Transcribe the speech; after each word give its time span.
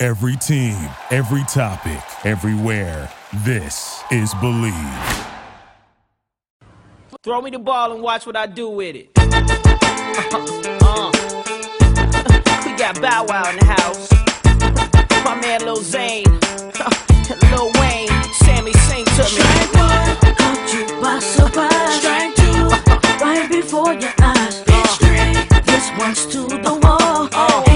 Every 0.00 0.36
team, 0.36 0.76
every 1.10 1.42
topic, 1.48 1.98
everywhere. 2.24 3.10
This 3.44 4.00
is 4.12 4.32
Believe. 4.34 4.72
Throw 7.24 7.42
me 7.42 7.50
the 7.50 7.58
ball 7.58 7.90
and 7.92 8.00
watch 8.00 8.24
what 8.24 8.36
I 8.36 8.46
do 8.46 8.68
with 8.68 8.94
it. 8.94 9.10
Uh, 10.80 11.10
we 12.64 12.76
got 12.76 13.00
Bow 13.00 13.24
Wow 13.28 13.50
in 13.50 13.56
the 13.58 13.64
house. 13.64 14.10
My 15.24 15.34
man 15.40 15.60
Lil 15.62 15.76
Zane, 15.76 16.24
Lil 17.50 17.70
Wayne, 17.80 18.08
Sammy 18.34 18.72
sing 18.72 19.04
to 19.04 19.22
me. 19.22 19.42
Strike 19.42 19.74
one, 19.74 20.34
caught 20.36 20.74
you 20.74 20.86
by 21.00 21.18
surprise. 21.18 22.00
Strike 22.00 22.34
two, 22.36 22.68
right 23.24 23.48
before 23.50 23.94
your 23.94 24.12
eyes. 24.20 24.64
Straight, 24.94 25.48
this 25.66 25.90
one's 25.98 26.26
to 26.26 26.46
the 26.48 26.78
wall. 26.82 27.28
Ain't 27.34 27.67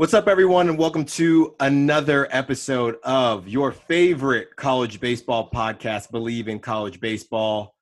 What's 0.00 0.14
up, 0.14 0.28
everyone, 0.28 0.70
and 0.70 0.78
welcome 0.78 1.04
to 1.04 1.54
another 1.60 2.26
episode 2.30 2.96
of 3.04 3.46
your 3.46 3.70
favorite 3.70 4.56
college 4.56 4.98
baseball 4.98 5.50
podcast, 5.50 6.10
Believe 6.10 6.48
in 6.48 6.58
College 6.58 7.00
Baseball, 7.00 7.74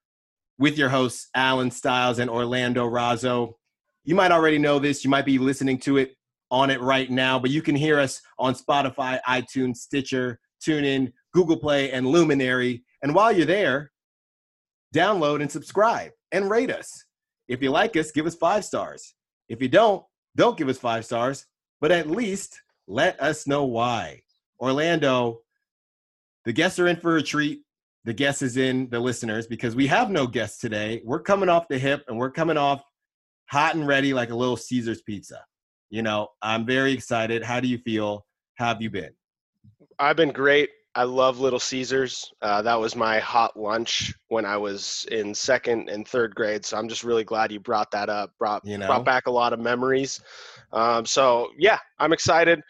with 0.59 0.77
your 0.77 0.89
hosts, 0.89 1.29
Alan 1.37 1.71
Stiles 1.71 2.19
and 2.19 2.29
Orlando 2.29 2.91
Razzo. 2.91 3.55
You 4.03 4.17
might 4.17 4.33
already 4.33 4.59
know 4.59 4.81
this, 4.81 5.05
you 5.05 5.11
might 5.11 5.27
be 5.27 5.39
listening 5.39 5.79
to 5.83 5.99
it 5.99 6.17
on 6.51 6.71
it 6.71 6.81
right 6.81 7.09
now, 7.09 7.39
but 7.39 7.53
you 7.53 7.63
can 7.63 7.77
hear 7.77 8.01
us 8.01 8.21
on 8.37 8.57
Spotify, 8.57 9.21
iTunes, 9.29 9.77
Stitcher, 9.77 10.41
TuneIn, 10.61 11.13
Google 11.33 11.59
Play, 11.59 11.93
and 11.93 12.05
Luminary. 12.05 12.83
And 13.01 13.15
while 13.15 13.31
you're 13.31 13.47
there, 13.47 13.93
download 14.93 15.41
and 15.41 15.53
subscribe 15.53 16.11
and 16.33 16.51
rate 16.51 16.73
us. 16.73 17.05
If 17.47 17.63
you 17.63 17.71
like 17.71 17.97
us, 17.97 18.11
give 18.11 18.27
us 18.27 18.35
five 18.35 18.65
stars. 18.65 19.15
If 19.49 19.63
you 19.63 19.69
don't, 19.69 20.05
don't 20.35 20.59
give 20.59 20.69
us 20.69 20.79
five 20.79 21.05
stars 21.05 21.47
but 21.81 21.93
at 21.93 22.11
least 22.11 22.61
let 22.87 23.21
us 23.21 23.47
know 23.47 23.65
why. 23.65 24.23
Orlando, 24.61 25.41
the 26.45 26.53
guests 26.53 26.79
are 26.79 26.89
in 26.89 26.97
for 26.97 27.17
a 27.17 27.23
treat. 27.23 27.61
The 28.05 28.13
guest 28.15 28.43
is 28.43 28.57
in 28.57 28.89
the 28.91 29.01
listeners 29.01 29.47
because 29.47 29.77
we 29.77 29.87
have 29.89 30.11
no 30.11 30.27
guests 30.27 30.59
today. 30.59 31.03
We're 31.05 31.21
coming 31.21 31.49
off 31.49 31.69
the 31.69 31.79
hip 31.79 32.05
and 32.09 32.19
we're 32.19 32.31
coming 32.31 32.57
off 32.57 32.83
hot 33.51 33.75
and 33.75 33.87
ready 33.87 34.15
like 34.15 34.31
a 34.31 34.37
little 34.37 34.57
Caesar's 34.57 35.03
pizza. 35.03 35.45
You 35.91 36.03
know, 36.03 36.29
I'm 36.43 36.67
very 36.67 36.93
excited. 36.93 37.43
How 37.43 37.61
do 37.61 37.69
you 37.69 37.79
feel? 37.79 38.25
How 38.57 38.69
have 38.69 38.83
you 38.83 38.91
been? 38.91 39.11
I've 39.99 40.17
been 40.17 40.33
great. 40.33 40.71
I 40.99 41.05
love 41.05 41.39
Little 41.39 41.61
Caesars. 41.61 42.33
Uh, 42.43 42.61
that 42.63 42.75
was 42.75 42.97
my 42.97 43.21
hot 43.21 43.57
lunch 43.57 44.13
when 44.31 44.45
I 44.45 44.57
was 44.57 45.07
in 45.13 45.33
second 45.33 45.89
and 45.89 46.07
third 46.09 46.35
grade. 46.35 46.65
So 46.65 46.77
I'm 46.77 46.89
just 46.89 47.05
really 47.05 47.23
glad 47.23 47.53
you 47.53 47.61
brought 47.61 47.93
that 47.93 48.09
up. 48.09 48.33
Brought 48.37 48.67
You 48.67 48.79
know? 48.79 48.89
brought 48.89 49.05
back 49.05 49.29
a 49.29 49.31
lot 49.31 49.53
of 49.53 49.61
memories. 49.61 50.21
Um, 50.73 51.07
so 51.07 51.51
yeah, 51.57 51.79
I'm 52.01 52.13
excited. 52.13 52.61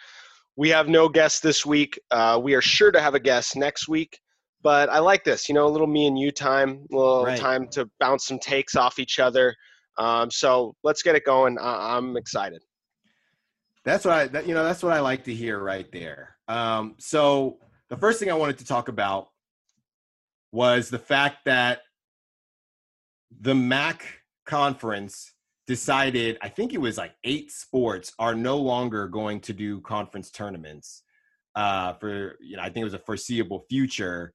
We 0.56 0.68
have 0.68 0.88
no 0.90 1.08
guest 1.08 1.42
this 1.42 1.64
week. 1.64 1.98
Uh, 2.10 2.38
we 2.42 2.52
are 2.52 2.60
sure 2.60 2.92
to 2.92 3.00
have 3.00 3.14
a 3.14 3.18
guest 3.20 3.56
next 3.56 3.88
week. 3.88 4.20
But 4.62 4.90
I 4.90 4.98
like 4.98 5.24
this, 5.24 5.48
you 5.48 5.54
know, 5.54 5.66
a 5.66 5.70
little 5.70 5.86
me 5.86 6.06
and 6.06 6.18
you 6.18 6.30
time, 6.30 6.84
a 6.92 6.94
little 6.94 7.24
Right. 7.24 7.40
time 7.40 7.66
to 7.68 7.88
bounce 7.98 8.26
some 8.26 8.38
takes 8.40 8.76
off 8.76 8.98
each 8.98 9.18
other. 9.18 9.54
Um, 9.96 10.30
so 10.30 10.74
let's 10.84 11.02
get 11.02 11.14
it 11.16 11.24
going. 11.24 11.58
I- 11.58 11.96
I'm 11.96 12.18
excited. 12.18 12.62
That's 13.86 14.04
what 14.04 14.14
I, 14.14 14.26
that, 14.26 14.46
you 14.46 14.52
know, 14.52 14.64
that's 14.64 14.82
what 14.82 14.92
I 14.92 15.00
like 15.00 15.24
to 15.24 15.34
hear 15.34 15.60
right 15.60 15.90
there. 15.92 16.36
Um, 16.46 16.94
so 16.98 17.58
the 17.90 17.96
first 17.96 18.20
thing 18.20 18.30
I 18.30 18.34
wanted 18.34 18.58
to 18.58 18.64
talk 18.64 18.88
about 18.88 19.28
was 20.52 20.88
the 20.88 20.98
fact 20.98 21.44
that 21.44 21.80
the 23.40 23.54
MAC 23.54 24.04
conference 24.46 25.32
decided, 25.66 26.38
I 26.40 26.48
think 26.48 26.72
it 26.72 26.80
was 26.80 26.96
like 26.96 27.14
eight 27.24 27.50
sports 27.50 28.12
are 28.18 28.34
no 28.34 28.56
longer 28.56 29.06
going 29.06 29.40
to 29.42 29.52
do 29.52 29.80
conference 29.82 30.30
tournaments 30.30 31.02
uh, 31.54 31.92
for, 31.94 32.36
you 32.40 32.56
know, 32.56 32.62
I 32.62 32.66
think 32.66 32.78
it 32.78 32.84
was 32.84 32.94
a 32.94 32.98
foreseeable 32.98 33.66
future. 33.68 34.32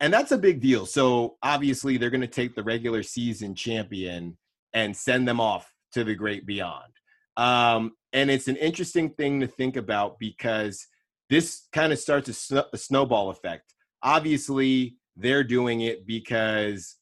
And 0.00 0.12
that's 0.12 0.32
a 0.32 0.38
big 0.38 0.60
deal. 0.60 0.84
So 0.84 1.36
obviously 1.42 1.96
they're 1.96 2.10
going 2.10 2.20
to 2.20 2.26
take 2.26 2.54
the 2.54 2.62
regular 2.62 3.02
season 3.02 3.54
champion 3.54 4.36
and 4.74 4.94
send 4.94 5.26
them 5.26 5.40
off 5.40 5.72
to 5.92 6.04
the 6.04 6.14
great 6.14 6.44
beyond. 6.44 6.92
Um, 7.36 7.92
and 8.12 8.30
it's 8.30 8.48
an 8.48 8.56
interesting 8.56 9.10
thing 9.10 9.40
to 9.40 9.46
think 9.46 9.76
about 9.76 10.18
because 10.18 10.86
this 11.34 11.66
kind 11.72 11.92
of 11.92 11.98
starts 11.98 12.28
a, 12.28 12.32
sn- 12.32 12.68
a 12.72 12.78
snowball 12.78 13.28
effect. 13.28 13.74
Obviously, 14.04 14.96
they're 15.16 15.42
doing 15.42 15.80
it 15.80 16.06
because 16.06 16.96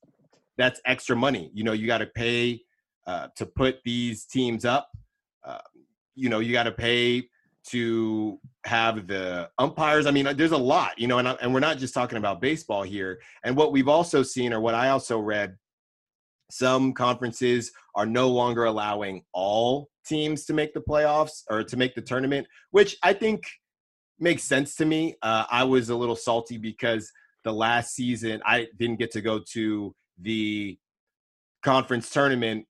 that's 0.57 0.81
extra 0.87 1.15
money. 1.15 1.51
You 1.53 1.65
know, 1.65 1.73
you 1.73 1.87
got 1.87 1.99
to 1.99 2.07
pay 2.07 2.63
uh, 3.07 3.29
to 3.37 3.45
put 3.45 3.77
these 3.85 4.25
teams 4.25 4.65
up. 4.65 4.89
Uh, 5.45 5.59
you 6.15 6.31
know, 6.31 6.39
you 6.39 6.51
got 6.51 6.63
to 6.63 6.73
pay 6.73 7.29
to 7.73 8.41
have 8.65 9.07
the 9.07 9.51
umpires. 9.59 10.07
I 10.07 10.11
mean, 10.13 10.35
there's 10.35 10.53
a 10.53 10.57
lot, 10.57 10.99
you 10.99 11.09
know, 11.09 11.19
and, 11.19 11.29
I- 11.29 11.37
and 11.43 11.53
we're 11.53 11.61
not 11.61 11.77
just 11.77 11.93
talking 11.93 12.17
about 12.17 12.41
baseball 12.41 12.85
here. 12.85 13.21
And 13.45 13.55
what 13.55 13.71
we've 13.71 13.89
also 13.89 14.23
seen, 14.23 14.55
or 14.55 14.61
what 14.61 14.75
I 14.75 14.89
also 14.89 15.19
read, 15.19 15.59
some 16.51 16.95
conferences 16.95 17.71
are 17.95 18.07
no 18.07 18.29
longer 18.31 18.65
allowing 18.65 19.25
all 19.35 19.91
teams 20.07 20.47
to 20.47 20.55
make 20.55 20.73
the 20.73 20.81
playoffs 20.81 21.43
or 21.51 21.63
to 21.65 21.77
make 21.77 21.95
the 21.95 22.01
tournament, 22.03 22.47
which 22.71 22.97
I 23.03 23.13
think 23.13 23.45
makes 24.19 24.45
sense 24.45 24.75
to 24.77 24.85
me. 24.85 25.15
Uh, 25.23 25.45
I 25.51 25.65
was 25.65 25.89
a 25.89 25.97
little 25.97 26.17
salty 26.17 26.59
because 26.59 27.11
the 27.45 27.53
last 27.53 27.95
season 27.95 28.41
I 28.45 28.69
didn't 28.79 28.99
get 28.99 29.11
to 29.13 29.21
go 29.21 29.41
to 29.53 29.95
the 30.21 30.79
conference 31.63 32.11
tournament 32.11 32.67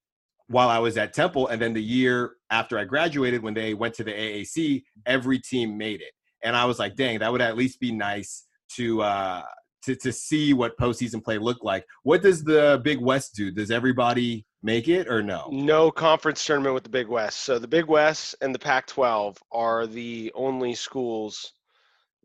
while 0.48 0.68
I 0.68 0.78
was 0.78 0.96
at 0.96 1.12
Temple. 1.12 1.48
And 1.48 1.60
then 1.60 1.72
the 1.72 1.82
year 1.82 2.32
after 2.50 2.78
I 2.78 2.84
graduated, 2.84 3.42
when 3.42 3.54
they 3.54 3.74
went 3.74 3.94
to 3.94 4.04
the 4.04 4.12
AAC, 4.12 4.82
every 5.06 5.38
team 5.38 5.76
made 5.76 6.00
it. 6.00 6.12
And 6.44 6.56
I 6.56 6.64
was 6.64 6.78
like, 6.78 6.96
dang, 6.96 7.20
that 7.20 7.30
would 7.30 7.40
at 7.40 7.56
least 7.56 7.80
be 7.80 7.92
nice 7.92 8.46
to 8.76 9.02
uh, 9.02 9.42
to 9.84 9.94
to 9.96 10.12
see 10.12 10.52
what 10.52 10.76
postseason 10.78 11.22
play 11.22 11.38
looked 11.38 11.64
like. 11.64 11.84
What 12.02 12.22
does 12.22 12.42
the 12.42 12.80
Big 12.82 13.00
West 13.00 13.34
do? 13.34 13.50
Does 13.50 13.70
everybody 13.70 14.44
make 14.62 14.88
it 14.88 15.08
or 15.08 15.22
no? 15.22 15.48
No 15.50 15.90
conference 15.90 16.44
tournament 16.44 16.74
with 16.74 16.84
the 16.84 16.90
Big 16.90 17.08
West. 17.08 17.40
So 17.40 17.58
the 17.58 17.68
Big 17.68 17.86
West 17.86 18.34
and 18.40 18.54
the 18.54 18.58
Pac 18.58 18.86
12 18.86 19.38
are 19.50 19.86
the 19.86 20.32
only 20.34 20.74
schools 20.74 21.52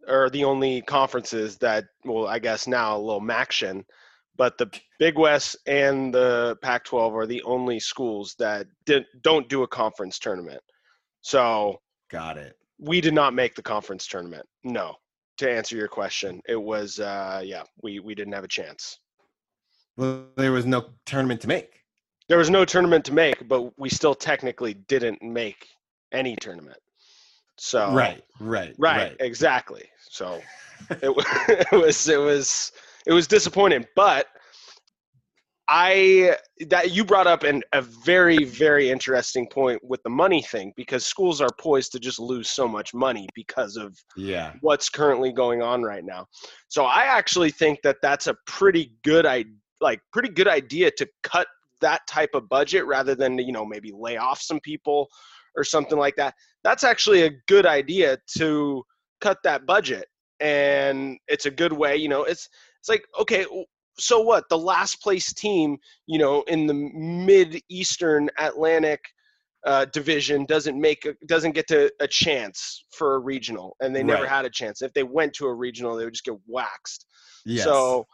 or 0.07 0.29
the 0.29 0.43
only 0.43 0.81
conferences 0.81 1.57
that, 1.57 1.85
well, 2.05 2.27
I 2.27 2.39
guess 2.39 2.67
now 2.67 2.95
a 2.95 2.99
little 2.99 3.21
MACtion, 3.21 3.83
but 4.37 4.57
the 4.57 4.71
Big 4.99 5.17
West 5.17 5.57
and 5.65 6.13
the 6.13 6.57
Pac 6.61 6.85
12 6.85 7.15
are 7.15 7.27
the 7.27 7.41
only 7.43 7.79
schools 7.79 8.35
that 8.39 8.67
did, 8.85 9.05
don't 9.21 9.49
do 9.49 9.63
a 9.63 9.67
conference 9.67 10.19
tournament. 10.19 10.61
So 11.21 11.81
Got 12.09 12.37
it. 12.37 12.55
we 12.79 13.01
did 13.01 13.13
not 13.13 13.33
make 13.33 13.55
the 13.55 13.61
conference 13.63 14.07
tournament. 14.07 14.45
No. 14.63 14.95
To 15.39 15.51
answer 15.51 15.75
your 15.75 15.87
question, 15.87 16.41
it 16.47 16.55
was, 16.55 16.99
uh, 16.99 17.41
yeah, 17.43 17.63
we, 17.83 17.99
we 17.99 18.15
didn't 18.15 18.33
have 18.33 18.43
a 18.43 18.47
chance. 18.47 18.99
Well, 19.95 20.25
there 20.35 20.51
was 20.51 20.65
no 20.65 20.85
tournament 21.05 21.41
to 21.41 21.47
make. 21.47 21.76
There 22.29 22.37
was 22.37 22.49
no 22.49 22.65
tournament 22.65 23.05
to 23.05 23.13
make, 23.13 23.47
but 23.47 23.77
we 23.79 23.89
still 23.89 24.15
technically 24.15 24.73
didn't 24.73 25.21
make 25.21 25.67
any 26.11 26.35
tournament. 26.35 26.79
So 27.57 27.93
Right, 27.93 28.23
right, 28.39 28.75
right, 28.77 29.15
exactly. 29.19 29.85
So 30.09 30.41
it, 30.89 30.99
it 31.71 31.71
was 31.71 32.07
it 32.07 32.19
was 32.19 32.71
it 33.05 33.13
was 33.13 33.27
disappointing, 33.27 33.85
but 33.95 34.27
I 35.69 36.37
that 36.67 36.91
you 36.91 37.03
brought 37.03 37.27
up 37.27 37.43
an, 37.43 37.61
a 37.73 37.81
very 37.81 38.43
very 38.45 38.89
interesting 38.89 39.47
point 39.47 39.83
with 39.83 40.01
the 40.03 40.09
money 40.09 40.41
thing 40.41 40.71
because 40.77 41.05
schools 41.05 41.41
are 41.41 41.49
poised 41.59 41.91
to 41.93 41.99
just 41.99 42.19
lose 42.19 42.49
so 42.49 42.67
much 42.67 42.93
money 42.93 43.27
because 43.35 43.75
of 43.75 43.97
Yeah. 44.15 44.53
what's 44.61 44.87
currently 44.89 45.33
going 45.33 45.61
on 45.61 45.83
right 45.83 46.05
now. 46.05 46.27
So 46.69 46.85
I 46.85 47.03
actually 47.03 47.51
think 47.51 47.81
that 47.83 47.97
that's 48.01 48.27
a 48.27 48.35
pretty 48.45 48.93
good 49.03 49.25
I 49.25 49.45
like 49.81 49.99
pretty 50.13 50.29
good 50.29 50.47
idea 50.47 50.89
to 50.91 51.07
cut 51.23 51.47
that 51.81 52.01
type 52.07 52.31
of 52.33 52.49
budget 52.49 52.85
rather 52.85 53.15
than 53.15 53.37
you 53.37 53.51
know 53.51 53.65
maybe 53.65 53.91
lay 53.93 54.17
off 54.17 54.41
some 54.41 54.59
people 54.59 55.07
or 55.55 55.63
something 55.63 55.97
like 55.97 56.15
that. 56.15 56.33
That's 56.63 56.83
actually 56.83 57.23
a 57.23 57.31
good 57.47 57.65
idea 57.65 58.17
to 58.37 58.83
cut 59.21 59.37
that 59.43 59.65
budget 59.65 60.05
and 60.39 61.17
it's 61.27 61.45
a 61.45 61.51
good 61.51 61.73
way, 61.73 61.95
you 61.95 62.09
know, 62.09 62.23
it's 62.23 62.49
it's 62.79 62.89
like 62.89 63.05
okay, 63.19 63.45
so 63.99 64.21
what? 64.21 64.47
The 64.49 64.57
last 64.57 65.01
place 65.01 65.33
team, 65.33 65.77
you 66.05 66.19
know, 66.19 66.43
in 66.43 66.67
the 66.67 66.73
mid 66.73 67.61
Eastern 67.69 68.29
Atlantic 68.37 68.99
uh, 69.65 69.85
division 69.85 70.45
doesn't 70.45 70.79
make 70.79 71.05
a, 71.05 71.15
doesn't 71.27 71.53
get 71.53 71.67
to 71.67 71.91
a 71.99 72.07
chance 72.07 72.85
for 72.91 73.15
a 73.15 73.19
regional, 73.19 73.75
and 73.81 73.95
they 73.95 74.03
never 74.03 74.23
Right. 74.23 74.29
had 74.29 74.45
a 74.45 74.49
chance. 74.49 74.81
If 74.81 74.93
they 74.93 75.03
went 75.03 75.33
to 75.35 75.47
a 75.47 75.53
regional, 75.53 75.95
they 75.95 76.05
would 76.05 76.13
just 76.13 76.25
get 76.25 76.37
waxed. 76.47 77.05
Yes. 77.45 77.65
So 77.65 78.05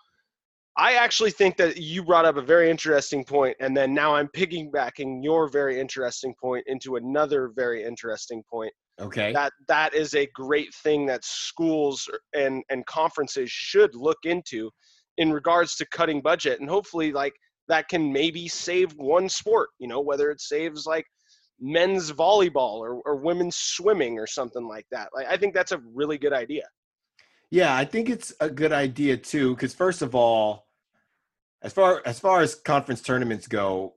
I 0.75 0.93
actually 0.95 1.31
think 1.31 1.57
that 1.57 1.77
you 1.77 2.03
brought 2.03 2.25
up 2.25 2.37
a 2.37 2.41
very 2.41 2.69
interesting 2.69 3.23
point, 3.23 3.55
and 3.59 3.77
then 3.77 3.93
now 3.93 4.15
I'm 4.15 4.27
piggybacking 4.29 5.23
your 5.23 5.47
very 5.47 5.79
interesting 5.79 6.33
point 6.41 6.63
into 6.67 6.95
another 6.95 7.51
very 7.55 7.83
interesting 7.83 8.43
point. 8.49 8.73
okay. 8.99 9.31
That 9.33 9.53
that 9.67 9.93
is 9.93 10.15
a 10.15 10.27
great 10.33 10.73
thing 10.83 11.05
that 11.07 11.23
schools 11.23 12.09
and 12.33 12.63
and 12.69 12.85
conferences 12.87 13.51
should 13.51 13.93
look 13.95 14.17
into 14.23 14.71
in 15.17 15.31
regards 15.31 15.75
to 15.75 15.85
cutting 15.87 16.21
budget, 16.21 16.59
and 16.59 16.69
hopefully 16.69 17.11
like 17.11 17.33
that 17.67 17.87
can 17.87 18.11
maybe 18.11 18.47
save 18.47 18.93
one 18.93 19.29
sport. 19.29 19.69
You 19.79 19.87
know, 19.87 20.01
whether 20.01 20.31
it 20.31 20.41
saves 20.41 20.85
like 20.87 21.05
men's 21.59 22.11
volleyball 22.11 22.79
or, 22.79 23.01
or 23.05 23.15
women's 23.15 23.55
swimming 23.57 24.17
or 24.19 24.27
something 24.27 24.67
like 24.67 24.85
that. 24.91 25.09
Like 25.15 25.27
I 25.27 25.37
think 25.37 25.53
that's 25.53 25.71
a 25.71 25.81
really 25.93 26.17
good 26.17 26.33
idea. 26.33 26.63
Yeah, 27.53 27.75
I 27.77 27.85
think 27.85 28.09
it's 28.09 28.33
a 28.39 28.49
good 28.49 28.73
idea 28.73 29.15
too. 29.15 29.53
Because 29.53 29.75
first 29.75 30.01
of 30.01 30.15
all, 30.15 30.65
as 31.61 31.71
far 31.71 32.01
as 32.03 32.19
far 32.19 32.41
as 32.41 32.55
conference 32.55 32.99
tournaments 32.99 33.47
go, 33.47 33.93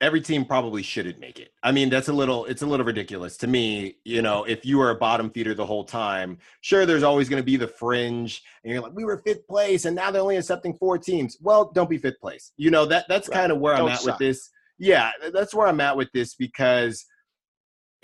every 0.00 0.20
team 0.20 0.44
probably 0.44 0.82
shouldn't 0.82 1.20
make 1.20 1.38
it. 1.38 1.52
I 1.62 1.70
mean, 1.70 1.90
that's 1.90 2.08
a 2.08 2.12
little 2.12 2.44
it's 2.46 2.62
a 2.62 2.66
little 2.66 2.84
ridiculous 2.84 3.36
to 3.36 3.46
me. 3.46 3.98
You 4.04 4.20
know, 4.20 4.42
if 4.42 4.66
you 4.66 4.80
are 4.80 4.90
a 4.90 4.96
bottom 4.96 5.30
feeder 5.30 5.54
the 5.54 5.64
whole 5.64 5.84
time, 5.84 6.38
sure, 6.60 6.84
there's 6.86 7.04
always 7.04 7.28
going 7.28 7.40
to 7.40 7.46
be 7.46 7.56
the 7.56 7.68
fringe, 7.68 8.42
and 8.64 8.72
you're 8.72 8.82
like, 8.82 8.94
we 8.96 9.04
were 9.04 9.22
fifth 9.24 9.46
place, 9.46 9.84
and 9.84 9.94
now 9.94 10.10
they're 10.10 10.20
only 10.20 10.36
accepting 10.36 10.74
four 10.74 10.98
teams. 10.98 11.36
Well, 11.40 11.70
don't 11.72 11.88
be 11.88 11.98
fifth 11.98 12.18
place. 12.20 12.50
You 12.56 12.72
know 12.72 12.84
that 12.86 13.04
that's 13.08 13.28
Right. 13.28 13.36
kind 13.36 13.52
of 13.52 13.60
where 13.60 13.76
I'm 13.76 13.86
at 13.86 14.00
suck. 14.00 14.18
with 14.18 14.18
this. 14.18 14.50
Yeah, 14.76 15.12
that's 15.32 15.54
where 15.54 15.68
I'm 15.68 15.80
at 15.80 15.96
with 15.96 16.08
this 16.12 16.34
because 16.34 17.06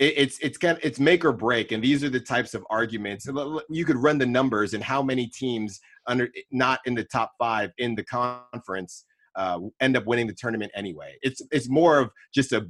it, 0.01 0.13
it's 0.17 0.39
it's 0.39 0.57
it's 0.61 0.99
make 0.99 1.23
or 1.23 1.31
break, 1.31 1.71
and 1.71 1.81
these 1.81 2.03
are 2.03 2.09
the 2.09 2.19
types 2.19 2.53
of 2.53 2.65
arguments. 2.69 3.25
You 3.69 3.85
could 3.85 3.97
run 3.97 4.17
the 4.17 4.25
numbers 4.25 4.73
and 4.73 4.83
how 4.83 5.01
many 5.01 5.27
teams 5.27 5.79
under 6.07 6.29
not 6.51 6.79
in 6.85 6.95
the 6.95 7.05
top 7.05 7.31
five 7.39 7.69
in 7.77 7.95
the 7.95 8.03
conference 8.03 9.05
uh, 9.35 9.59
end 9.79 9.95
up 9.95 10.05
winning 10.05 10.27
the 10.27 10.33
tournament 10.33 10.71
anyway. 10.75 11.15
It's 11.21 11.41
it's 11.51 11.69
more 11.69 11.99
of 11.99 12.09
just 12.33 12.51
a- 12.51 12.69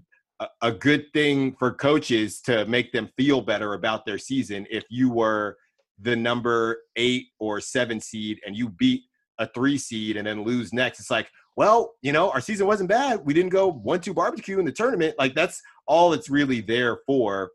a 0.61 0.71
good 0.71 1.05
thing 1.13 1.55
for 1.59 1.71
coaches 1.71 2.41
to 2.41 2.65
make 2.65 2.91
them 2.91 3.07
feel 3.15 3.41
better 3.41 3.73
about 3.75 4.05
their 4.05 4.17
season. 4.17 4.65
If 4.71 4.83
you 4.89 5.11
were 5.11 5.55
the 5.99 6.15
number 6.15 6.81
eight 6.95 7.27
or 7.39 7.61
seven 7.61 7.99
seed 7.99 8.39
and 8.45 8.55
you 8.55 8.69
beat 8.69 9.01
a 9.37 9.45
three 9.45 9.77
seed 9.77 10.17
and 10.17 10.25
then 10.25 10.43
lose 10.43 10.73
next, 10.73 10.99
it's 10.99 11.11
like, 11.11 11.29
well, 11.57 11.93
you 12.01 12.11
know, 12.11 12.31
our 12.31 12.41
season 12.41 12.67
wasn't 12.67 12.89
bad. 12.89 13.25
We 13.25 13.33
didn't 13.33 13.51
go 13.51 13.71
one 13.71 14.01
two 14.01 14.13
barbecue 14.13 14.59
in 14.59 14.65
the 14.65 14.71
tournament. 14.71 15.15
Like 15.17 15.35
that's 15.35 15.61
all 15.85 16.13
it's 16.13 16.29
really 16.29 16.61
there 16.61 16.99
for. 17.05 17.51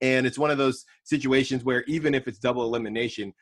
And 0.00 0.26
it's 0.26 0.38
one 0.38 0.50
of 0.50 0.58
those 0.58 0.84
situations 1.04 1.64
where 1.64 1.84
even 1.84 2.14
if 2.14 2.26
it's 2.26 2.38
double 2.38 2.64
elimination, 2.64 3.32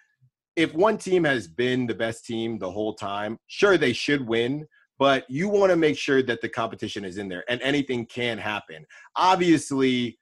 if 0.56 0.74
one 0.74 0.98
team 0.98 1.24
has 1.24 1.46
been 1.46 1.86
the 1.86 1.94
best 1.94 2.24
team 2.24 2.58
the 2.58 2.70
whole 2.70 2.94
time, 2.94 3.38
sure 3.46 3.78
they 3.78 3.92
should 3.92 4.26
win, 4.26 4.66
but 4.98 5.24
you 5.30 5.48
want 5.48 5.70
to 5.70 5.76
make 5.76 5.96
sure 5.96 6.22
that 6.22 6.42
the 6.42 6.48
competition 6.48 7.04
is 7.04 7.16
in 7.16 7.28
there 7.28 7.44
and 7.48 7.62
anything 7.62 8.04
can 8.06 8.36
happen. 8.36 8.84
Obviously, 9.16 10.18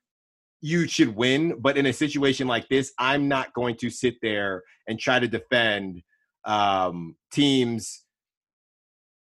you 0.61 0.87
should 0.87 1.15
win, 1.15 1.61
but 1.61 1.77
in 1.77 1.87
a 1.87 1.93
situation 1.93 2.47
like 2.47 2.69
this, 2.69 2.93
I'm 2.99 3.29
not 3.29 3.53
going 3.55 3.77
to 3.77 3.91
sit 3.91 4.15
there 4.23 4.63
and 4.87 4.99
try 4.99 5.19
to 5.19 5.29
defend 5.29 6.03
um, 6.45 7.17
teams 7.33 8.05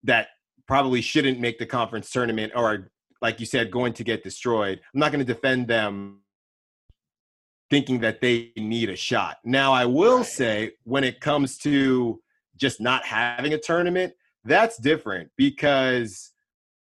that 0.06 0.28
probably 0.66 1.00
shouldn't 1.00 1.38
make 1.38 1.58
the 1.58 1.66
conference 1.66 2.10
tournament 2.10 2.52
or 2.56 2.64
are, 2.64 2.90
like 3.22 3.38
you 3.40 3.46
said, 3.46 3.70
going 3.70 3.92
to 3.92 4.04
get 4.04 4.24
destroyed. 4.24 4.80
I'm 4.92 5.00
not 5.00 5.12
going 5.12 5.24
to 5.24 5.32
defend 5.32 5.68
them 5.68 6.20
thinking 7.70 8.00
that 8.00 8.20
they 8.20 8.52
need 8.56 8.90
a 8.90 8.96
shot. 8.96 9.38
Now, 9.44 9.72
I 9.72 9.84
will 9.86 10.18
Right. 10.18 10.26
say 10.26 10.72
when 10.84 11.04
it 11.04 11.20
comes 11.20 11.58
to 11.58 12.20
just 12.56 12.80
not 12.80 13.04
having 13.04 13.52
a 13.52 13.58
tournament, 13.58 14.14
that's 14.44 14.76
different 14.78 15.30
because 15.36 16.32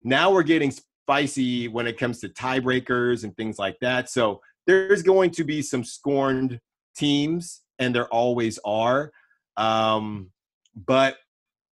now 0.03 0.31
we're 0.31 0.43
getting 0.43 0.71
spicy 0.71 1.67
when 1.69 1.87
it 1.87 1.97
comes 1.97 2.19
to 2.19 2.29
tiebreakers 2.29 3.23
and 3.23 3.35
things 3.37 3.57
like 3.57 3.77
that. 3.79 4.09
So 4.09 4.41
there's 4.65 5.01
going 5.01 5.31
to 5.31 5.45
be 5.45 5.61
some 5.61 5.83
scorned 5.83 6.59
teams, 6.95 7.61
and 7.79 7.95
there 7.95 8.07
always 8.07 8.59
are. 8.65 9.11
Um, 9.55 10.31
but 10.75 11.17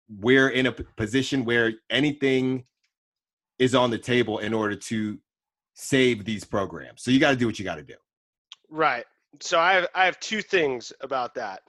we're 0.08 0.48
in 0.48 0.66
a 0.66 0.72
position 0.72 1.44
where 1.44 1.72
anything 1.90 2.64
is 3.58 3.74
on 3.74 3.90
the 3.90 3.98
table 3.98 4.38
in 4.38 4.54
order 4.54 4.76
to 4.76 5.18
save 5.74 6.24
these 6.24 6.44
programs. 6.44 7.02
So 7.02 7.10
you 7.10 7.20
got 7.20 7.30
to 7.30 7.36
do 7.36 7.46
what 7.46 7.58
you 7.58 7.64
got 7.64 7.76
to 7.76 7.82
do. 7.82 7.94
Right. 8.70 9.04
So 9.40 9.58
I 9.58 9.74
have 9.74 9.88
I 9.94 10.04
have 10.04 10.18
two 10.20 10.42
things 10.42 10.92
about 11.00 11.34
that. 11.34 11.62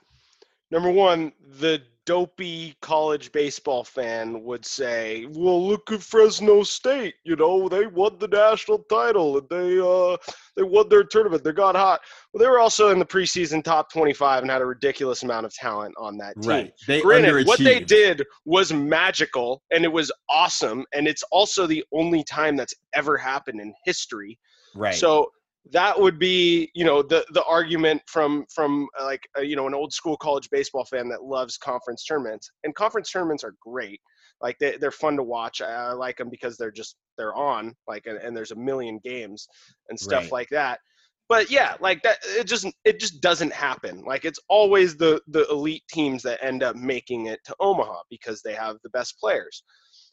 Number 0.70 0.90
one, 0.90 1.32
the 1.60 1.82
dopey 2.10 2.74
college 2.82 3.30
baseball 3.30 3.84
fan 3.84 4.42
would 4.42 4.66
say, 4.66 5.28
"Well, 5.30 5.64
look 5.64 5.92
at 5.92 6.02
Fresno 6.02 6.64
State. 6.64 7.14
You 7.22 7.36
know, 7.36 7.68
they 7.68 7.86
won 7.86 8.18
the 8.18 8.26
national 8.26 8.78
title 8.90 9.38
and 9.38 9.48
they 9.48 9.78
uh 9.78 10.16
they 10.56 10.64
won 10.64 10.88
their 10.88 11.04
tournament. 11.04 11.44
They 11.44 11.52
got 11.52 11.76
hot. 11.76 12.00
Well, 12.32 12.42
they 12.42 12.50
were 12.50 12.58
also 12.58 12.88
in 12.88 12.98
the 12.98 13.06
preseason 13.06 13.62
top 13.62 13.92
25 13.92 14.42
and 14.42 14.50
had 14.50 14.60
a 14.60 14.66
ridiculous 14.66 15.22
amount 15.22 15.46
of 15.46 15.54
talent 15.54 15.94
on 15.98 16.18
that 16.18 16.34
team. 16.42 16.72
They 16.88 17.00
Granted, 17.00 17.46
what 17.46 17.60
they 17.60 17.78
did 17.78 18.24
was 18.44 18.72
magical 18.72 19.62
and 19.70 19.84
it 19.84 19.92
was 19.92 20.10
awesome, 20.28 20.84
and 20.92 21.06
it's 21.06 21.22
also 21.30 21.64
the 21.68 21.84
only 21.92 22.24
time 22.24 22.56
that's 22.56 22.74
ever 22.92 23.16
happened 23.16 23.60
in 23.60 23.72
history 23.84 24.36
Right. 24.74 24.94
so 24.94 25.30
that 25.72 25.98
would 26.00 26.18
be, 26.18 26.70
you 26.74 26.84
know, 26.84 27.02
the 27.02 27.24
the 27.32 27.44
argument 27.44 28.02
from 28.06 28.46
from 28.52 28.88
uh, 28.98 29.04
like 29.04 29.28
uh, 29.38 29.42
you 29.42 29.56
know 29.56 29.66
an 29.66 29.74
old 29.74 29.92
school 29.92 30.16
college 30.16 30.48
baseball 30.50 30.84
fan 30.84 31.08
that 31.10 31.24
loves 31.24 31.58
conference 31.58 32.04
tournaments. 32.04 32.50
And 32.64 32.74
conference 32.74 33.10
tournaments 33.10 33.44
are 33.44 33.54
great. 33.60 34.00
Like 34.40 34.58
they 34.58 34.76
they're 34.78 34.90
fun 34.90 35.16
to 35.16 35.22
watch. 35.22 35.60
I, 35.60 35.66
I 35.70 35.92
like 35.92 36.16
them 36.16 36.30
because 36.30 36.56
they're 36.56 36.70
just 36.70 36.96
they're 37.18 37.34
on 37.34 37.74
like 37.86 38.06
and, 38.06 38.16
and 38.18 38.36
there's 38.36 38.52
a 38.52 38.56
million 38.56 39.00
games 39.04 39.46
and 39.90 39.98
stuff 40.00 40.24
Right. 40.24 40.32
like 40.32 40.48
that. 40.50 40.80
But 41.28 41.50
yeah, 41.50 41.76
like 41.80 42.02
that 42.02 42.18
it 42.24 42.46
just 42.46 42.66
it 42.84 42.98
just 42.98 43.20
doesn't 43.20 43.52
happen. 43.52 44.02
Like 44.02 44.24
it's 44.24 44.40
always 44.48 44.96
the 44.96 45.20
the 45.28 45.46
elite 45.50 45.84
teams 45.90 46.22
that 46.22 46.42
end 46.42 46.62
up 46.62 46.74
making 46.74 47.26
it 47.26 47.40
to 47.44 47.54
Omaha 47.60 48.00
because 48.10 48.42
they 48.42 48.54
have 48.54 48.78
the 48.82 48.90
best 48.90 49.18
players. 49.20 49.62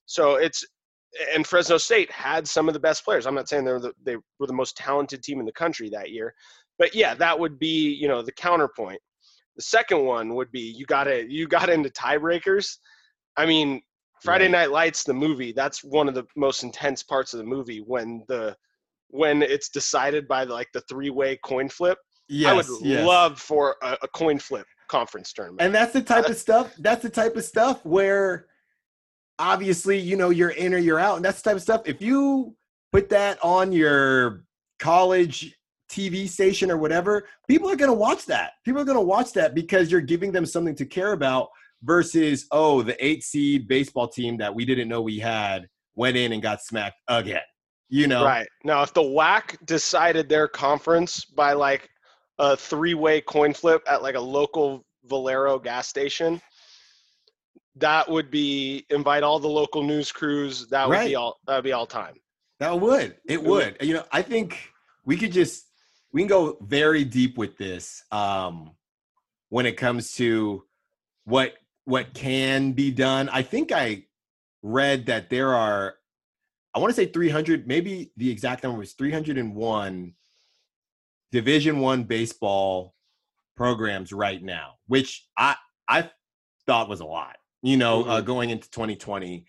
So 0.05 0.35
it's 0.35 0.63
and 1.33 1.45
Fresno 1.45 1.77
State 1.77 2.11
had 2.11 2.47
some 2.47 2.67
of 2.67 2.73
the 2.73 2.79
best 2.79 3.03
players. 3.03 3.25
I'm 3.25 3.35
not 3.35 3.49
saying 3.49 3.65
they're 3.65 3.79
the, 3.79 3.93
they 4.03 4.15
were 4.39 4.47
the 4.47 4.53
most 4.53 4.77
talented 4.77 5.23
team 5.23 5.39
in 5.39 5.45
the 5.45 5.51
country 5.51 5.89
that 5.89 6.11
year, 6.11 6.33
but 6.77 6.93
yeah, 6.93 7.15
that 7.15 7.37
would 7.37 7.59
be 7.59 7.93
you 7.93 8.07
know 8.07 8.21
the 8.21 8.31
counterpoint. 8.33 8.99
The 9.55 9.63
second 9.63 10.03
one 10.03 10.35
would 10.35 10.51
be 10.51 10.61
you 10.61 10.85
got 10.85 11.05
to 11.05 11.25
you 11.31 11.47
got 11.47 11.69
into 11.69 11.89
tiebreakers. 11.89 12.77
I 13.35 13.45
mean, 13.45 13.81
Friday 14.23 14.47
Night 14.47 14.71
Lights, 14.71 15.03
the 15.03 15.13
movie. 15.13 15.51
That's 15.51 15.83
one 15.83 16.07
of 16.07 16.15
the 16.15 16.25
most 16.35 16.63
intense 16.63 17.03
parts 17.03 17.33
of 17.33 17.39
the 17.39 17.45
movie 17.45 17.79
when 17.79 18.23
the 18.27 18.55
when 19.09 19.41
it's 19.41 19.69
decided 19.69 20.27
by 20.27 20.43
like 20.43 20.67
the 20.73 20.81
three 20.81 21.09
way 21.09 21.37
coin 21.43 21.69
flip. 21.69 21.97
yes, 22.27 22.51
I 22.51 22.53
would 22.53 22.65
yes. 22.81 23.05
love 23.05 23.39
for 23.39 23.75
a, 23.81 23.97
a 24.01 24.07
coin 24.09 24.39
flip 24.39 24.65
conference 24.87 25.33
tournament. 25.33 25.61
And 25.61 25.73
that's 25.73 25.93
the 25.93 26.01
type 26.01 26.25
uh, 26.25 26.31
of 26.31 26.37
stuff. 26.37 26.73
That's 26.79 27.03
the 27.03 27.09
type 27.09 27.35
of 27.35 27.43
stuff 27.43 27.85
where 27.85 28.47
obviously, 29.39 29.97
you 29.99 30.15
know, 30.15 30.29
you're 30.29 30.51
in 30.51 30.73
or 30.73 30.77
you're 30.77 30.99
out. 30.99 31.17
And 31.17 31.25
that's 31.25 31.41
the 31.41 31.49
type 31.49 31.57
of 31.57 31.63
stuff. 31.63 31.81
If 31.85 32.01
you 32.01 32.55
put 32.91 33.09
that 33.09 33.37
on 33.43 33.71
your 33.71 34.43
college 34.79 35.55
TV 35.89 36.27
station 36.27 36.69
or 36.71 36.77
whatever, 36.77 37.27
people 37.47 37.69
are 37.69 37.75
going 37.75 37.91
to 37.91 37.97
watch 37.97 38.25
that. 38.25 38.53
People 38.65 38.81
are 38.81 38.85
going 38.85 38.97
to 38.97 39.01
watch 39.01 39.33
that 39.33 39.55
because 39.55 39.91
you're 39.91 40.01
giving 40.01 40.31
them 40.31 40.45
something 40.45 40.75
to 40.75 40.85
care 40.85 41.13
about 41.13 41.49
versus, 41.83 42.45
oh, 42.51 42.81
the 42.81 43.03
eight 43.05 43.23
seed 43.23 43.67
baseball 43.67 44.07
team 44.07 44.37
that 44.37 44.53
we 44.53 44.65
didn't 44.65 44.89
know 44.89 45.01
we 45.01 45.19
had 45.19 45.67
went 45.95 46.17
in 46.17 46.31
and 46.31 46.41
got 46.41 46.61
smacked 46.61 46.97
again. 47.07 47.41
You 47.89 48.07
know? 48.07 48.25
Right. 48.25 48.47
Now, 48.63 48.83
if 48.83 48.93
the 48.93 49.01
WAC 49.01 49.65
decided 49.65 50.27
their 50.27 50.47
conference 50.47 51.23
by 51.23 51.53
like 51.53 51.89
a 52.37 52.57
three 52.57 52.93
way 52.93 53.21
coin 53.21 53.53
flip 53.53 53.81
at 53.87 54.03
like 54.03 54.15
a 54.15 54.19
local 54.19 54.85
Valero 55.05 55.57
gas 55.57 55.87
station, 55.87 56.41
that 57.79 58.09
would 58.09 58.31
be 58.31 58.85
invite 58.89 59.23
all 59.23 59.39
the 59.39 59.47
local 59.47 59.83
news 59.83 60.11
crews. 60.11 60.67
That 60.67 60.87
would 60.87 60.95
Right. 60.95 61.07
be 61.07 61.15
all 61.15 61.39
that 61.47 61.55
would 61.55 61.63
be 61.63 61.73
all 61.73 61.85
time. 61.85 62.15
That 62.59 62.79
would. 62.79 63.17
It 63.25 63.41
would. 63.43 63.77
would. 63.79 63.87
You 63.87 63.95
know, 63.95 64.05
I 64.11 64.21
think 64.21 64.71
we 65.05 65.17
could 65.17 65.31
just 65.31 65.65
we 66.11 66.21
can 66.21 66.27
go 66.27 66.57
very 66.61 67.03
deep 67.03 67.37
with 67.37 67.57
this 67.57 68.03
um 68.11 68.71
when 69.49 69.65
it 69.65 69.77
comes 69.77 70.13
to 70.13 70.63
what 71.25 71.53
what 71.85 72.13
can 72.13 72.73
be 72.73 72.91
done. 72.91 73.29
I 73.29 73.41
think 73.43 73.71
I 73.71 74.05
read 74.61 75.05
that 75.07 75.29
there 75.29 75.53
are 75.55 75.95
I 76.73 76.79
want 76.79 76.91
to 76.91 76.95
say 76.95 77.07
300, 77.07 77.67
maybe 77.67 78.11
the 78.17 78.29
exact 78.29 78.63
number 78.63 78.77
was 78.77 78.93
301 78.93 80.13
Division 81.31 81.79
1 81.79 82.03
baseball 82.03 82.93
programs 83.55 84.13
right 84.13 84.41
now, 84.41 84.75
which 84.87 85.27
I 85.37 85.55
I 85.87 86.09
thought 86.65 86.89
was 86.89 86.99
a 86.99 87.05
lot. 87.05 87.37
You 87.63 87.77
know, 87.77 88.03
uh, 88.03 88.21
Mhm. 88.21 88.25
going 88.25 88.49
into 88.51 88.69
2020, 88.69 89.45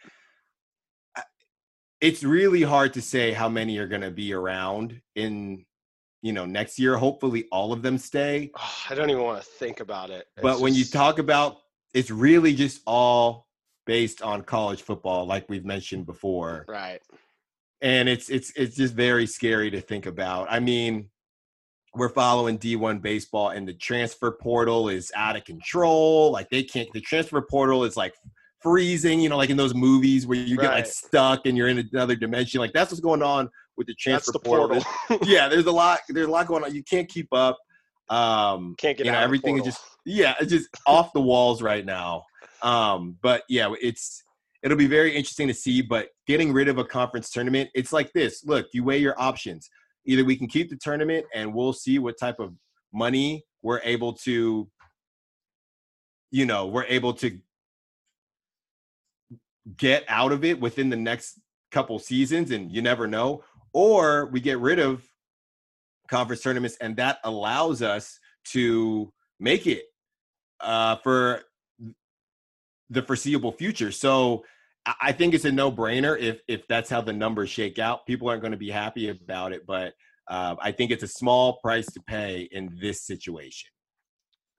it's 2.01 2.23
really 2.23 2.63
hard 2.63 2.95
to 2.95 3.03
say 3.03 3.33
how 3.33 3.49
many 3.49 3.79
are 3.79 3.89
going 3.89 4.03
to 4.03 4.11
be 4.11 4.33
around 4.33 5.01
in 5.15 5.65
you 6.23 6.33
know 6.33 6.47
next 6.47 6.79
year. 6.79 6.97
Hopefully, 6.97 7.47
all 7.53 7.73
of 7.73 7.83
them 7.83 7.99
stay. 7.99 8.51
Oh, 8.57 8.75
I 8.91 8.95
don't 8.95 9.11
even 9.11 9.23
want 9.23 9.43
to 9.43 9.49
think 9.49 9.81
about 9.81 10.11
it. 10.11 10.27
But 10.41 10.53
It's 10.55 10.61
when 10.61 10.75
you 10.75 10.85
talk 10.85 11.19
about, 11.19 11.59
it's 11.95 12.11
really 12.11 12.55
just 12.55 12.81
all 12.87 13.47
based 13.87 14.23
on 14.23 14.43
college 14.43 14.83
football, 14.83 15.27
like 15.27 15.49
we've 15.49 15.65
mentioned 15.65 16.07
before. 16.07 16.65
right, 16.69 17.01
and 17.81 18.09
it's 18.09 18.29
it's 18.31 18.51
it's 18.57 18.77
just 18.77 18.95
very 18.95 19.27
scary 19.27 19.71
to 19.71 19.81
think 19.81 20.07
about. 20.07 20.47
I 20.51 20.61
mean, 20.61 21.11
we're 21.99 22.09
following 22.09 22.59
D1 22.59 23.03
baseball 23.03 23.51
and 23.51 23.67
the 23.67 23.75
transfer 23.75 24.31
portal 24.31 24.89
is 24.89 25.13
out 25.15 25.37
of 25.37 25.45
control. 25.45 26.33
Like 26.33 26.49
they 26.51 26.63
can't 26.63 26.89
the 26.93 27.01
transfer 27.01 27.41
portal 27.43 27.85
is 27.85 27.97
like 27.97 28.15
freezing, 28.61 29.21
you 29.21 29.29
know, 29.29 29.37
like 29.37 29.51
in 29.51 29.57
those 29.57 29.75
movies 29.75 30.27
where 30.27 30.39
you 30.39 30.57
get 30.57 30.71
like 30.71 30.87
stuck 30.87 31.47
and 31.47 31.57
you're 31.57 31.69
in 31.69 31.89
another 31.93 32.17
dimension. 32.17 32.61
Like 32.61 32.73
that's 32.73 32.91
what's 32.91 33.01
going 33.01 33.23
on 33.23 33.51
with 33.77 33.87
the 33.87 33.95
transfer 33.95 34.33
the 34.33 34.39
portal. 34.39 34.83
portal. 35.09 35.29
yeah, 35.29 35.49
there's 35.49 35.67
a 35.67 35.73
lot 35.73 36.01
there's 36.09 36.27
a 36.27 36.31
lot 36.31 36.47
going 36.47 36.65
on. 36.65 36.75
You 36.75 36.83
can't 36.83 37.09
keep 37.09 37.29
up. 37.33 37.59
Um 38.09 38.75
Can't 38.79 38.97
get 38.97 39.07
you 39.07 39.13
know, 39.13 39.19
out 39.19 39.25
of 39.25 39.31
the 39.31 39.37
everything 39.37 39.59
is 39.59 39.65
just 39.65 39.81
yeah, 40.09 40.35
it's 40.41 40.51
just 40.51 40.69
off 40.87 41.13
the 41.13 41.21
walls 41.21 41.63
right 41.63 41.85
now. 41.85 42.25
Um, 42.63 43.17
but 43.23 43.43
yeah, 43.49 43.73
it's 43.81 44.23
it'll 44.63 44.77
be 44.77 44.87
very 44.87 45.15
interesting 45.15 45.49
to 45.49 45.55
see. 45.55 45.83
But 45.83 46.09
getting 46.27 46.53
rid 46.53 46.69
of 46.69 46.79
a 46.79 46.85
conference 46.85 47.31
tournament, 47.31 47.71
it's 47.75 47.93
like 47.93 48.13
this. 48.13 48.45
Look, 48.45 48.67
you 48.73 48.85
weigh 48.85 48.99
your 48.99 49.21
options. 49.21 49.69
Either 50.05 50.25
we 50.25 50.37
can 50.37 50.47
keep 50.47 50.71
the 50.71 50.77
tournament 50.77 51.27
and 51.35 51.55
we'll 51.55 51.73
see 51.73 51.99
what 51.99 52.19
type 52.19 52.39
of 52.39 52.55
money 52.93 53.45
we're 53.63 53.81
able 53.83 54.13
to, 54.13 54.69
you 56.31 56.47
know, 56.47 56.67
we're 56.67 56.85
able 56.85 57.13
to 57.13 57.39
get 59.77 60.05
out 60.09 60.33
of 60.33 60.45
it 60.45 60.59
within 60.61 60.89
the 60.89 60.97
next 60.97 61.41
couple 61.71 61.99
seasons, 61.99 62.51
and 62.51 62.73
you 62.73 62.81
never 62.81 63.07
know. 63.07 63.43
Or 63.75 64.27
we 64.27 64.41
get 64.41 64.59
rid 64.59 64.79
of 64.79 65.05
conference 66.09 66.43
tournaments, 66.43 66.77
and 66.81 66.97
that 66.97 67.19
allows 67.25 67.83
us 67.83 68.19
to 68.53 69.13
make 69.39 69.67
it 69.67 69.85
uh, 70.61 70.97
for 70.97 71.43
the 72.89 73.03
foreseeable 73.03 73.53
future. 73.53 73.93
So 73.93 74.45
I- 75.01 75.13
think 75.13 75.35
it's 75.35 75.45
a 75.45 75.53
no-brainer 75.53 76.19
if 76.19 76.41
if 76.49 76.67
that's 76.69 76.91
how 76.91 77.01
the 77.01 77.13
numbers 77.13 77.51
shake 77.51 77.79
out. 77.79 78.07
People 78.07 78.29
aren't 78.29 78.43
going 78.43 78.53
to 78.53 78.59
be 78.59 78.71
happy 78.71 79.09
about 79.09 79.53
it, 79.53 79.67
but 79.67 79.95
uh, 80.29 80.57
I 80.61 80.73
think 80.73 80.91
it's 80.91 81.03
a 81.03 81.09
small 81.09 81.59
price 81.63 81.87
to 81.87 82.01
pay 82.07 82.49
in 82.53 82.77
this 82.81 83.03
situation. 83.03 83.71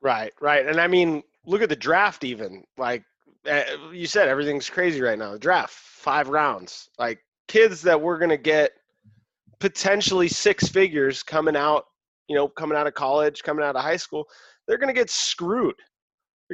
Right, 0.02 0.34
right. 0.42 0.66
And 0.66 0.80
I 0.80 0.88
mean, 0.88 1.24
look 1.46 1.62
at 1.62 1.70
the 1.70 1.76
draft 1.76 2.24
even. 2.24 2.64
Like 2.78 3.04
uh, 3.50 3.64
you 3.92 4.08
said, 4.08 4.28
everything's 4.28 4.70
crazy 4.70 5.02
right 5.02 5.18
now. 5.18 5.34
The 5.34 5.40
draft, 5.40 5.74
five 5.74 6.30
rounds. 6.30 6.90
Like 6.98 7.20
kids 7.48 7.82
that 7.84 8.00
we're 8.00 8.18
going 8.18 8.30
to 8.30 8.38
get 8.38 8.72
potentially 9.60 10.28
six 10.28 10.68
figures 10.70 11.22
coming 11.24 11.56
out, 11.56 11.86
you 12.28 12.36
know, 12.36 12.48
coming 12.48 12.78
out 12.78 12.88
of 12.88 12.94
college, 12.94 13.44
coming 13.44 13.64
out 13.64 13.76
of 13.76 13.82
high 13.84 13.98
school, 13.98 14.26
they're 14.68 14.78
going 14.78 14.94
to 14.94 15.00
get 15.00 15.10
screwed. 15.10 15.76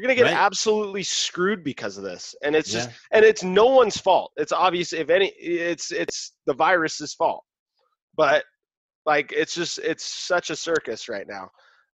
Going 0.01 0.09
to 0.09 0.15
get 0.15 0.23
Right. 0.23 0.33
absolutely 0.33 1.03
screwed 1.03 1.63
because 1.63 1.97
of 1.97 2.03
this. 2.03 2.35
And 2.43 2.55
it's 2.55 2.69
just 2.69 2.89
and 3.11 3.23
it's 3.23 3.43
no 3.43 3.67
one's 3.67 3.97
fault. 3.97 4.31
It's 4.35 4.51
obvious 4.51 4.91
if 4.91 5.09
any 5.09 5.27
it's 5.39 5.91
it's 5.91 6.33
the 6.45 6.53
virus's 6.53 7.13
fault. 7.13 7.43
But 8.15 8.43
like 9.05 9.31
it's 9.31 9.55
just 9.55 9.77
it's 9.79 10.03
such 10.03 10.49
a 10.49 10.55
circus 10.55 11.07
right 11.07 11.25
now. 11.27 11.49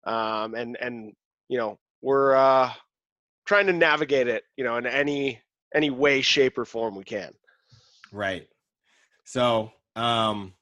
Um 0.05 0.55
and 0.55 0.77
and 0.81 1.13
you 1.47 1.57
know, 1.59 1.77
we're 2.01 2.35
uh 2.35 2.73
trying 3.45 3.67
to 3.67 3.73
navigate 3.73 4.27
it, 4.27 4.43
you 4.57 4.63
know, 4.63 4.77
in 4.77 4.87
any 4.87 5.39
any 5.75 5.89
way 5.89 6.21
shape 6.21 6.57
or 6.57 6.65
form 6.65 6.95
we 6.95 7.03
can. 7.03 7.31
Right. 8.11 8.47
So, 9.25 9.71
um, 9.95 10.53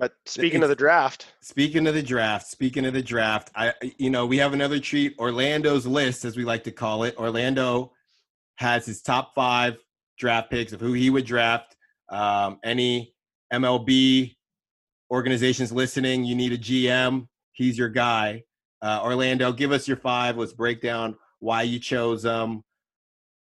But 0.00 0.14
speaking 0.24 0.62
of 0.62 0.70
the 0.70 0.74
draft, 0.74 1.26
Speaking 1.42 1.86
of 1.86 1.92
the 1.92 2.02
draft, 2.02 2.46
speaking 2.46 2.86
of 2.86 2.94
the 2.94 3.02
draft, 3.02 3.50
I 3.54 3.74
you 3.98 4.08
know 4.08 4.24
we 4.24 4.38
have 4.38 4.54
another 4.54 4.80
treat. 4.80 5.14
Orlando's 5.18 5.86
list, 5.86 6.24
as 6.24 6.38
we 6.38 6.44
like 6.44 6.64
to 6.64 6.72
call 6.72 7.04
it. 7.04 7.18
Orlando 7.18 7.92
has 8.56 8.86
his 8.86 9.02
top 9.02 9.34
five 9.34 9.76
draft 10.18 10.50
picks 10.50 10.72
of 10.72 10.80
who 10.80 10.94
he 10.94 11.10
would 11.10 11.26
draft. 11.26 11.76
Um, 12.08 12.58
any 12.64 13.14
MLB 13.52 14.36
organizations 15.10 15.70
listening, 15.70 16.24
you 16.24 16.34
need 16.34 16.54
a 16.54 16.58
GM. 16.58 17.28
He's 17.52 17.76
your 17.76 17.90
guy. 17.90 18.44
Uh, 18.80 19.00
Orlando, 19.04 19.52
give 19.52 19.70
us 19.70 19.86
your 19.86 19.98
five. 19.98 20.38
Let's 20.38 20.54
break 20.54 20.80
down 20.80 21.14
why 21.40 21.62
you 21.62 21.78
chose 21.78 22.22
them, 22.22 22.64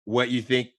what 0.05 0.29
you 0.29 0.41
think 0.41 0.69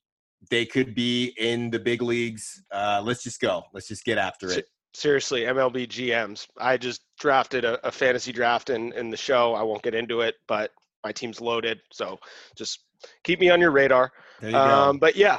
they 0.51 0.65
could 0.65 0.95
be 0.95 1.35
in 1.39 1.69
the 1.69 1.79
big 1.79 2.01
leagues. 2.01 2.63
Uh, 2.71 3.03
let's 3.05 3.23
just 3.23 3.43
go. 3.43 3.65
Let's 3.75 3.89
just 3.89 4.07
get 4.07 4.17
after 4.17 4.51
it. 4.51 4.67
Seriously, 4.97 5.43
MLB 5.43 5.87
GMs. 5.89 6.47
I 6.59 6.79
just 6.79 7.03
drafted 7.21 7.65
a, 7.65 7.87
a 7.87 7.93
fantasy 7.93 8.33
draft 8.33 8.71
in, 8.71 8.93
in 8.95 9.11
the 9.11 9.17
show. 9.17 9.55
I 9.55 9.63
won't 9.63 9.83
get 9.83 9.95
into 9.95 10.23
it, 10.23 10.37
but 10.49 10.71
my 11.05 11.13
team's 11.13 11.41
loaded. 11.41 11.81
So 11.93 12.19
just 12.57 12.81
keep 13.23 13.39
me 13.41 13.51
on 13.51 13.61
your 13.61 13.71
radar. 13.71 14.11
There 14.41 14.51
you 14.51 14.57
go. 14.57 14.63
Um, 14.63 14.99
but 14.99 15.15
yeah, 15.15 15.39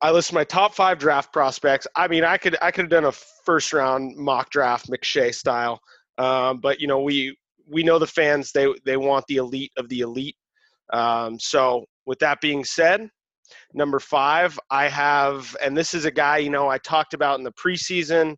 I 0.00 0.10
listed 0.10 0.34
my 0.34 0.44
top 0.44 0.74
five 0.74 0.98
draft 0.98 1.32
prospects. 1.32 1.86
I 1.94 2.08
mean, 2.08 2.24
I 2.24 2.36
could 2.36 2.56
I 2.60 2.70
could 2.70 2.82
have 2.84 2.90
done 2.90 3.04
a 3.04 3.12
first 3.12 3.72
round 3.72 4.16
mock 4.16 4.50
draft 4.50 4.90
McShay 4.90 5.32
style, 5.32 5.80
um, 6.18 6.58
but 6.60 6.80
you 6.80 6.88
know 6.88 7.00
we 7.00 7.36
we 7.70 7.84
know 7.84 7.98
the 7.98 8.06
fans 8.06 8.50
they 8.52 8.66
they 8.84 8.96
want 8.96 9.24
the 9.28 9.36
elite 9.36 9.72
of 9.76 9.88
the 9.88 10.00
elite. 10.00 10.36
Um, 10.92 11.38
so 11.38 11.84
with 12.04 12.18
that 12.18 12.40
being 12.40 12.64
said, 12.64 13.08
number 13.74 14.00
five 14.00 14.58
I 14.70 14.88
have, 14.88 15.56
and 15.62 15.76
this 15.76 15.94
is 15.94 16.04
a 16.04 16.10
guy 16.10 16.38
you 16.38 16.50
know 16.50 16.68
I 16.68 16.78
talked 16.78 17.14
about 17.14 17.38
in 17.38 17.44
the 17.44 17.52
preseason. 17.52 18.36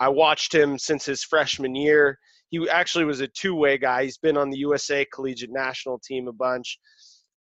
I 0.00 0.08
watched 0.08 0.54
him 0.54 0.78
since 0.78 1.04
his 1.04 1.24
freshman 1.24 1.74
year. 1.74 2.18
He 2.50 2.68
actually 2.68 3.04
was 3.04 3.20
a 3.20 3.28
two-way 3.28 3.78
guy. 3.78 4.04
He's 4.04 4.18
been 4.18 4.36
on 4.36 4.50
the 4.50 4.58
USA 4.58 5.06
Collegiate 5.12 5.52
National 5.52 5.98
Team 5.98 6.28
a 6.28 6.32
bunch 6.32 6.78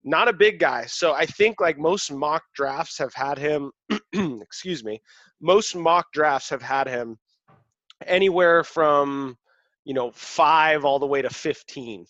not 0.04 0.28
a 0.28 0.32
big 0.32 0.58
guy. 0.58 0.84
So 0.86 1.12
I 1.12 1.26
think 1.26 1.60
like 1.60 1.78
most 1.78 2.10
mock 2.10 2.42
drafts 2.54 2.98
have 2.98 3.14
had 3.14 3.38
him, 3.38 3.70
excuse 4.12 4.84
me, 4.84 5.00
most 5.40 5.76
mock 5.76 6.06
drafts 6.12 6.50
have 6.50 6.62
had 6.62 6.88
him 6.88 7.18
anywhere 8.06 8.64
from, 8.64 9.36
you 9.84 9.94
know, 9.94 10.10
five 10.12 10.84
all 10.84 10.98
the 10.98 11.06
way 11.06 11.22
to 11.22 11.30
15 11.30 12.04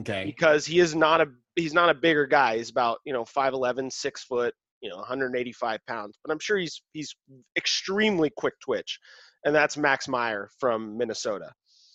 okay. 0.00 0.24
because 0.24 0.66
he 0.66 0.78
is 0.78 0.94
not 0.94 1.20
a, 1.20 1.26
he's 1.56 1.74
not 1.74 1.90
a 1.90 1.94
bigger 1.94 2.26
guy. 2.26 2.58
He's 2.58 2.70
about, 2.70 2.98
you 3.04 3.12
know, 3.12 3.24
5'11, 3.24 3.92
six 3.92 4.24
foot, 4.24 4.54
you 4.80 4.88
know, 4.88 4.96
185 4.96 5.80
pounds, 5.86 6.18
but 6.24 6.32
I'm 6.32 6.38
sure 6.38 6.58
he's, 6.58 6.80
he's 6.92 7.14
extremely 7.56 8.30
quick 8.36 8.54
twitch. 8.60 8.98
And 9.44 9.54
that's 9.54 9.76
Max 9.76 10.08
Meyer 10.08 10.50
from 10.58 10.96
Minnesota 10.98 11.52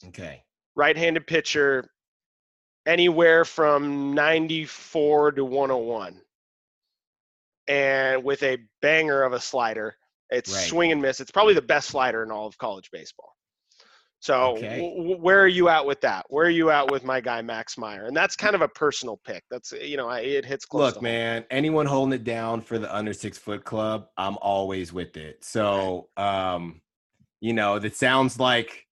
Okay. 0.08 0.44
right-handed 0.76 1.28
pitcher 1.28 1.86
anywhere 2.86 3.46
from 3.46 4.14
94 4.14 5.34
to 5.34 5.46
101 5.46 6.22
and 7.68 8.24
with 8.24 8.44
a 8.44 8.58
banger 8.82 9.24
of 9.24 9.34
a 9.34 9.40
slider 9.40 9.96
it's 10.30 10.52
Right. 10.52 10.68
swing 10.70 10.92
and 10.92 11.02
miss 11.02 11.20
it's 11.22 11.32
probably 11.32 11.54
the 11.54 11.62
best 11.62 11.90
slider 11.90 12.24
in 12.24 12.32
all 12.32 12.46
of 12.48 12.58
college 12.58 12.90
baseball 12.92 13.36
so 14.24 14.56
Okay. 14.56 14.80
w- 14.80 15.18
where 15.18 15.42
are 15.42 15.48
you 15.50 15.68
at 15.68 15.86
with 15.86 16.00
that 16.00 16.26
where 16.30 16.46
are 16.46 16.50
you 16.50 16.70
at 16.72 16.90
with 16.90 17.04
my 17.04 17.20
guy 17.20 17.42
max 17.42 17.78
meyer 17.78 18.06
and 18.06 18.16
that's 18.16 18.38
kind 18.38 18.56
of 18.56 18.62
a 18.62 18.68
personal 18.70 19.20
pick 19.26 19.44
that's 19.52 19.74
you 19.74 19.98
know 19.98 20.08
I- 20.08 20.22
it 20.22 20.46
hits 20.46 20.66
close 20.66 20.82
Look, 20.82 20.94
to 20.94 21.00
home. 21.00 21.04
man, 21.04 21.46
anyone 21.52 21.86
holding 21.86 22.14
it 22.14 22.24
down 22.24 22.62
for 22.62 22.80
the 22.80 22.94
under 22.96 23.12
six 23.14 23.38
foot 23.38 23.66
club, 23.66 24.08
I'm 24.18 24.38
always 24.42 24.94
with 24.94 25.18
it. 25.18 25.44
So, 25.44 26.08
um, 26.16 26.82
you 27.42 27.52
know, 27.54 27.80
that 27.80 27.96
sounds 27.98 28.40
like 28.40 28.88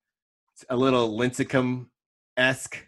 a 0.69 0.75
little 0.75 1.17
Lincecum 1.17 1.87
esque 2.35 2.85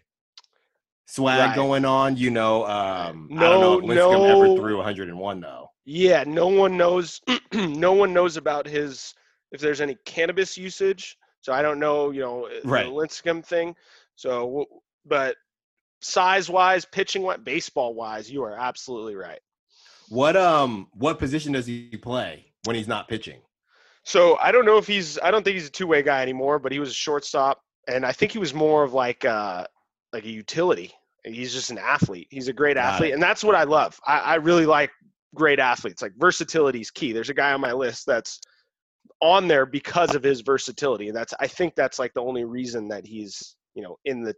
swag 1.06 1.38
Right. 1.50 1.56
going 1.56 1.84
on. 1.86 2.16
You 2.18 2.30
know, 2.30 2.66
um, 2.66 3.28
I 3.32 3.36
No, 3.36 3.50
don't 3.50 3.60
know 3.60 3.78
if 3.78 3.84
Lincecum 3.84 4.30
ever 4.30 4.56
threw 4.56 4.76
101 4.76 5.40
though. 5.40 5.70
Yeah, 5.86 6.24
no 6.26 6.48
one 6.48 6.76
knows. 6.76 7.20
no 7.54 7.92
one 7.92 8.12
knows 8.12 8.36
about 8.36 8.66
his 8.66 9.14
if 9.52 9.60
there's 9.62 9.80
any 9.80 9.96
cannabis 10.04 10.58
usage. 10.58 11.16
So 11.44 11.52
I 11.52 11.60
don't 11.60 11.78
know, 11.78 12.10
you 12.10 12.20
know, 12.22 12.46
uh, 12.46 12.50
Right. 12.64 12.86
the 12.86 12.90
Lincecum 12.90 13.44
thing. 13.44 13.76
So, 14.16 14.64
but 15.04 15.36
size 16.00 16.48
wise, 16.48 16.86
pitching 16.86 17.22
wise, 17.22 17.38
baseball 17.44 17.92
wise, 17.92 18.30
you 18.30 18.42
are 18.44 18.56
absolutely 18.56 19.14
right. 19.14 19.40
What 20.08 20.38
um, 20.38 20.88
what 20.94 21.18
position 21.18 21.52
does 21.52 21.66
he 21.66 21.98
play 21.98 22.46
when 22.64 22.76
he's 22.76 22.88
not 22.88 23.08
pitching? 23.08 23.40
So 24.04 24.38
I 24.38 24.52
don't 24.52 24.64
know 24.64 24.78
if 24.78 24.86
he's. 24.86 25.18
I 25.18 25.30
don't 25.30 25.42
think 25.42 25.54
he's 25.56 25.68
a 25.68 25.70
two 25.70 25.86
way 25.86 26.02
guy 26.02 26.22
anymore. 26.22 26.58
But 26.58 26.72
he 26.72 26.78
was 26.78 26.88
a 26.88 26.94
shortstop, 26.94 27.60
and 27.88 28.06
I 28.06 28.12
think 28.12 28.32
he 28.32 28.38
was 28.38 28.54
more 28.54 28.82
of 28.82 28.94
like 28.94 29.26
uh 29.26 29.66
like 30.14 30.24
a 30.24 30.30
utility. 30.30 30.92
He's 31.26 31.52
just 31.52 31.70
an 31.70 31.78
athlete. 31.78 32.28
He's 32.30 32.48
a 32.48 32.54
great 32.54 32.76
Got 32.76 32.94
athlete, 32.94 33.10
it. 33.10 33.14
and 33.14 33.22
that's 33.22 33.44
what 33.44 33.54
I 33.54 33.64
love. 33.64 34.00
I, 34.06 34.18
I 34.20 34.34
really 34.36 34.66
like 34.66 34.90
great 35.34 35.58
athletes. 35.58 36.00
Like 36.00 36.12
versatility 36.16 36.80
is 36.80 36.90
key. 36.90 37.12
There's 37.12 37.30
a 37.30 37.34
guy 37.34 37.52
on 37.52 37.60
my 37.60 37.72
list 37.72 38.06
that's 38.06 38.40
on 39.20 39.48
there 39.48 39.66
because 39.66 40.14
of 40.14 40.22
his 40.22 40.40
versatility, 40.40 41.08
and 41.08 41.16
that's 41.16 41.34
I 41.40 41.46
think 41.46 41.74
that's 41.74 41.98
like 41.98 42.12
the 42.14 42.22
only 42.22 42.44
reason 42.44 42.88
that 42.88 43.06
he's 43.06 43.56
you 43.74 43.82
know 43.82 43.96
in 44.04 44.22
the 44.22 44.34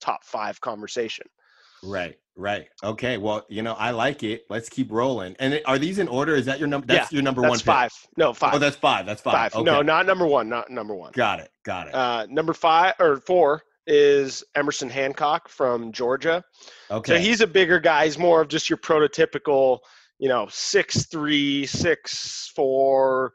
top 0.00 0.24
five 0.24 0.60
conversation. 0.60 1.26
Right, 1.82 2.16
right. 2.36 2.66
Okay. 2.84 3.16
Well, 3.16 3.46
you 3.48 3.62
know, 3.62 3.72
I 3.72 3.90
like 3.92 4.22
it. 4.22 4.44
Let's 4.50 4.68
keep 4.68 4.92
rolling. 4.92 5.34
And 5.38 5.62
are 5.64 5.78
these 5.78 5.98
in 5.98 6.08
order? 6.08 6.34
Is 6.34 6.44
that 6.44 6.58
your 6.58 6.68
number? 6.68 6.86
That's 6.86 7.10
Yeah, 7.10 7.16
your 7.16 7.22
number 7.22 7.40
That's 7.40 7.50
one. 7.50 7.58
pick? 7.58 7.64
five. 7.64 7.92
No, 8.18 8.34
five. 8.34 8.54
Oh, 8.54 8.58
that's 8.58 8.76
five. 8.76 9.06
That's 9.06 9.22
five. 9.22 9.32
five. 9.32 9.54
Okay. 9.54 9.64
No, 9.64 9.80
not 9.80 10.04
number 10.04 10.26
one. 10.26 10.46
Not 10.48 10.68
number 10.70 10.94
one. 10.94 11.12
Got 11.14 11.40
it. 11.40 11.50
Got 11.64 11.88
it. 11.88 11.94
Uh, 11.94 12.26
number 12.28 12.52
five 12.52 12.94
or 13.00 13.16
four 13.16 13.62
is 13.86 14.44
Emerson 14.54 14.90
Hancock 14.90 15.48
from 15.48 15.90
Georgia. 15.90 16.44
okay. 16.90 17.14
So 17.14 17.18
he's 17.18 17.40
a 17.40 17.46
bigger 17.46 17.80
guy. 17.80 18.04
He's 18.04 18.18
more 18.18 18.42
of 18.42 18.48
just 18.48 18.68
your 18.68 18.76
prototypical, 18.76 19.78
you 20.18 20.28
know, 20.28 20.48
six 20.50 21.06
three, 21.06 21.64
six 21.64 22.52
four, 22.54 23.32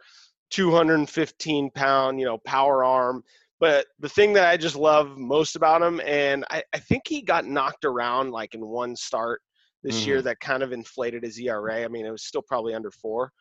215 0.55 1.69
pound, 1.71 2.19
you 2.19 2.25
know, 2.25 2.37
power 2.45 2.85
arm. 2.85 3.21
But 3.59 3.87
the 3.99 4.09
thing 4.09 4.33
that 4.33 4.47
I 4.47 4.55
just 4.57 4.75
love 4.75 5.17
most 5.17 5.55
about 5.55 5.81
him, 5.81 5.99
and 6.05 6.45
I, 6.49 6.63
I 6.73 6.79
think 6.79 7.03
he 7.07 7.21
got 7.21 7.45
knocked 7.45 7.83
around 7.83 8.31
like 8.31 8.53
in 8.53 8.65
one 8.65 8.95
start 8.95 9.41
this 9.83 10.05
year 10.05 10.17
mm-hmm. 10.17 10.25
that 10.25 10.39
kind 10.39 10.63
of 10.63 10.71
inflated 10.71 11.23
his 11.23 11.39
ERA. 11.39 11.83
I 11.83 11.87
mean, 11.87 12.05
it 12.05 12.11
was 12.11 12.23
still 12.23 12.41
probably 12.41 12.73
under 12.73 12.89
four, 12.89 13.31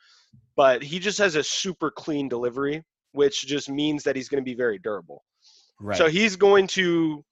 but 0.57 0.83
he 0.83 0.99
just 0.99 1.19
has 1.19 1.37
a 1.37 1.43
super 1.43 1.91
clean 1.91 2.29
delivery, 2.29 2.83
which 3.13 3.47
just 3.47 3.71
means 3.71 4.03
that 4.03 4.17
he's 4.17 4.29
going 4.29 4.43
to 4.43 4.49
be 4.49 4.57
very 4.57 4.79
durable. 4.79 5.25
right. 5.81 5.97
So 5.97 6.09
he's 6.09 6.37
going 6.37 6.67
to 6.69 7.25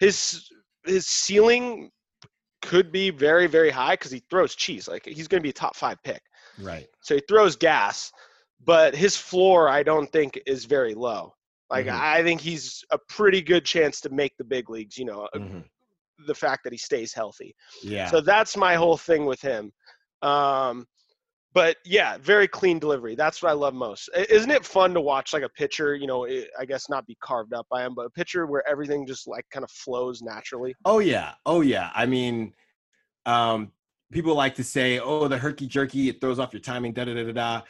his 0.00 0.50
his 0.86 1.06
ceiling 1.06 1.90
could 2.62 2.92
be 2.92 3.10
very 3.10 3.46
very 3.46 3.70
high 3.70 3.94
because 3.94 4.10
he 4.10 4.22
throws 4.30 4.54
cheese. 4.54 4.86
Like 4.86 5.04
he's 5.06 5.28
going 5.28 5.40
to 5.40 5.42
be 5.42 5.50
a 5.50 5.54
top 5.54 5.76
five 5.76 5.96
pick. 6.04 6.22
right. 6.60 6.86
So 7.00 7.14
he 7.14 7.22
throws 7.26 7.56
gas, 7.56 8.12
but 8.62 8.94
his 8.94 9.16
floor 9.16 9.68
I 9.68 9.82
don't 9.82 10.10
think 10.10 10.40
is 10.46 10.64
very 10.64 10.94
low. 10.94 11.34
Like 11.70 11.86
Mhm. 11.86 11.98
I 11.98 12.22
think 12.22 12.40
he's 12.40 12.84
a 12.90 12.98
pretty 13.08 13.42
good 13.42 13.64
chance 13.64 14.00
to 14.02 14.10
make 14.10 14.36
the 14.36 14.44
big 14.44 14.70
leagues. 14.70 14.96
You 14.98 15.06
know, 15.06 15.28
Mhm. 15.34 15.64
the 16.26 16.34
fact 16.34 16.64
that 16.64 16.72
he 16.72 16.78
stays 16.78 17.12
healthy. 17.12 17.54
Yeah. 17.82 18.10
So 18.10 18.20
that's 18.20 18.56
my 18.56 18.74
whole 18.76 18.96
thing 18.96 19.24
with 19.26 19.40
him. 19.40 19.72
Um, 20.22 20.86
but 21.52 21.76
yeah, 21.84 22.18
very 22.18 22.48
clean 22.48 22.78
delivery. 22.80 23.14
That's 23.14 23.40
what 23.42 23.50
I 23.50 23.52
love 23.52 23.74
most. 23.74 24.08
Isn't 24.28 24.50
it 24.50 24.64
fun 24.64 24.92
to 24.94 25.00
watch 25.00 25.32
like 25.32 25.44
a 25.44 25.48
pitcher? 25.48 25.94
You 25.94 26.06
know, 26.06 26.26
i 26.26 26.46
I 26.58 26.64
guess 26.64 26.88
not 26.88 27.06
be 27.06 27.16
carved 27.22 27.54
up 27.54 27.66
by 27.70 27.84
him, 27.84 27.94
but 27.94 28.06
a 28.06 28.10
pitcher 28.10 28.46
where 28.46 28.66
everything 28.68 29.06
just 29.06 29.26
like 29.28 29.44
kind 29.50 29.62
of 29.64 29.70
flows 29.70 30.20
naturally. 30.20 30.74
Oh 30.84 30.98
yeah. 30.98 31.34
Oh 31.46 31.60
yeah. 31.60 31.90
I 31.94 32.06
mean, 32.06 32.54
um, 33.26 33.72
people 34.12 34.34
like 34.34 34.54
to 34.56 34.64
say, 34.64 34.98
"Oh, 34.98 35.28
the 35.28 35.38
herky 35.38 35.66
jerky, 35.66 36.08
it 36.08 36.20
throws 36.20 36.38
off 36.38 36.52
your 36.52 36.60
timing." 36.60 36.92
Da 36.92 37.04
da 37.04 37.14
da 37.14 37.24
da 37.24 37.32
da. 37.32 37.62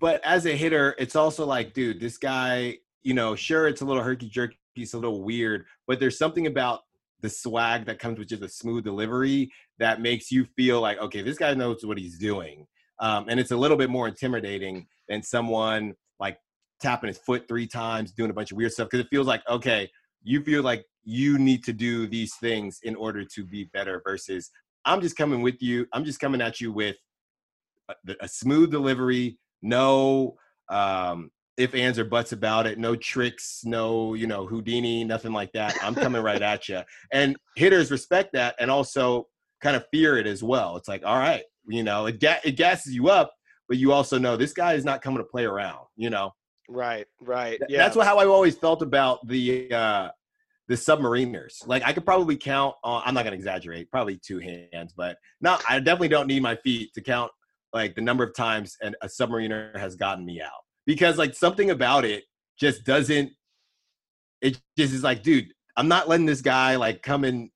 But 0.00 0.20
as 0.24 0.46
a 0.46 0.52
hitter, 0.52 0.94
it's 0.98 1.16
also 1.16 1.46
like, 1.46 1.74
dude, 1.74 2.00
this 2.00 2.18
guy. 2.18 2.78
You 3.04 3.14
know, 3.14 3.34
sure, 3.34 3.66
it's 3.66 3.80
a 3.80 3.84
little 3.84 4.04
herky 4.04 4.28
jerky, 4.28 4.56
it's 4.76 4.94
a 4.94 4.96
little 4.96 5.24
weird, 5.24 5.64
but 5.88 5.98
there's 5.98 6.16
something 6.16 6.46
about 6.46 6.82
the 7.20 7.28
swag 7.28 7.84
that 7.86 7.98
comes 7.98 8.16
with 8.16 8.28
just 8.28 8.44
a 8.44 8.48
smooth 8.48 8.84
delivery 8.84 9.50
that 9.80 10.00
makes 10.00 10.30
you 10.30 10.44
feel 10.56 10.80
like, 10.80 10.98
okay, 10.98 11.20
this 11.20 11.36
guy 11.36 11.52
knows 11.54 11.84
what 11.84 11.98
he's 11.98 12.16
doing. 12.16 12.64
Um, 13.00 13.26
and 13.28 13.40
it's 13.40 13.50
a 13.50 13.56
little 13.56 13.76
bit 13.76 13.90
more 13.90 14.06
intimidating 14.06 14.86
than 15.08 15.22
someone 15.22 15.94
like 16.20 16.38
tapping 16.80 17.08
his 17.08 17.18
foot 17.18 17.48
three 17.48 17.66
times, 17.66 18.12
doing 18.12 18.30
a 18.30 18.34
bunch 18.34 18.52
of 18.52 18.56
weird 18.56 18.72
stuff. 18.72 18.88
Because 18.88 19.04
it 19.04 19.10
feels 19.10 19.26
like, 19.26 19.42
okay, 19.48 19.90
you 20.22 20.42
feel 20.44 20.62
like 20.62 20.84
you 21.02 21.38
need 21.38 21.64
to 21.64 21.72
do 21.72 22.06
these 22.06 22.34
things 22.36 22.78
in 22.84 22.94
order 22.94 23.24
to 23.24 23.44
be 23.44 23.64
better 23.72 24.00
versus 24.04 24.50
I'm 24.84 25.00
just 25.00 25.16
coming 25.16 25.42
with 25.42 25.60
you. 25.60 25.86
I'm 25.92 26.04
just 26.04 26.20
coming 26.20 26.40
at 26.40 26.60
you 26.60 26.72
with 26.72 26.96
a, 27.88 27.94
a 28.20 28.28
smooth 28.28 28.70
delivery, 28.70 29.38
no 29.62 30.36
um, 30.68 31.30
if 31.56 31.74
ands 31.74 31.98
or 31.98 32.04
buts 32.04 32.32
about 32.32 32.66
it, 32.66 32.78
no 32.78 32.96
tricks, 32.96 33.62
no 33.64 34.14
you 34.14 34.26
know 34.26 34.46
Houdini, 34.46 35.04
nothing 35.04 35.32
like 35.32 35.52
that. 35.52 35.76
I'm 35.82 35.94
coming 35.94 36.22
right 36.22 36.42
at 36.52 36.68
you, 36.68 36.80
and 37.12 37.36
hitters 37.56 37.90
respect 37.90 38.32
that 38.34 38.54
and 38.58 38.70
also 38.70 39.28
kind 39.60 39.76
of 39.76 39.84
fear 39.92 40.18
it 40.18 40.26
as 40.26 40.42
well. 40.42 40.76
It's 40.76 40.88
like, 40.88 41.02
all 41.04 41.18
right, 41.18 41.44
you 41.66 41.82
know, 41.82 42.06
it 42.06 42.20
ga- 42.20 42.40
it 42.44 42.56
gasses 42.56 42.94
you 42.94 43.08
up, 43.08 43.32
but 43.68 43.78
you 43.78 43.92
also 43.92 44.18
know 44.18 44.36
this 44.36 44.52
guy 44.52 44.74
is 44.74 44.84
not 44.84 45.02
coming 45.02 45.18
to 45.18 45.24
play 45.24 45.44
around. 45.44 45.86
You 45.96 46.10
know, 46.10 46.32
Right, 46.68 47.06
right. 47.20 47.60
Yeah, 47.68 47.78
That's 47.78 47.96
what, 47.96 48.06
how 48.06 48.18
I've 48.18 48.30
always 48.30 48.56
felt 48.56 48.82
about 48.82 49.26
the 49.26 49.70
uh, 49.72 50.08
the 50.68 50.74
submariners. 50.74 51.66
Like 51.66 51.82
I 51.84 51.92
could 51.92 52.04
probably 52.04 52.36
count 52.36 52.74
on. 52.82 53.02
I'm 53.04 53.14
not 53.14 53.24
gonna 53.24 53.36
exaggerate. 53.36 53.90
Probably 53.90 54.18
two 54.18 54.38
hands, 54.38 54.94
but 54.96 55.18
no, 55.40 55.58
I 55.68 55.78
definitely 55.80 56.08
don't 56.08 56.26
need 56.26 56.42
my 56.42 56.56
feet 56.56 56.94
to 56.94 57.00
count 57.00 57.30
like 57.72 57.94
the 57.94 58.02
number 58.02 58.24
of 58.24 58.34
times 58.34 58.76
and 58.82 58.96
a 59.02 59.06
submariner 59.06 59.76
has 59.78 59.96
gotten 59.96 60.24
me 60.24 60.40
out 60.40 60.50
because 60.86 61.18
like 61.18 61.34
something 61.34 61.70
about 61.70 62.04
it 62.04 62.24
just 62.58 62.84
doesn't. 62.84 63.32
It 64.40 64.60
just 64.76 64.92
is 64.92 65.02
like, 65.02 65.22
dude, 65.22 65.52
I'm 65.76 65.88
not 65.88 66.08
letting 66.08 66.26
this 66.26 66.40
guy 66.40 66.76
like 66.76 67.02
come 67.02 67.24
in 67.24 67.50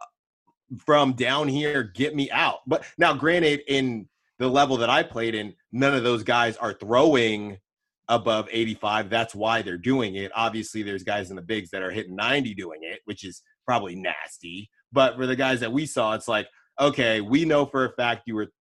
uh, 0.00 0.76
from 0.84 1.14
down 1.14 1.48
here 1.48 1.82
get 1.82 2.14
me 2.14 2.30
out. 2.30 2.58
But 2.66 2.84
now, 2.98 3.14
granted, 3.14 3.62
in 3.68 4.08
the 4.38 4.48
level 4.48 4.76
that 4.78 4.90
I 4.90 5.02
played 5.02 5.34
in, 5.34 5.54
none 5.72 5.94
of 5.94 6.04
those 6.04 6.22
guys 6.22 6.56
are 6.58 6.74
throwing 6.74 7.58
above 8.08 8.48
85. 8.52 9.10
That's 9.10 9.34
why 9.34 9.62
they're 9.62 9.78
doing 9.78 10.16
it. 10.16 10.30
Obviously, 10.34 10.82
there's 10.82 11.02
guys 11.02 11.30
in 11.30 11.36
the 11.36 11.42
bigs 11.42 11.70
that 11.70 11.82
are 11.82 11.90
hitting 11.90 12.14
90 12.14 12.54
doing 12.54 12.80
it, 12.82 13.00
which 13.04 13.24
is 13.24 13.42
probably 13.66 13.96
nasty. 13.96 14.70
But 14.92 15.16
for 15.16 15.26
the 15.26 15.36
guys 15.36 15.60
that 15.60 15.72
we 15.72 15.86
saw, 15.86 16.14
it's 16.14 16.28
like, 16.28 16.48
okay, 16.80 17.20
we 17.20 17.44
know 17.44 17.66
for 17.66 17.86
a 17.86 17.92
fact 17.92 18.22
you 18.26 18.34
were 18.34 18.52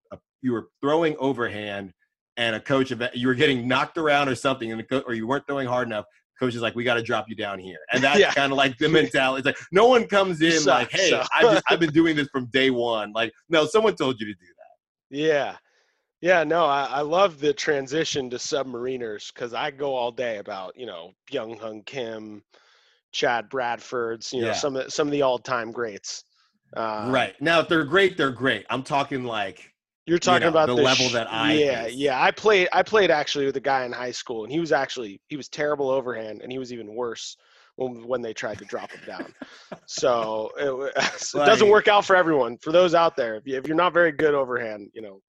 you 0.46 0.54
were 0.54 0.68
throwing 0.82 1.16
overhand, 1.18 1.92
and 2.38 2.56
a 2.56 2.60
coach 2.60 2.92
you 3.14 3.28
were 3.28 3.34
getting 3.34 3.68
knocked 3.68 3.98
around 3.98 4.30
or 4.30 4.36
something, 4.36 4.72
and 4.72 4.80
the 4.80 4.84
co- 4.86 5.04
or 5.08 5.14
you 5.14 5.26
weren't 5.28 5.46
throwing 5.48 5.68
hard 5.68 5.88
enough. 5.88 6.06
Coach 6.40 6.54
is 6.54 6.62
like, 6.62 6.76
we 6.76 6.84
got 6.84 6.96
to 6.96 7.02
drop 7.02 7.26
you 7.30 7.36
down 7.36 7.58
here, 7.60 7.80
and 7.92 8.04
that's 8.06 8.20
Yeah. 8.20 8.34
kind 8.34 8.52
of 8.52 8.58
like 8.58 8.78
the 8.78 8.90
mentality. 9.02 9.40
It's 9.40 9.46
like 9.46 9.58
no 9.72 9.88
one 9.88 10.06
comes 10.08 10.42
in 10.42 10.52
Sucks, 10.52 10.66
like, 10.66 10.92
hey. 10.92 11.14
I've, 11.34 11.42
just, 11.54 11.64
I've 11.70 11.80
been 11.80 11.94
doing 12.02 12.16
this 12.16 12.28
from 12.28 12.46
day 12.48 12.70
one. 12.70 13.12
Like, 13.14 13.32
no, 13.50 13.66
someone 13.66 13.96
told 13.96 14.20
you 14.20 14.28
to 14.28 14.34
do 14.34 14.48
that. 14.60 15.18
Yeah. 15.18 15.56
Yeah, 16.22 16.44
no, 16.44 16.66
I, 16.66 16.86
I 16.86 17.02
love 17.02 17.40
the 17.40 17.54
transition 17.54 18.30
to 18.32 18.38
submariners 18.38 19.34
because 19.34 19.54
I 19.54 19.70
go 19.72 19.94
all 19.94 20.12
day 20.12 20.38
about, 20.38 20.74
you 20.76 20.86
know, 20.88 21.12
Byung-Hyun 21.32 21.86
Kim, 21.86 22.42
Chad 23.12 23.48
Bradford's, 23.50 24.34
you 24.34 24.42
know, 24.42 24.48
Yeah. 24.48 24.54
some 24.54 24.76
of 24.76 24.92
some 24.92 25.08
of 25.08 25.12
the 25.12 25.22
all 25.22 25.38
time 25.40 25.72
greats. 25.72 26.24
Uh, 26.76 27.10
right 27.14 27.34
now, 27.42 27.60
if 27.62 27.70
they're 27.70 27.86
great, 27.86 28.18
they're 28.18 28.32
great. 28.32 28.66
I'm 28.70 28.82
talking 28.84 29.24
like 29.24 29.70
You're 30.06 30.20
talking 30.20 30.44
know, 30.44 30.50
about 30.50 30.68
the 30.68 30.76
the 30.76 30.84
level 30.84 31.10
sh- 31.10 31.14
that 31.14 31.28
I 31.30 31.58
Yeah, 31.58 31.84
faced. 31.86 31.98
yeah. 31.98 32.22
I 32.22 32.32
played 32.32 32.68
I 32.72 32.84
played 32.84 33.12
actually 33.12 33.46
with 33.46 33.58
a 33.58 33.62
guy 33.62 33.86
in 33.86 33.92
high 33.92 34.12
school 34.12 34.44
and 34.44 34.52
he 34.52 34.60
was 34.60 34.72
actually 34.72 35.20
he 35.28 35.38
was 35.38 35.50
terrible 35.50 35.90
overhand 35.90 36.42
and 36.42 36.52
he 36.52 36.60
was 36.60 36.72
even 36.72 36.94
worse 36.94 37.38
when 37.76 38.08
when 38.08 38.22
they 38.22 38.34
tried 38.34 38.60
to 38.60 38.66
drop 38.66 38.92
him 38.92 39.02
down. 39.06 39.34
so 39.86 40.52
it, 40.58 41.04
so 41.18 41.42
it 41.42 41.46
doesn't 41.46 41.70
work 41.70 41.88
out 41.88 42.06
for 42.06 42.16
everyone. 42.16 42.58
For 42.60 42.72
those 42.72 42.94
out 42.94 43.16
there, 43.16 43.36
if, 43.36 43.48
you, 43.48 43.62
you're 43.66 43.76
not 43.76 43.94
very 43.94 44.12
good 44.12 44.34
overhand, 44.34 44.90
you 44.94 45.02
know, 45.02 45.22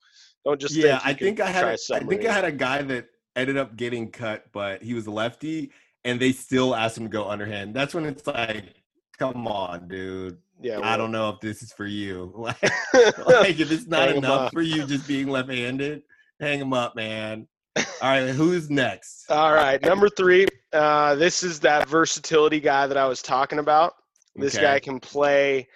don't 0.45 0.61
just 0.61 0.75
yeah, 0.75 0.99
think 0.99 1.07
I 1.07 1.15
think 1.15 1.41
I 1.41 1.51
had 1.51 1.65
a, 1.65 1.79
I 1.95 1.99
think. 2.01 2.25
I 2.25 2.33
had 2.33 2.45
a 2.45 2.53
guy 2.53 2.83
that 2.83 3.07
ended 3.35 3.57
up 3.57 3.77
getting 3.77 4.11
cut, 4.11 4.45
but 4.53 4.83
he 4.83 4.95
was 4.95 5.07
a 5.07 5.11
lefty, 5.11 5.73
and 6.05 6.21
they 6.21 6.33
still 6.33 6.75
asked 6.75 6.99
him 6.99 7.05
to 7.05 7.11
go 7.11 7.29
underhand. 7.29 7.75
That's 7.75 7.95
when 7.95 8.05
it's 8.05 8.27
like, 8.27 8.75
come 9.19 9.47
on, 9.47 9.89
dude. 9.89 10.39
Yeah. 10.61 10.81
I 10.83 10.97
don't 10.97 11.13
know 11.13 11.29
if 11.31 11.41
this 11.41 11.63
is 11.63 11.73
for 11.73 11.87
you. 11.87 12.33
Like, 12.37 12.63
like 13.27 13.61
if 13.61 13.71
it's 13.71 13.87
not 13.87 14.09
enough 14.11 14.53
for 14.53 14.63
you 14.63 14.87
just 14.87 15.07
being 15.07 15.29
left-handed, 15.29 16.03
hang 16.41 16.61
him 16.61 16.73
up, 16.73 16.95
man. 16.97 17.47
All 17.77 17.85
right, 18.03 18.29
who's 18.31 18.71
next? 18.71 19.31
All 19.31 19.53
right, 19.53 19.81
number 19.83 20.09
three. 20.09 20.47
Uh, 20.73 21.15
this 21.15 21.43
is 21.43 21.61
that 21.61 21.89
versatility 21.89 22.61
guy 22.61 22.87
that 22.87 22.97
I 22.97 23.07
was 23.07 23.21
talking 23.23 23.59
about. 23.59 23.95
This 24.35 24.55
Okay. 24.55 24.65
guy 24.65 24.81
can 24.81 24.99
play 25.01 25.67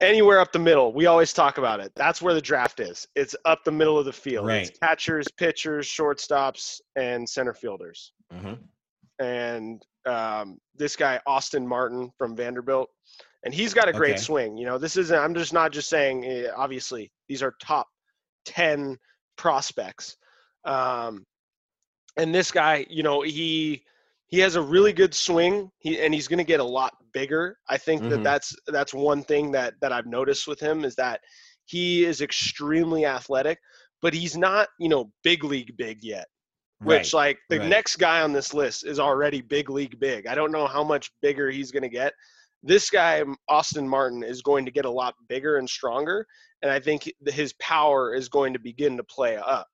anywhere 0.00 0.40
up 0.40 0.50
the 0.52 0.58
middle. 0.58 0.92
We 0.92 1.06
always 1.06 1.32
talk 1.32 1.58
about 1.58 1.80
it. 1.80 1.92
That's 1.94 2.22
where 2.22 2.34
the 2.34 2.40
draft 2.40 2.80
is. 2.80 3.06
It's 3.14 3.36
up 3.44 3.64
the 3.64 3.72
middle 3.72 3.98
of 3.98 4.06
the 4.06 4.12
field. 4.12 4.48
It's 4.50 4.70
Right. 4.70 4.80
catchers, 4.80 5.28
pitchers, 5.36 5.86
shortstops, 5.86 6.80
and 6.96 7.28
center 7.28 7.52
fielders. 7.54 8.12
Mhm. 8.32 8.58
And 9.20 9.82
um, 10.06 10.58
this 10.76 10.96
guy 10.96 11.20
Austin 11.26 11.66
Martin 11.68 12.10
from 12.18 12.36
Vanderbilt, 12.36 12.88
and 13.44 13.54
he's 13.54 13.74
got 13.74 13.88
a 13.88 13.92
great 13.94 14.18
Okay. 14.18 14.20
swing. 14.20 14.56
You 14.56 14.66
know, 14.66 14.78
this 14.78 14.96
isn't. 14.96 15.18
I'm 15.18 15.34
just 15.34 15.52
not 15.52 15.72
just 15.72 15.88
saying. 15.90 16.24
eh, 16.24 16.48
Obviously, 16.56 17.12
these 17.28 17.42
are 17.42 17.54
top 17.62 17.88
ten 18.44 18.96
prospects. 19.36 20.16
Um, 20.64 21.24
and 22.16 22.34
this 22.34 22.50
guy, 22.52 22.86
you 22.90 23.02
know, 23.02 23.22
he 23.22 23.84
he 24.28 24.38
has 24.40 24.56
a 24.56 24.62
really 24.62 24.92
good 24.92 25.14
swing. 25.14 25.70
He 25.78 26.00
and 26.00 26.14
he's 26.14 26.28
going 26.28 26.38
to 26.38 26.44
get 26.44 26.60
a 26.60 26.64
lot 26.64 26.94
bigger. 27.12 27.58
I 27.68 27.78
think 27.78 28.06
that 28.08 28.22
Mhm. 28.22 28.24
that's 28.24 28.54
that's 28.68 28.94
one 28.94 29.22
thing 29.24 29.52
that 29.52 29.74
that 29.80 29.92
I've 29.92 30.06
noticed 30.06 30.46
with 30.48 30.60
him 30.60 30.84
is 30.84 30.96
that 30.96 31.20
he 31.66 32.04
is 32.04 32.20
extremely 32.20 33.06
athletic, 33.06 33.58
but 34.02 34.14
he's 34.14 34.36
not, 34.36 34.68
you 34.78 34.88
know, 34.88 35.12
big 35.22 35.44
league 35.44 35.76
big 35.76 35.98
yet. 36.02 36.26
Which 36.82 37.12
Right. 37.12 37.14
like 37.14 37.38
the 37.50 37.58
right. 37.58 37.68
next 37.68 37.96
guy 37.96 38.22
on 38.22 38.32
this 38.32 38.54
list 38.54 38.86
is 38.86 38.98
already 38.98 39.42
big 39.42 39.68
league 39.68 40.00
big. 40.00 40.26
I 40.26 40.34
don't 40.34 40.50
know 40.50 40.66
how 40.66 40.82
much 40.82 41.10
bigger 41.20 41.50
he's 41.50 41.70
going 41.70 41.82
to 41.82 41.90
get. 41.90 42.14
This 42.62 42.90
guy 42.90 43.20
um, 43.20 43.36
Austin 43.48 43.88
Martin 43.88 44.22
is 44.22 44.42
going 44.42 44.64
to 44.64 44.70
get 44.70 44.84
a 44.86 44.90
lot 44.90 45.14
bigger 45.28 45.56
and 45.56 45.68
stronger, 45.68 46.26
and 46.62 46.70
I 46.70 46.80
think 46.80 47.10
his 47.26 47.52
power 47.54 48.14
is 48.14 48.28
going 48.28 48.54
to 48.54 48.58
begin 48.58 48.96
to 48.96 49.04
play 49.04 49.36
up. 49.36 49.66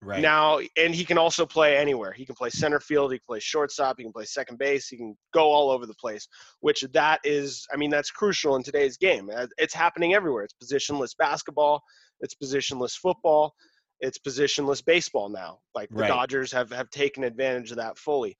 Right. 0.00 0.20
Now, 0.20 0.60
and 0.76 0.94
he 0.94 1.04
can 1.04 1.18
also 1.18 1.44
play 1.44 1.76
anywhere. 1.76 2.12
He 2.12 2.24
can 2.24 2.36
play 2.36 2.50
center 2.50 2.78
field. 2.78 3.12
He 3.12 3.18
can 3.18 3.24
play 3.26 3.40
shortstop. 3.40 3.96
He 3.98 4.04
can 4.04 4.12
play 4.12 4.26
second 4.26 4.56
base. 4.56 4.86
He 4.86 4.96
can 4.96 5.16
go 5.34 5.50
all 5.50 5.70
over 5.70 5.86
the 5.86 5.94
place. 5.94 6.28
Which 6.60 6.84
that 6.92 7.20
is, 7.24 7.66
I 7.72 7.76
mean, 7.76 7.90
that's 7.90 8.10
crucial 8.12 8.54
in 8.54 8.62
today's 8.62 8.96
game. 8.96 9.28
It's 9.58 9.74
happening 9.74 10.14
everywhere. 10.14 10.44
It's 10.44 10.54
positionless 10.54 11.16
basketball. 11.18 11.82
It's 12.20 12.34
positionless 12.34 12.92
football. 12.92 13.54
It's 14.00 14.18
positionless 14.18 14.84
baseball 14.84 15.28
now. 15.28 15.58
Like 15.74 15.88
the 15.90 16.02
Right. 16.02 16.08
Dodgers 16.08 16.52
have 16.52 16.70
have 16.70 16.90
taken 16.90 17.24
advantage 17.24 17.70
of 17.70 17.76
that 17.78 17.98
fully. 17.98 18.36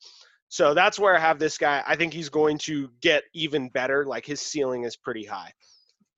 So 0.49 0.73
that's 0.73 0.99
where 0.99 1.15
I 1.15 1.21
have 1.21 1.39
this 1.39 1.59
guy. 1.59 1.83
I 1.87 1.95
think 1.95 2.13
he's 2.15 2.31
going 2.31 2.59
to 2.59 2.91
get 3.03 3.25
even 3.35 3.69
better. 3.69 4.07
Like 4.07 4.25
his 4.25 4.41
ceiling 4.41 4.85
is 4.85 4.97
pretty 4.97 5.25
high. 5.25 5.53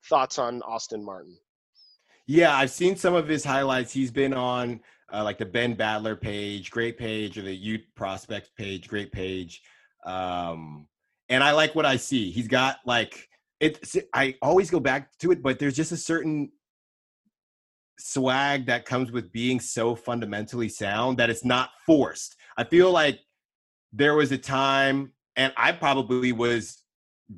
Thoughts 0.09 0.38
on 0.38 0.62
Austin 0.62 1.05
Martin? 1.05 1.37
Yeah, 2.26 2.55
I've 2.55 2.70
seen 2.70 2.94
some 2.94 3.14
of 3.14 3.26
his 3.26 3.44
highlights. 3.44 3.92
He's 3.92 4.12
been 4.12 4.33
on 4.33 4.81
uh, 5.12 5.24
like 5.24 5.38
the 5.38 5.46
Ben 5.46 5.74
Badler 5.74 6.20
page, 6.20 6.70
great 6.70 6.96
page, 6.96 7.37
or 7.37 7.42
the 7.42 7.55
youth 7.55 7.83
prospects 7.96 8.50
page, 8.57 8.87
great 8.87 9.11
page. 9.11 9.62
Um, 10.07 10.87
and 11.29 11.42
I 11.42 11.50
like 11.53 11.74
what 11.74 11.87
I 11.87 11.96
see. 11.96 12.31
He's 12.31 12.48
got 12.48 12.76
like 12.87 13.29
it. 13.59 13.85
I 14.14 14.37
always 14.42 14.70
go 14.70 14.79
back 14.79 15.16
to 15.18 15.33
it, 15.33 15.42
but 15.42 15.59
there's 15.59 15.76
just 15.76 15.90
a 15.90 15.96
certain 15.96 16.53
swag 18.01 18.67
that 18.67 18.85
comes 18.85 19.11
with 19.11 19.33
being 19.33 19.61
so 19.61 19.95
fundamentally 19.95 20.69
sound 20.69 21.19
that 21.19 21.31
it's 21.31 21.45
not 21.45 21.71
forced. 21.87 22.37
I 22.57 22.65
feel 22.65 22.91
like 22.91 23.21
there 23.93 24.15
was 24.15 24.33
a 24.33 24.39
time, 24.39 25.13
and 25.37 25.53
I 25.57 25.73
probably 25.73 26.33
was 26.33 26.83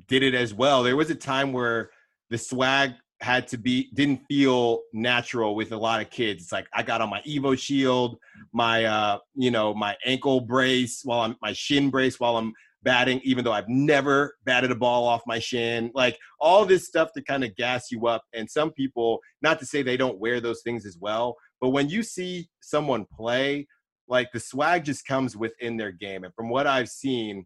did 0.07 0.23
it 0.23 0.33
as 0.33 0.53
well. 0.53 0.83
There 0.83 0.95
was 0.95 1.09
a 1.09 1.15
time 1.15 1.53
where 1.53 1.91
the 2.29 2.37
swag 2.37 2.93
had 3.21 3.47
to 3.47 3.57
be 3.57 3.89
didn't 3.93 4.21
feel 4.27 4.81
natural 4.91 5.55
with 5.55 5.71
a 5.71 5.77
lot 5.77 6.01
of 6.01 6.09
kids. 6.09 6.43
It's 6.43 6.51
like 6.51 6.67
I 6.73 6.83
got 6.83 7.01
on 7.01 7.09
my 7.09 7.21
EvoShield, 7.21 8.17
my 8.51 8.85
uh, 8.85 9.19
you 9.35 9.51
know, 9.51 9.73
my 9.73 9.95
ankle 10.05 10.41
brace 10.41 11.01
while 11.03 11.21
I'm 11.21 11.35
my 11.41 11.53
shin 11.53 11.89
brace 11.89 12.19
while 12.19 12.37
I'm 12.37 12.53
batting, 12.83 13.21
even 13.23 13.43
though 13.43 13.51
I've 13.51 13.69
never 13.69 14.35
batted 14.45 14.71
a 14.71 14.75
ball 14.75 15.07
off 15.07 15.21
my 15.25 15.39
shin. 15.39 15.91
Like 15.93 16.17
all 16.39 16.65
this 16.65 16.85
stuff 16.85 17.11
to 17.13 17.23
kind 17.23 17.43
of 17.43 17.55
gas 17.55 17.91
you 17.91 18.07
up. 18.07 18.23
And 18.33 18.49
some 18.49 18.71
people, 18.71 19.19
not 19.41 19.59
to 19.59 19.65
say 19.65 19.81
they 19.81 19.97
don't 19.97 20.19
wear 20.19 20.39
those 20.39 20.61
things 20.63 20.85
as 20.85 20.97
well, 20.99 21.35
but 21.61 21.69
when 21.69 21.89
you 21.89 22.03
see 22.03 22.49
someone 22.61 23.05
play, 23.15 23.67
like 24.07 24.31
the 24.33 24.39
swag 24.39 24.83
just 24.83 25.07
comes 25.07 25.37
within 25.37 25.77
their 25.77 25.91
game. 25.91 26.23
And 26.23 26.33
from 26.35 26.49
what 26.49 26.67
I've 26.67 26.89
seen, 26.89 27.45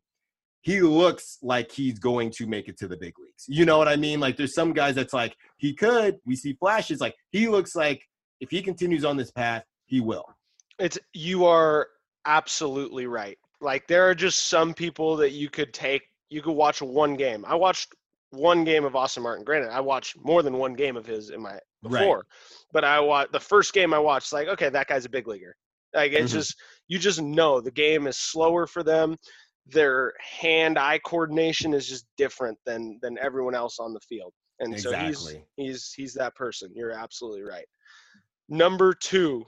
he 0.62 0.82
looks 0.82 1.38
like 1.42 1.72
he's 1.72 2.00
going 2.00 2.32
to 2.32 2.48
make 2.48 2.68
it 2.68 2.78
to 2.80 2.88
the 2.88 2.98
big 2.98 3.14
leagues. 3.20 3.46
You 3.48 3.64
know 3.66 3.78
what 3.78 3.88
I 3.88 3.96
mean? 3.96 4.20
Like 4.20 4.38
there's 4.38 4.56
some 4.56 4.74
guys 4.74 4.96
that's 4.96 5.14
like 5.14 5.36
he 5.58 5.74
could. 5.74 6.18
We 6.26 6.36
see 6.36 6.54
flashes. 6.54 7.00
Like 7.00 7.16
he 7.30 7.48
looks 7.48 7.76
like 7.76 8.02
if 8.42 8.50
he 8.50 8.62
continues 8.62 9.06
on 9.06 9.18
this 9.18 9.32
path, 9.32 9.64
he 9.86 10.02
will. 10.02 10.26
It's 10.80 10.98
you 11.14 11.46
are 11.46 11.88
absolutely 12.26 13.08
right. 13.08 13.38
Like 13.62 13.88
there 13.88 14.08
are 14.10 14.16
just 14.16 14.50
some 14.50 14.74
people 14.74 15.16
that 15.18 15.32
you 15.32 15.50
could 15.50 15.74
take. 15.74 16.04
You 16.30 16.42
could 16.42 16.54
watch 16.54 16.82
one 16.82 17.16
game. 17.16 17.46
I 17.46 17.56
watched 17.56 17.94
one 18.32 18.64
game 18.64 18.84
of 18.86 18.96
Austin 18.96 19.24
Martin. 19.24 19.46
Granted, 19.46 19.72
I 19.72 19.80
watched 19.80 20.18
more 20.24 20.44
than 20.44 20.58
one 20.58 20.74
game 20.74 20.98
of 20.98 21.06
his 21.06 21.30
in 21.30 21.42
my 21.42 21.60
Right. 21.84 22.02
before, 22.02 22.26
but 22.74 22.84
I 22.84 23.00
watched 23.00 23.32
the 23.32 23.40
first 23.40 23.72
game 23.74 23.94
I 23.94 24.00
watched. 24.00 24.34
Like, 24.34 24.48
okay, 24.50 24.70
that 24.70 24.88
guy's 24.88 25.06
a 25.06 25.10
big 25.10 25.28
leaguer. 25.28 25.56
Like 25.94 26.12
it's 26.12 26.32
Mhm. 26.32 26.36
just 26.36 26.56
you 26.88 27.00
just 27.00 27.22
know 27.22 27.62
the 27.62 27.72
game 27.72 28.08
is 28.08 28.18
slower 28.18 28.68
for 28.68 28.84
them. 28.84 29.16
Their 29.66 30.14
hand-eye 30.20 31.00
coordination 31.00 31.74
is 31.74 31.88
just 31.88 32.06
different 32.18 32.58
than 32.66 33.00
than 33.02 33.18
everyone 33.20 33.56
else 33.56 33.80
on 33.80 33.94
the 33.94 34.00
field, 34.02 34.34
and 34.60 34.74
so 34.80 34.92
he's 35.06 35.36
he's 35.56 35.94
he's 35.94 36.14
that 36.16 36.36
person. 36.36 36.72
You're 36.76 36.92
absolutely 36.92 37.44
right. 37.44 37.68
Number 38.50 38.94
two, 38.94 39.46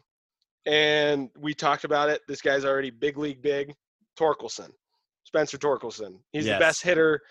and 0.66 1.30
we 1.38 1.54
talked 1.54 1.84
about 1.84 2.10
it. 2.10 2.22
This 2.28 2.42
guy's 2.42 2.66
already 2.66 2.90
big 2.90 3.18
league 3.18 3.42
big. 3.42 3.76
Torkelson, 4.20 4.70
Spencer 5.24 5.58
Torkelson. 5.58 6.20
He's 6.34 6.46
Yes. 6.46 6.58
the 6.58 6.66
best 6.66 6.84
hitter. 6.84 7.22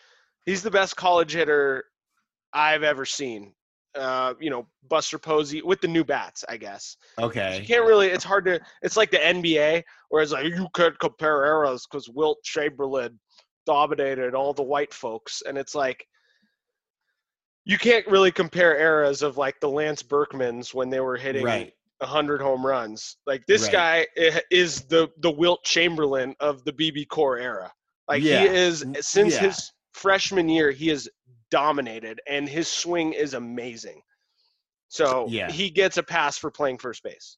He's 0.47 0.63
the 0.63 0.71
best 0.71 0.97
college 0.97 1.33
hitter 1.33 1.85
I've 2.53 2.83
ever 2.83 3.05
seen. 3.05 3.55
Uh, 3.95 4.35
you 4.41 4.49
know, 4.51 4.67
Buster 4.89 5.19
Posey 5.19 5.61
with 5.63 5.81
the 5.81 5.89
new 5.89 6.05
bats, 6.05 6.45
I 6.49 6.57
guess. 6.57 6.97
Okay. 7.19 7.61
You 7.61 7.67
can't 7.67 7.85
really. 7.85 8.09
It's 8.09 8.25
hard 8.25 8.45
to. 8.47 8.61
It's 8.83 8.97
like 8.97 9.11
the 9.11 9.19
NBA, 9.19 9.83
where 10.09 10.23
it's 10.23 10.33
like 10.33 10.45
you 10.47 10.69
can't 10.75 10.99
compare 11.01 11.45
eras 11.45 11.87
because 11.91 12.09
Wilt 12.09 12.39
Chamberlain 12.45 13.19
dominated 13.67 14.35
all 14.35 14.53
the 14.55 14.63
white 14.63 14.95
folks, 14.95 15.43
and 15.47 15.59
it's 15.59 15.75
like 15.75 16.07
you 17.65 17.77
can't 17.79 18.07
really 18.07 18.31
compare 18.31 18.79
eras 18.79 19.23
of 19.23 19.37
like 19.37 19.61
the 19.61 19.69
Lance 19.69 20.03
Berkmans 20.03 20.73
when 20.73 20.89
they 20.91 21.01
were 21.01 21.17
hitting 21.17 21.45
Right. 21.45 21.73
A 22.01 22.07
hundred 22.07 22.41
home 22.41 22.65
runs. 22.65 23.17
Like 23.27 23.45
this 23.47 23.65
Right. 23.65 24.07
guy 24.17 24.43
is 24.51 24.83
the 24.83 25.09
the 25.19 25.31
Wilt 25.31 25.65
Chamberlain 25.65 26.35
of 26.41 26.65
the 26.65 26.73
BBCOR 26.73 27.41
era. 27.41 27.73
Like 28.09 28.23
Yeah. 28.23 28.43
he 28.43 28.47
is 28.49 28.85
since 29.01 29.35
yeah. 29.35 29.41
his 29.49 29.73
freshman 29.93 30.49
year, 30.49 30.71
he 30.71 30.89
has 30.89 31.09
dominated, 31.51 32.21
and 32.29 32.49
his 32.49 32.69
swing 32.69 33.13
is 33.15 33.35
amazing. 33.35 34.01
So 34.89 35.27
Yeah. 35.29 35.51
he 35.51 35.71
gets 35.71 35.97
a 35.97 36.03
pass 36.03 36.39
for 36.39 36.51
playing 36.51 36.79
first 36.79 37.03
base. 37.03 37.37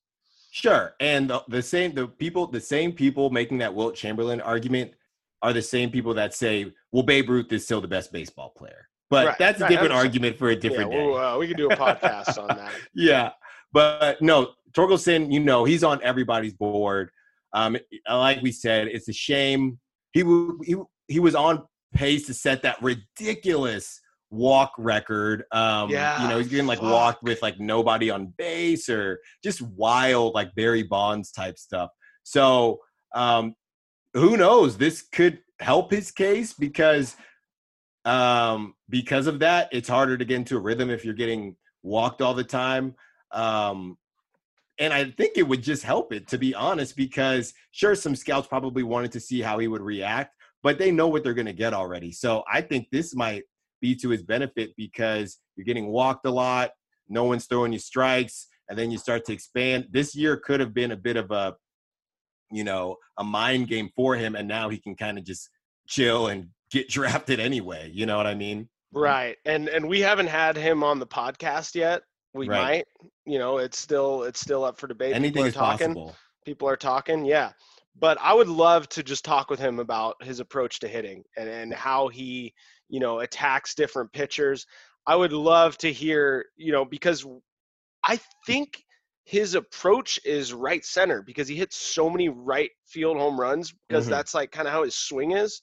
Sure. 0.53 0.95
And 1.01 1.31
the, 1.31 1.43
the 1.49 1.63
same 1.63 1.95
the 1.95 2.07
people 2.07 2.47
the 2.47 2.61
same 2.61 2.93
people 2.93 3.31
making 3.31 3.59
that 3.59 3.75
Wilt 3.75 3.95
Chamberlain 3.95 4.41
argument 4.41 4.93
are 5.43 5.53
the 5.55 5.63
same 5.63 5.91
people 5.91 6.13
that 6.15 6.35
say, 6.35 6.71
well, 6.93 7.03
Babe 7.03 7.31
Ruth 7.31 7.51
is 7.53 7.65
still 7.65 7.81
the 7.81 7.89
best 7.89 8.13
baseball 8.13 8.51
player. 8.51 8.89
But 9.09 9.27
Right, 9.27 9.39
that's 9.39 9.59
a 9.61 9.65
right, 9.65 9.71
different 9.71 9.93
100%. 9.95 9.97
argument 9.97 10.39
for 10.39 10.51
a 10.51 10.57
different 10.57 10.93
yeah, 10.93 10.99
day. 10.99 11.07
we'll, 11.07 11.17
uh, 11.17 11.39
we 11.39 11.49
can 11.49 11.57
do 11.57 11.69
a 11.71 11.77
podcast 11.77 12.37
on 12.39 12.49
that. 12.49 12.73
yeah. 12.95 13.31
But 13.73 14.21
no, 14.21 14.53
Torkelson, 14.73 15.33
you 15.33 15.41
know, 15.41 15.65
he's 15.65 15.85
on 15.85 16.01
everybody's 16.03 16.55
board. 16.55 17.11
Um, 17.53 17.77
like 18.09 18.43
we 18.43 18.53
said, 18.53 18.89
it's 18.89 19.09
a 19.09 19.13
shame. 19.13 19.79
He 20.13 20.23
he 20.65 20.77
he 21.09 21.21
was 21.21 21.35
on 21.35 21.65
pace 21.95 22.27
to 22.27 22.35
set 22.35 22.63
that 22.63 22.83
ridiculous 22.83 24.01
walk 24.31 24.73
record. 24.79 25.45
Um, 25.53 25.91
Yeah, 25.91 26.23
you 26.23 26.29
know, 26.29 26.39
he's 26.39 26.49
getting 26.49 26.67
like 26.67 26.79
fuck. 26.79 26.93
walked 26.93 27.23
with 27.23 27.43
like 27.43 27.59
nobody 27.59 28.11
on 28.11 28.33
base 28.39 28.89
or 28.89 29.21
just 29.43 29.61
wild 29.61 30.35
like 30.35 30.55
Barry 30.55 30.85
Bonds 30.85 31.33
type 31.33 31.59
stuff. 31.59 31.91
So 32.23 32.81
um, 33.15 33.55
who 34.15 34.37
knows? 34.37 34.77
This 34.77 35.03
could 35.03 35.41
help 35.59 35.91
his 35.91 36.11
case 36.11 36.53
because 36.53 37.17
um, 38.05 38.75
because 38.89 39.27
of 39.27 39.41
that, 39.41 39.69
it's 39.73 39.89
harder 39.89 40.17
to 40.17 40.25
get 40.25 40.37
into 40.37 40.57
a 40.57 40.61
rhythm 40.61 40.91
if 40.91 41.05
you're 41.05 41.15
getting 41.15 41.57
walked 41.83 42.23
all 42.23 42.35
the 42.35 42.45
time. 42.45 42.95
Um, 43.33 43.97
and 44.79 44.93
I 44.95 45.11
think 45.11 45.37
it 45.37 45.47
would 45.47 45.63
just 45.63 45.83
help 45.83 46.13
it, 46.13 46.27
to 46.29 46.39
be 46.39 46.55
honest, 46.55 46.97
because 46.97 47.53
sure, 47.71 47.95
some 47.95 48.17
scouts 48.17 48.49
probably 48.49 48.83
wanted 48.83 49.13
to 49.13 49.21
see 49.21 49.41
how 49.43 49.59
he 49.59 49.69
would 49.69 49.83
react, 49.83 50.35
but 50.63 50.79
they 50.79 50.91
know 50.91 51.09
what 51.09 51.23
they're 51.23 51.35
going 51.35 51.47
to 51.47 51.53
get 51.53 51.75
already. 51.75 52.13
So 52.13 52.43
I 52.51 52.63
think 52.63 52.89
this 52.91 53.15
might 53.15 53.43
be 53.83 53.95
to 53.97 54.09
his 54.09 54.23
benefit 54.23 54.71
because 54.77 55.39
you're 55.55 55.67
getting 55.67 55.89
walked 55.89 56.25
a 56.27 56.31
lot, 56.31 56.71
no 57.09 57.25
one's 57.25 57.47
throwing 57.47 57.73
you 57.73 57.79
strikes, 57.79 58.47
and 58.69 58.79
then 58.79 58.91
you 58.91 58.97
start 58.97 59.27
to 59.27 59.33
expand. 59.33 59.89
This 59.91 60.15
year 60.15 60.39
could 60.39 60.61
have 60.61 60.73
been 60.73 60.93
a 60.93 60.97
bit 60.97 61.17
of 61.17 61.31
a, 61.31 61.55
you 62.51 62.65
know, 62.65 62.97
a 63.19 63.25
mind 63.25 63.69
game 63.69 63.91
for 63.95 64.15
him, 64.15 64.35
and 64.35 64.49
now 64.49 64.71
he 64.71 64.79
can 64.79 64.97
kind 64.97 65.19
of 65.19 65.25
just 65.25 65.51
chill 65.87 66.29
and 66.29 66.49
get 66.71 66.89
drafted 66.91 67.39
anyway. 67.39 67.91
You 67.93 68.07
know 68.07 68.17
what 68.17 68.27
I 68.27 68.35
mean? 68.35 68.69
Right. 68.93 69.37
And 69.45 69.69
and 69.69 69.89
we 69.89 70.01
haven't 70.01 70.29
had 70.29 70.57
him 70.57 70.83
on 70.83 70.99
the 70.99 71.07
podcast 71.07 71.75
yet. 71.75 72.03
We 72.35 72.49
Right. 72.49 72.63
might. 72.63 72.87
You 73.27 73.39
know, 73.39 73.59
it's 73.59 73.79
still 73.79 74.23
it's 74.25 74.41
still 74.41 74.65
up 74.65 74.79
for 74.79 74.87
debate. 74.87 75.13
People 75.13 75.17
Anything 75.17 75.43
are 75.45 75.49
is 75.49 75.55
talking. 75.55 75.95
possible. 75.95 76.17
People 76.45 76.69
are 76.69 76.77
talking, 76.77 77.25
yeah. 77.25 77.53
But 77.99 78.19
I 78.21 78.33
would 78.33 78.49
love 78.49 78.89
to 78.91 79.03
just 79.03 79.25
talk 79.25 79.51
with 79.51 79.59
him 79.59 79.79
about 79.79 80.23
his 80.23 80.41
approach 80.41 80.79
to 80.81 80.89
hitting 80.89 81.23
and, 81.37 81.49
and 81.49 81.75
how 81.75 82.09
he, 82.09 82.55
you 82.89 83.01
know, 83.01 83.19
attacks 83.21 83.75
different 83.75 84.13
pitchers. 84.13 84.65
I 85.07 85.17
would 85.17 85.33
love 85.33 85.77
to 85.79 85.93
hear, 85.93 86.47
you 86.57 86.73
know, 86.73 86.85
because 86.85 87.27
I 88.05 88.19
think 88.47 88.83
his 89.25 89.55
approach 89.55 90.19
is 90.25 90.53
right 90.53 90.85
center 90.85 91.23
because 91.23 91.47
he 91.49 91.57
hits 91.57 91.77
so 91.77 92.09
many 92.09 92.29
right 92.29 92.71
field 92.87 93.17
home 93.17 93.39
runs 93.39 93.73
because 93.89 94.07
Mhm. 94.07 94.11
that's 94.11 94.35
like 94.35 94.51
kind 94.51 94.67
of 94.67 94.73
how 94.73 94.85
his 94.85 94.97
swing 94.97 95.33
is. 95.33 95.61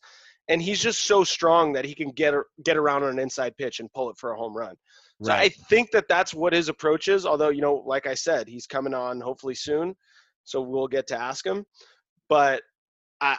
And 0.49 0.62
he's 0.62 0.82
just 0.82 1.03
so 1.06 1.23
strong 1.23 1.73
that 1.73 1.86
he 1.86 1.93
can 1.95 2.12
get 2.12 2.34
get 2.63 2.77
around 2.77 3.03
on 3.03 3.12
an 3.12 3.19
inside 3.19 3.58
pitch 3.58 3.80
and 3.80 3.91
pull 3.93 4.10
it 4.10 4.17
for 4.17 4.32
a 4.32 4.38
home 4.38 4.56
run. 4.56 4.75
So 5.21 5.34
I 5.34 5.49
think 5.49 5.91
that 5.91 6.08
that's 6.08 6.34
what 6.34 6.53
his 6.53 6.69
approach 6.69 7.08
is. 7.08 7.25
Although, 7.25 7.49
you 7.49 7.62
know, 7.62 7.84
like 7.86 8.06
I 8.06 8.13
said, 8.13 8.47
he's 8.47 8.67
coming 8.67 8.93
on 8.93 9.19
hopefully 9.19 9.56
soon, 9.56 9.95
so 10.43 10.62
we'll 10.62 10.88
get 10.88 11.08
to 11.08 11.19
ask 11.19 11.45
him. 11.45 11.65
But 12.30 12.62
I, 13.19 13.38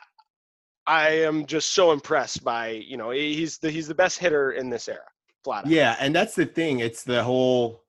I 0.89 1.11
am 1.11 1.47
just 1.47 1.75
so 1.75 1.93
impressed 1.93 2.43
by 2.43 2.71
you 2.71 2.97
know 2.97 3.11
he's 3.11 3.59
the 3.59 3.71
he's 3.71 3.87
the 3.87 3.95
best 3.95 4.19
hitter 4.19 4.53
in 4.53 4.71
this 4.71 4.89
era, 4.89 5.07
flat 5.45 5.67
out. 5.67 5.71
Yeah, 5.71 5.97
and 6.01 6.15
that's 6.15 6.35
the 6.35 6.47
thing. 6.47 6.81
It's 6.81 7.05
the 7.05 7.23
whole 7.23 7.85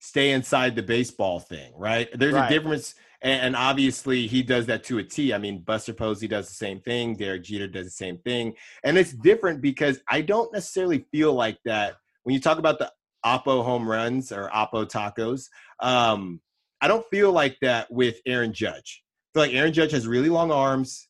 stay 0.00 0.32
inside 0.32 0.76
the 0.76 0.82
baseball 0.82 1.40
thing, 1.40 1.72
right? 1.76 2.08
There's 2.12 2.34
Right. 2.34 2.50
a 2.50 2.54
difference, 2.54 2.94
and, 3.22 3.40
and 3.40 3.56
obviously 3.56 4.26
he 4.26 4.42
does 4.42 4.66
that 4.66 4.84
to 4.84 4.98
a 4.98 5.02
T. 5.02 5.32
I 5.32 5.38
mean, 5.38 5.60
Buster 5.62 5.94
Posey 5.94 6.28
does 6.28 6.46
the 6.48 6.54
same 6.54 6.80
thing. 6.80 7.16
Derek 7.16 7.44
Jeter 7.44 7.68
does 7.68 7.86
the 7.86 7.90
same 7.90 8.18
thing, 8.18 8.54
and 8.84 8.98
it's 8.98 9.12
different 9.12 9.62
because 9.62 9.98
I 10.10 10.20
don't 10.20 10.52
necessarily 10.52 11.06
feel 11.10 11.32
like 11.32 11.58
that 11.64 11.96
when 12.24 12.34
you 12.34 12.40
talk 12.40 12.58
about 12.58 12.78
the 12.78 12.92
Oppo 13.24 13.64
home 13.64 13.88
runs 13.88 14.32
or 14.32 14.48
Oppo 14.50 14.88
tacos. 14.88 15.46
Um, 15.80 16.40
I 16.80 16.88
don't 16.88 17.06
feel 17.06 17.32
like 17.32 17.56
that 17.62 17.90
with 17.90 18.16
Aaron 18.26 18.52
Judge. 18.52 19.02
I 19.02 19.38
feel 19.38 19.48
like 19.48 19.56
Aaron 19.56 19.72
Judge 19.72 19.92
has 19.92 20.06
really 20.06 20.28
long 20.28 20.50
arms, 20.50 21.08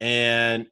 and 0.00 0.66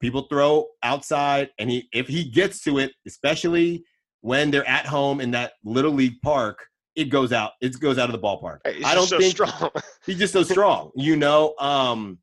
people 0.00 0.26
throw 0.28 0.66
outside, 0.82 1.50
and 1.58 1.70
he 1.70 1.88
if 1.92 2.08
he 2.08 2.24
gets 2.24 2.62
to 2.64 2.78
it, 2.78 2.92
especially 3.06 3.84
when 4.22 4.50
they're 4.50 4.68
at 4.68 4.86
home 4.86 5.20
in 5.20 5.30
that 5.32 5.52
little 5.64 5.92
league 5.92 6.20
park, 6.22 6.66
it 6.96 7.06
goes 7.06 7.32
out. 7.32 7.52
It 7.60 7.78
goes 7.78 7.98
out 7.98 8.08
of 8.08 8.12
the 8.12 8.26
ballpark. 8.26 8.58
He's 8.66 8.84
I 8.84 8.94
don't 8.94 9.08
just 9.08 9.10
so 9.10 9.18
think 9.18 9.32
strong. 9.32 9.70
he's 10.06 10.18
just 10.18 10.32
so 10.32 10.42
strong, 10.42 10.90
you 10.96 11.16
know. 11.16 11.54
Um, 11.58 12.18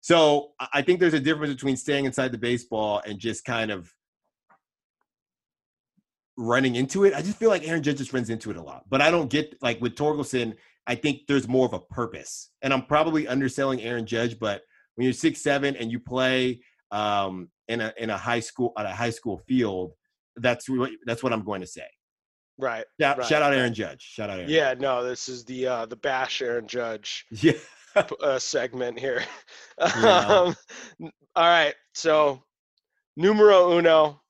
so 0.00 0.52
I 0.72 0.82
think 0.82 1.00
there's 1.00 1.14
a 1.14 1.20
difference 1.20 1.52
between 1.52 1.76
staying 1.76 2.06
inside 2.06 2.32
the 2.32 2.38
baseball 2.38 3.02
and 3.04 3.18
just 3.18 3.44
kind 3.44 3.70
of 3.70 3.92
running 6.38 6.76
into 6.76 7.04
it. 7.04 7.12
I 7.12 7.20
just 7.20 7.36
feel 7.36 7.50
like 7.50 7.66
Aaron 7.68 7.82
Judge 7.82 7.98
just 7.98 8.12
runs 8.12 8.30
into 8.30 8.50
it 8.50 8.56
a 8.56 8.62
lot. 8.62 8.84
But 8.88 9.02
I 9.02 9.10
don't 9.10 9.28
get 9.28 9.54
like 9.60 9.80
with 9.80 9.96
Torkelson, 9.96 10.54
I 10.86 10.94
think 10.94 11.22
there's 11.28 11.48
more 11.48 11.66
of 11.66 11.72
a 11.74 11.80
purpose. 11.80 12.50
And 12.62 12.72
I'm 12.72 12.86
probably 12.86 13.26
underselling 13.28 13.82
Aaron 13.82 14.06
Judge, 14.06 14.38
but 14.38 14.62
when 14.94 15.04
you're 15.04 15.12
six 15.12 15.42
seven 15.42 15.76
and 15.76 15.90
you 15.92 15.98
play 16.00 16.60
um, 16.92 17.50
in 17.66 17.80
a 17.80 17.92
in 17.98 18.08
a 18.10 18.16
high 18.16 18.40
school 18.40 18.72
on 18.76 18.86
a 18.86 18.94
high 18.94 19.10
school 19.10 19.38
field, 19.48 19.92
that's 20.36 20.68
what 20.68 20.90
that's 21.04 21.22
what 21.22 21.32
I'm 21.32 21.44
going 21.44 21.60
to 21.60 21.66
say. 21.66 21.86
right. 22.56 22.84
Shout, 23.00 23.18
Right, 23.18 23.26
shout 23.26 23.42
out. 23.42 23.52
Aaron 23.52 23.74
Judge. 23.74 24.00
Shout 24.02 24.30
out 24.30 24.38
Aaron. 24.38 24.50
Yeah, 24.50 24.74
no, 24.78 25.04
this 25.04 25.28
is 25.28 25.44
the 25.44 25.66
uh 25.66 25.86
the 25.86 25.96
bash 25.96 26.40
Aaron 26.40 26.66
Judge 26.68 27.26
Yeah. 27.32 27.52
uh, 27.96 28.38
segment 28.38 28.98
here. 28.98 29.24
Yeah. 29.80 30.26
um, 30.26 30.56
all 31.36 31.44
right, 31.46 31.74
so 31.94 32.42
numero 33.16 33.76
uno. 33.78 34.20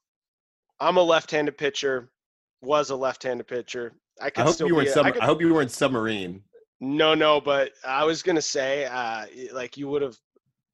I'm 0.80 0.96
a 0.96 1.02
left-handed 1.02 1.56
pitcher. 1.58 2.10
Was 2.60 2.90
a 2.90 2.96
left-handed 2.96 3.46
pitcher. 3.46 3.92
I 4.20 4.30
I 4.36 4.42
hope 4.42 4.54
still 4.54 4.66
you 4.68 4.74
were 4.74 4.82
be 4.82 4.86
in 4.88 4.90
a- 4.90 4.94
sub- 4.94 5.06
I 5.06 5.10
could- 5.12 5.22
I 5.22 5.26
hope 5.26 5.40
you 5.40 5.52
were 5.54 5.62
in 5.62 5.68
submarine. 5.68 6.42
No, 6.80 7.14
no, 7.14 7.40
but 7.40 7.72
I 7.84 8.04
was 8.04 8.22
gonna 8.22 8.42
say, 8.42 8.84
uh, 8.86 9.26
like 9.52 9.76
you 9.76 9.88
would 9.88 10.02
have. 10.02 10.16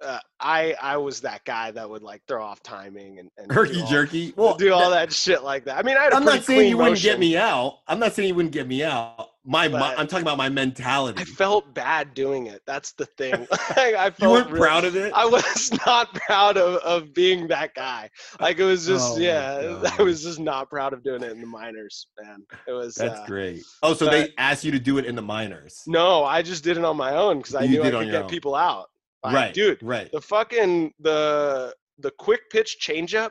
Uh, 0.02 0.18
I 0.40 0.74
I 0.82 0.96
was 0.96 1.20
that 1.22 1.44
guy 1.44 1.70
that 1.70 1.88
would 1.88 2.02
like 2.02 2.22
throw 2.28 2.44
off 2.44 2.62
timing 2.62 3.18
and, 3.20 3.30
and 3.38 3.48
do 3.48 3.54
Herky 3.54 3.80
all- 3.80 3.86
jerky. 3.86 4.34
Well, 4.36 4.54
do 4.56 4.72
all 4.72 4.90
that- 4.90 5.08
that 5.08 5.12
shit 5.12 5.42
like 5.42 5.64
that. 5.66 5.78
I 5.78 5.82
mean, 5.82 5.96
I 5.96 6.02
had 6.04 6.12
a 6.12 6.16
I'm 6.16 6.22
pretty 6.24 6.38
not 6.38 6.44
saying 6.46 6.68
you 6.70 6.76
wouldn't 6.78 7.00
get 7.00 7.18
me 7.18 7.36
out. 7.36 7.78
I'm 7.86 7.98
not 7.98 8.12
saying 8.12 8.28
you 8.28 8.34
wouldn't 8.34 8.52
get 8.52 8.66
me 8.66 8.82
out. 8.82 9.28
My, 9.46 9.68
my 9.68 9.94
I'm 9.94 10.06
talking 10.06 10.22
about 10.22 10.38
my 10.38 10.48
mentality. 10.48 11.20
I 11.20 11.24
felt 11.24 11.74
bad 11.74 12.14
doing 12.14 12.46
it. 12.46 12.62
That's 12.66 12.92
the 12.92 13.04
thing. 13.04 13.46
I, 13.76 13.94
I 13.98 14.06
you 14.06 14.10
felt 14.12 14.32
weren't 14.32 14.50
real- 14.50 14.62
proud 14.62 14.84
of 14.84 14.96
it. 14.96 15.12
I 15.14 15.26
was 15.26 15.70
not 15.86 16.12
proud 16.14 16.56
of, 16.56 16.76
of 16.76 17.14
being 17.14 17.46
that 17.48 17.74
guy. 17.74 18.08
Like 18.40 18.58
it 18.58 18.64
was 18.64 18.86
just 18.86 19.16
Oh 19.16 19.18
yeah, 19.18 19.80
I 19.98 20.02
was 20.02 20.22
just 20.22 20.40
not 20.40 20.70
proud 20.70 20.92
of 20.92 21.04
doing 21.04 21.22
it 21.22 21.30
in 21.32 21.40
the 21.40 21.46
minors, 21.46 22.08
man. 22.22 22.44
It 22.66 22.72
was 22.72 22.94
That's 22.96 23.20
uh, 23.20 23.26
great. 23.26 23.62
Oh, 23.82 23.94
so 23.94 24.06
they 24.06 24.32
asked 24.38 24.64
you 24.64 24.72
to 24.72 24.78
do 24.80 24.98
it 24.98 25.04
in 25.06 25.14
the 25.14 25.22
minors. 25.22 25.82
No, 25.86 26.24
I 26.24 26.42
just 26.42 26.64
did 26.64 26.76
it 26.78 26.84
on 26.84 26.96
my 26.96 27.14
own 27.14 27.38
because 27.38 27.54
I 27.54 27.62
You 27.64 27.82
knew 27.82 27.82
I 27.84 27.90
could 27.90 28.10
get 28.10 28.22
own. 28.24 28.28
people 28.30 28.54
out. 28.54 28.88
Like, 29.24 29.34
right, 29.34 29.54
dude. 29.54 29.82
Right. 29.82 30.10
The 30.12 30.20
fucking 30.20 30.92
the 31.00 31.74
the 31.98 32.10
quick 32.18 32.50
pitch 32.50 32.76
changeup. 32.80 33.30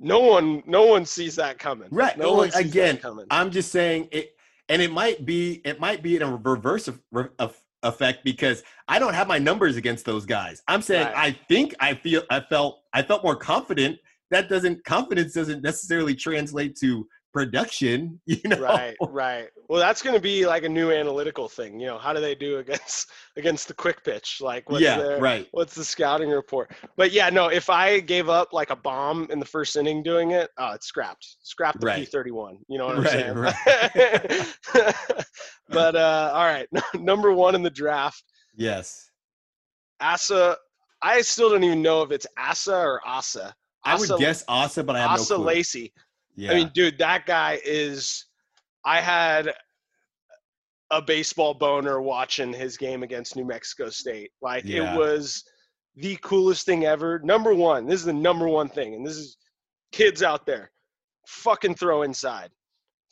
No 0.00 0.20
one, 0.20 0.62
no 0.64 0.86
one 0.86 1.04
sees 1.04 1.34
that 1.36 1.58
coming. 1.58 1.88
Right. 1.90 2.16
No 2.16 2.26
Well, 2.28 2.36
one 2.36 2.50
again, 2.54 2.98
coming. 2.98 3.26
I'm 3.30 3.50
just 3.50 3.72
saying 3.72 4.08
it, 4.12 4.30
and 4.68 4.80
it 4.80 4.92
might 4.92 5.26
be 5.26 5.60
it 5.64 5.80
might 5.80 6.02
be 6.02 6.16
in 6.16 6.22
a 6.22 6.36
reverse 6.36 6.88
of, 6.88 7.00
of 7.38 7.56
effect 7.82 8.24
because 8.24 8.62
I 8.88 8.98
don't 8.98 9.14
have 9.14 9.28
my 9.28 9.38
numbers 9.38 9.76
against 9.76 10.04
those 10.04 10.24
guys. 10.26 10.62
I'm 10.68 10.82
saying 10.82 11.06
Right. 11.06 11.16
I 11.16 11.38
think 11.48 11.74
I 11.80 11.94
feel 11.94 12.22
I 12.30 12.40
felt 12.40 12.80
I 12.92 13.02
felt 13.02 13.22
more 13.24 13.36
confident. 13.36 13.98
That 14.30 14.48
doesn't 14.48 14.84
confidence 14.84 15.32
doesn't 15.32 15.62
necessarily 15.62 16.14
translate 16.14 16.76
to 16.80 17.06
production. 17.38 18.20
You 18.26 18.40
know. 18.44 18.60
Right, 18.60 18.96
right. 19.08 19.48
Well, 19.68 19.80
that's 19.80 20.02
going 20.02 20.14
to 20.14 20.20
be 20.20 20.46
like 20.46 20.62
a 20.64 20.68
new 20.68 20.90
analytical 20.92 21.48
thing. 21.48 21.80
You 21.80 21.86
know, 21.86 21.98
how 21.98 22.12
do 22.12 22.20
they 22.20 22.34
do 22.34 22.58
against 22.58 23.10
against 23.36 23.68
the 23.68 23.74
quick 23.74 24.04
pitch? 24.04 24.38
Like, 24.40 24.68
what's 24.70 24.82
yeah. 24.82 24.98
their, 24.98 25.18
Right. 25.20 25.46
what's 25.52 25.74
the 25.74 25.84
scouting 25.84 26.30
report? 26.30 26.72
But 26.96 27.12
yeah, 27.12 27.30
no. 27.30 27.48
If 27.48 27.70
I 27.70 28.00
gave 28.00 28.28
up 28.28 28.52
like 28.52 28.70
a 28.70 28.76
bomb 28.76 29.26
in 29.30 29.38
the 29.38 29.46
first 29.46 29.76
inning 29.76 30.02
doing 30.02 30.32
it, 30.32 30.50
oh, 30.58 30.72
it's 30.72 30.86
scrapped. 30.86 31.26
Scrapped 31.42 31.80
the 31.80 31.86
Right. 31.86 32.00
P 32.00 32.04
thirty 32.04 32.30
one. 32.30 32.58
You 32.68 32.78
know 32.78 32.86
what 32.86 32.96
I'm 32.98 33.02
Right, 33.40 33.52
saying? 34.32 34.44
but 35.68 35.96
uh, 35.96 36.30
all 36.34 36.44
right, 36.44 36.68
number 36.94 37.32
one 37.32 37.54
in 37.54 37.62
the 37.62 37.70
draft, 37.70 38.22
Yes. 38.56 39.10
Asa. 40.00 40.56
I 41.00 41.22
still 41.22 41.50
don't 41.50 41.62
even 41.64 41.82
know 41.82 42.02
if 42.02 42.10
it's 42.10 42.26
Asa 42.36 42.74
or 42.76 43.00
Asa. 43.06 43.54
I 43.84 43.94
would 43.94 44.10
Asa- 44.10 44.18
guess 44.18 44.44
Asa, 44.48 44.82
but 44.82 44.96
I 44.96 45.00
have 45.00 45.10
Asa 45.12 45.34
no 45.34 45.36
clue. 45.38 45.46
Lacey. 45.46 45.92
Yeah. 46.38 46.52
I 46.52 46.54
mean, 46.54 46.70
dude, 46.72 46.98
that 46.98 47.26
guy 47.26 47.60
is. 47.64 48.26
I 48.84 49.00
had 49.00 49.52
a 50.90 51.02
baseball 51.02 51.52
boner 51.52 52.00
watching 52.00 52.52
his 52.52 52.76
game 52.76 53.02
against 53.02 53.34
New 53.36 53.44
Mexico 53.44 53.90
State. 53.90 54.30
Like 54.40 54.64
Yeah. 54.64 54.94
it 54.94 54.98
was 54.98 55.42
the 55.96 56.16
coolest 56.22 56.64
thing 56.64 56.84
ever. 56.84 57.18
Number 57.18 57.52
one, 57.54 57.86
this 57.86 57.98
is 58.00 58.06
the 58.06 58.12
number 58.12 58.46
one 58.48 58.68
thing, 58.68 58.94
and 58.94 59.04
this 59.04 59.16
is 59.16 59.36
kids 59.90 60.22
out 60.22 60.46
there, 60.46 60.70
fucking 61.26 61.74
throw 61.74 62.02
inside, 62.02 62.52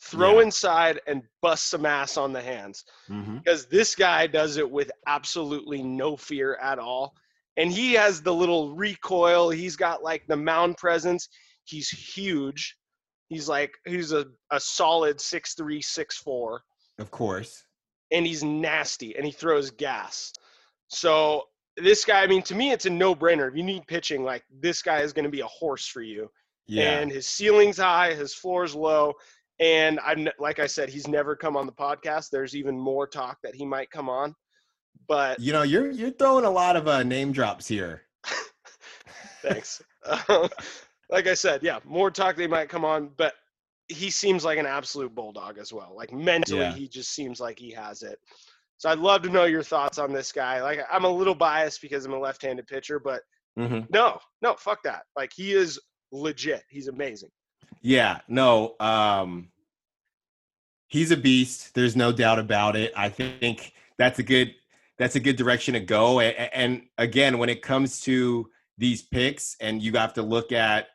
throw 0.01 0.35
Yeah. 0.35 0.45
inside 0.45 1.01
and 1.05 1.21
bust 1.41 1.67
some 1.69 1.85
ass 1.85 2.15
on 2.15 2.31
the 2.31 2.41
hands 2.41 2.85
Mhm. 3.09 3.43
because 3.43 3.65
this 3.67 3.93
guy 3.93 4.25
does 4.25 4.55
it 4.55 4.71
with 4.71 4.89
absolutely 5.05 5.83
no 5.83 6.15
fear 6.15 6.55
at 6.55 6.79
all. 6.79 7.13
And 7.57 7.71
he 7.73 7.93
has 7.93 8.21
the 8.21 8.33
little 8.33 8.73
recoil. 8.73 9.49
He's 9.49 9.75
got 9.75 10.01
like 10.01 10.25
the 10.27 10.37
mound 10.37 10.77
presence. 10.77 11.27
He's 11.65 11.89
huge. 11.89 12.76
He's 13.29 13.49
like 13.49 13.73
he's 13.85 14.11
a, 14.13 14.25
a 14.51 14.59
solid 14.59 15.19
six 15.19 15.53
three, 15.53 15.81
six 15.81 16.17
four, 16.17 16.61
Of 16.99 17.11
course. 17.11 17.63
and 18.11 18.25
he's 18.25 18.43
nasty 18.43 19.15
and 19.15 19.25
he 19.25 19.31
throws 19.31 19.69
gas. 19.71 20.31
So 20.87 21.43
this 21.75 22.05
guy, 22.05 22.23
I 22.23 22.27
mean, 22.27 22.41
to 22.43 22.55
me, 22.55 22.71
it's 22.71 22.85
a 22.85 22.89
no 22.89 23.13
brainer. 23.13 23.47
If 23.49 23.55
you 23.55 23.63
need 23.63 23.85
pitching, 23.87 24.23
like 24.23 24.43
this 24.61 24.81
guy 24.81 25.01
is 25.01 25.13
going 25.13 25.25
to 25.25 25.29
be 25.31 25.41
a 25.41 25.47
horse 25.47 25.85
for 25.87 26.01
you. 26.01 26.29
Yeah. 26.67 26.99
And 26.99 27.11
his 27.11 27.27
ceiling's 27.27 27.77
high, 27.77 28.13
his 28.13 28.33
floor's 28.33 28.73
low. 28.75 29.13
And 29.59 29.99
I'm 30.05 30.27
like 30.39 30.59
I 30.59 30.67
said, 30.67 30.89
he's 30.89 31.07
never 31.07 31.35
come 31.35 31.57
on 31.57 31.65
the 31.65 31.71
podcast. 31.73 32.29
There's 32.29 32.55
even 32.55 32.77
more 32.77 33.07
talk 33.07 33.37
that 33.43 33.55
he 33.55 33.65
might 33.65 33.89
come 33.91 34.07
on. 34.09 34.35
But 35.07 35.39
you 35.39 35.51
know, 35.53 35.63
you're 35.63 35.91
you're 35.91 36.11
throwing 36.11 36.45
a 36.45 36.49
lot 36.49 36.75
of 36.75 36.87
uh, 36.87 37.03
name 37.03 37.31
drops 37.31 37.67
here. 37.67 38.03
thanks. 39.41 39.81
Um, 40.29 40.47
like 41.09 41.27
I 41.27 41.33
said, 41.33 41.63
yeah, 41.63 41.79
more 41.85 42.11
talk 42.11 42.35
they 42.35 42.47
might 42.47 42.69
come 42.69 42.83
on, 42.85 43.09
but 43.17 43.33
he 43.87 44.09
seems 44.09 44.43
like 44.43 44.57
an 44.59 44.65
absolute 44.65 45.15
bulldog 45.15 45.57
as 45.57 45.71
well. 45.71 45.93
Like 45.95 46.11
mentally, 46.11 46.59
Yeah. 46.61 46.73
he 46.73 46.87
just 46.87 47.11
seems 47.13 47.39
like 47.39 47.57
he 47.57 47.71
has 47.71 48.03
it. 48.03 48.19
So 48.77 48.89
I'd 48.89 48.99
love 48.99 49.21
to 49.23 49.29
know 49.29 49.45
your 49.45 49.63
thoughts 49.63 49.97
on 49.97 50.11
this 50.11 50.31
guy. 50.31 50.61
Like 50.61 50.81
I'm 50.91 51.05
a 51.05 51.09
little 51.09 51.33
biased 51.35 51.81
because 51.81 52.05
I'm 52.05 52.13
a 52.13 52.19
left-handed 52.19 52.67
pitcher, 52.67 52.99
but 52.99 53.21
Mhm. 53.57 53.89
no, 53.89 54.19
no, 54.41 54.55
fuck 54.55 54.83
that. 54.83 55.03
Like 55.15 55.31
he 55.33 55.53
is 55.53 55.79
legit. 56.11 56.63
He's 56.69 56.87
amazing. 56.87 57.31
Yeah, 57.81 58.19
no, 58.27 58.75
um 58.79 59.51
he's 60.87 61.11
a 61.11 61.17
beast. 61.17 61.73
There's 61.73 61.95
no 61.95 62.11
doubt 62.11 62.39
about 62.39 62.75
it. 62.75 62.93
I 62.95 63.09
think 63.09 63.73
that's 63.97 64.19
a 64.19 64.23
good 64.23 64.53
that's 64.97 65.15
a 65.15 65.19
good 65.19 65.35
direction 65.35 65.75
to 65.75 65.79
go. 65.79 66.19
And, 66.19 66.35
and 66.53 66.81
again, 66.97 67.37
when 67.37 67.49
it 67.49 67.61
comes 67.61 68.01
to 68.01 68.49
these 68.79 69.03
picks, 69.03 69.55
and 69.59 69.81
you 69.81 69.91
have 69.93 70.13
to 70.13 70.21
look 70.23 70.51
at 70.51 70.87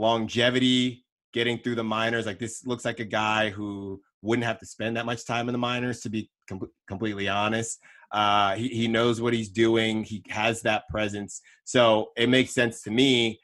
longevity, 0.00 1.04
getting 1.32 1.58
through 1.58 1.76
the 1.76 1.84
minors. 1.84 2.26
Like 2.26 2.38
this 2.38 2.66
looks 2.66 2.84
like 2.84 3.00
a 3.00 3.04
guy 3.04 3.50
who 3.50 4.00
wouldn't 4.22 4.46
have 4.46 4.58
to 4.58 4.66
spend 4.66 4.96
that 4.96 5.06
much 5.06 5.26
time 5.26 5.48
in 5.48 5.52
the 5.52 5.58
minors, 5.58 6.00
to 6.00 6.08
be 6.08 6.30
com- 6.48 6.70
completely 6.88 7.28
honest. 7.28 7.78
Uh, 8.12 8.56
he, 8.56 8.68
he 8.68 8.88
knows 8.88 9.20
what 9.20 9.32
he's 9.32 9.48
doing. 9.48 10.02
He 10.02 10.24
has 10.30 10.62
that 10.62 10.88
presence. 10.88 11.40
So 11.64 12.10
it 12.16 12.28
makes 12.28 12.52
sense 12.52 12.82
to 12.82 12.90
me. 12.90 13.38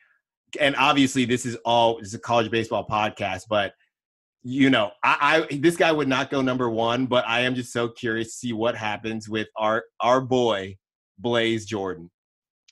And 0.58 0.74
obviously, 0.76 1.24
this 1.24 1.46
is 1.46 1.56
all 1.64 1.98
this 1.98 2.08
is 2.08 2.14
a 2.14 2.18
college 2.18 2.50
baseball 2.50 2.86
podcast, 2.88 3.42
but 3.48 3.74
you 4.48 4.70
know, 4.70 4.92
I, 5.02 5.46
I 5.50 5.56
this 5.56 5.76
guy 5.76 5.90
would 5.90 6.08
not 6.08 6.30
go 6.30 6.40
number 6.40 6.70
one, 6.70 7.06
but 7.06 7.26
I 7.26 7.40
am 7.40 7.54
just 7.54 7.72
so 7.72 7.88
curious 7.88 8.28
to 8.28 8.34
see 8.34 8.52
what 8.52 8.76
happens 8.76 9.28
with 9.28 9.48
our 9.56 9.84
our 10.00 10.20
boy 10.20 10.76
Blaze 11.18 11.66
Jordan, 11.66 12.10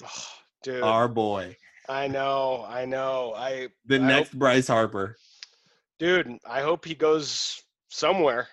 Oh, 0.05 0.27
dude, 0.63 0.83
our 0.83 1.09
boy, 1.09 1.57
I 1.89 2.09
know, 2.09 2.65
I 2.69 2.85
know. 2.85 3.35
I 3.37 3.69
the 3.87 3.97
I 3.97 3.99
next 3.99 4.39
Bryce 4.39 4.69
Harper. 4.69 5.17
dude, 5.99 6.39
I 6.49 6.63
hope 6.63 6.85
he 6.85 6.95
goes 6.95 7.63
somewhere 7.89 8.49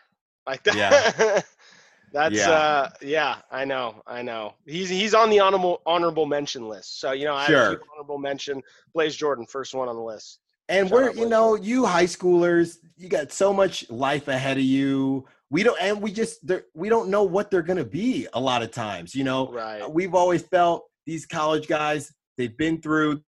like 0.48 0.64
that. 0.64 0.76
Yeah. 0.76 1.42
That's 2.14 2.36
Yeah. 2.36 2.50
uh 2.52 2.90
yeah, 3.02 3.38
I 3.52 3.64
know, 3.64 4.02
I 4.06 4.22
know. 4.22 4.56
He's 4.66 4.90
he's 4.90 5.14
on 5.14 5.30
the 5.30 5.40
honorable 5.40 5.82
honorable 5.86 6.26
mention 6.26 6.68
list. 6.68 7.00
So 7.00 7.14
you 7.14 7.24
know, 7.26 7.36
I 7.36 7.46
Sure. 7.48 7.70
have 7.72 7.80
honorable 7.94 8.18
mention 8.18 8.62
Blaze 8.94 9.16
Jordan, 9.16 9.46
first 9.46 9.74
one 9.74 9.88
on 9.88 9.96
the 9.96 10.02
list. 10.04 10.40
And 10.68 10.90
Shout 10.90 10.94
we're, 10.98 11.12
you 11.12 11.28
know, 11.30 11.52
Jordan. 11.52 11.66
you 11.66 11.86
high 11.86 12.06
schoolers, 12.06 12.78
you 12.98 13.08
got 13.10 13.32
so 13.32 13.54
much 13.54 13.90
life 13.90 14.28
ahead 14.28 14.58
of 14.58 14.64
you. 14.64 15.26
We 15.50 15.64
don't, 15.64 15.78
and 15.82 16.02
we 16.02 16.14
just, 16.14 16.48
they're- 16.48 16.64
we 16.74 16.88
don't 16.88 17.10
know 17.10 17.24
what 17.24 17.52
they're 17.52 17.62
going 17.62 17.80
to 17.80 17.84
be 17.84 18.26
a 18.32 18.40
lot 18.40 18.62
of 18.62 18.72
times. 18.72 19.14
You 19.14 19.26
know, 19.26 19.52
Right. 19.52 19.90
we've 19.92 20.16
always 20.16 20.44
felt 20.44 20.86
these 21.06 21.26
college 21.26 21.68
guys, 21.68 22.14
they've 22.42 22.58
been 22.58 22.82
through 22.82 23.22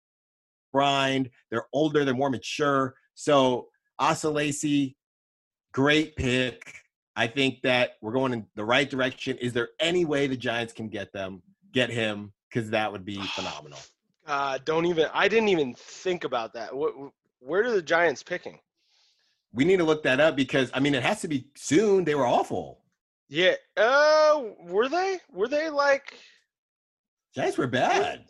grind, 0.73 1.29
they're 1.49 1.65
older, 1.73 2.05
they're 2.05 2.13
more 2.13 2.29
mature. 2.29 2.95
So, 3.13 3.67
Asa 3.99 4.29
Lacey, 4.29 4.95
great 5.73 6.15
pick. 6.15 6.73
I 7.17 7.27
think 7.27 7.61
that 7.63 7.97
we're 8.01 8.13
going 8.13 8.31
in 8.31 8.45
the 8.55 8.63
right 8.63 8.89
direction. 8.89 9.37
Is 9.37 9.51
there 9.51 9.69
any 9.81 10.05
way 10.05 10.27
the 10.27 10.37
Giants 10.37 10.71
can 10.71 10.87
get 10.87 11.11
them, 11.11 11.41
get 11.73 11.89
him? 11.89 12.31
Because 12.49 12.69
that 12.69 12.91
would 12.91 13.05
be 13.05 13.21
phenomenal. 13.21 13.79
Uh, 14.27 14.59
don't 14.65 14.85
even. 14.85 15.07
I 15.15 15.27
didn't 15.27 15.49
even 15.49 15.73
think 15.73 16.25
about 16.25 16.53
that. 16.53 16.73
What, 16.73 16.93
where 17.39 17.63
are 17.63 17.71
the 17.71 17.81
Giants 17.81 18.21
picking? 18.21 18.59
We 19.51 19.65
need 19.65 19.77
to 19.77 19.83
look 19.83 20.03
that 20.03 20.19
up 20.19 20.35
because 20.35 20.69
I 20.75 20.79
mean 20.79 20.93
it 20.93 21.01
has 21.01 21.21
to 21.21 21.27
be 21.27 21.47
soon. 21.55 22.05
They 22.05 22.13
were 22.13 22.27
awful. 22.27 22.81
Yeah. 23.29 23.55
Uh, 23.75 24.43
were 24.59 24.87
they? 24.87 25.17
Were 25.33 25.47
they 25.47 25.71
like? 25.71 26.13
Giants 27.33 27.57
were 27.57 27.65
bad. 27.65 28.25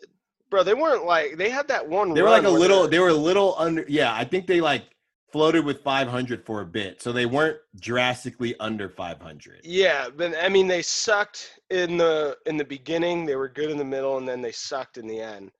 Bro, 0.52 0.64
they 0.64 0.74
weren't 0.74 1.06
like. 1.06 1.38
They 1.38 1.48
had 1.48 1.66
that 1.68 1.88
one. 1.88 2.12
They 2.12 2.20
were 2.20 2.28
like 2.28 2.44
a 2.44 2.50
little. 2.50 2.86
they're- 2.86 3.00
were 3.00 3.08
a 3.08 3.14
little 3.14 3.54
under. 3.56 3.86
Yeah, 3.88 4.14
I 4.14 4.22
think 4.24 4.46
they 4.46 4.60
like 4.60 4.84
floated 5.32 5.64
with 5.64 5.82
500 5.82 6.44
for 6.44 6.60
a 6.60 6.66
bit, 6.66 7.00
so 7.00 7.10
they 7.10 7.24
weren't 7.24 7.56
drastically 7.80 8.54
under 8.60 8.90
500. 8.90 9.62
Yeah, 9.64 10.08
but 10.14 10.34
I 10.38 10.50
mean, 10.50 10.68
they 10.68 10.82
sucked 10.82 11.58
in 11.70 11.96
the 11.96 12.36
in 12.44 12.58
the 12.58 12.66
beginning. 12.66 13.24
They 13.24 13.34
were 13.34 13.48
good 13.48 13.70
in 13.70 13.78
the 13.78 13.84
middle, 13.86 14.18
and 14.18 14.28
then 14.28 14.42
they 14.42 14.52
sucked 14.52 14.98
in 14.98 15.06
the 15.06 15.20
end. 15.22 15.52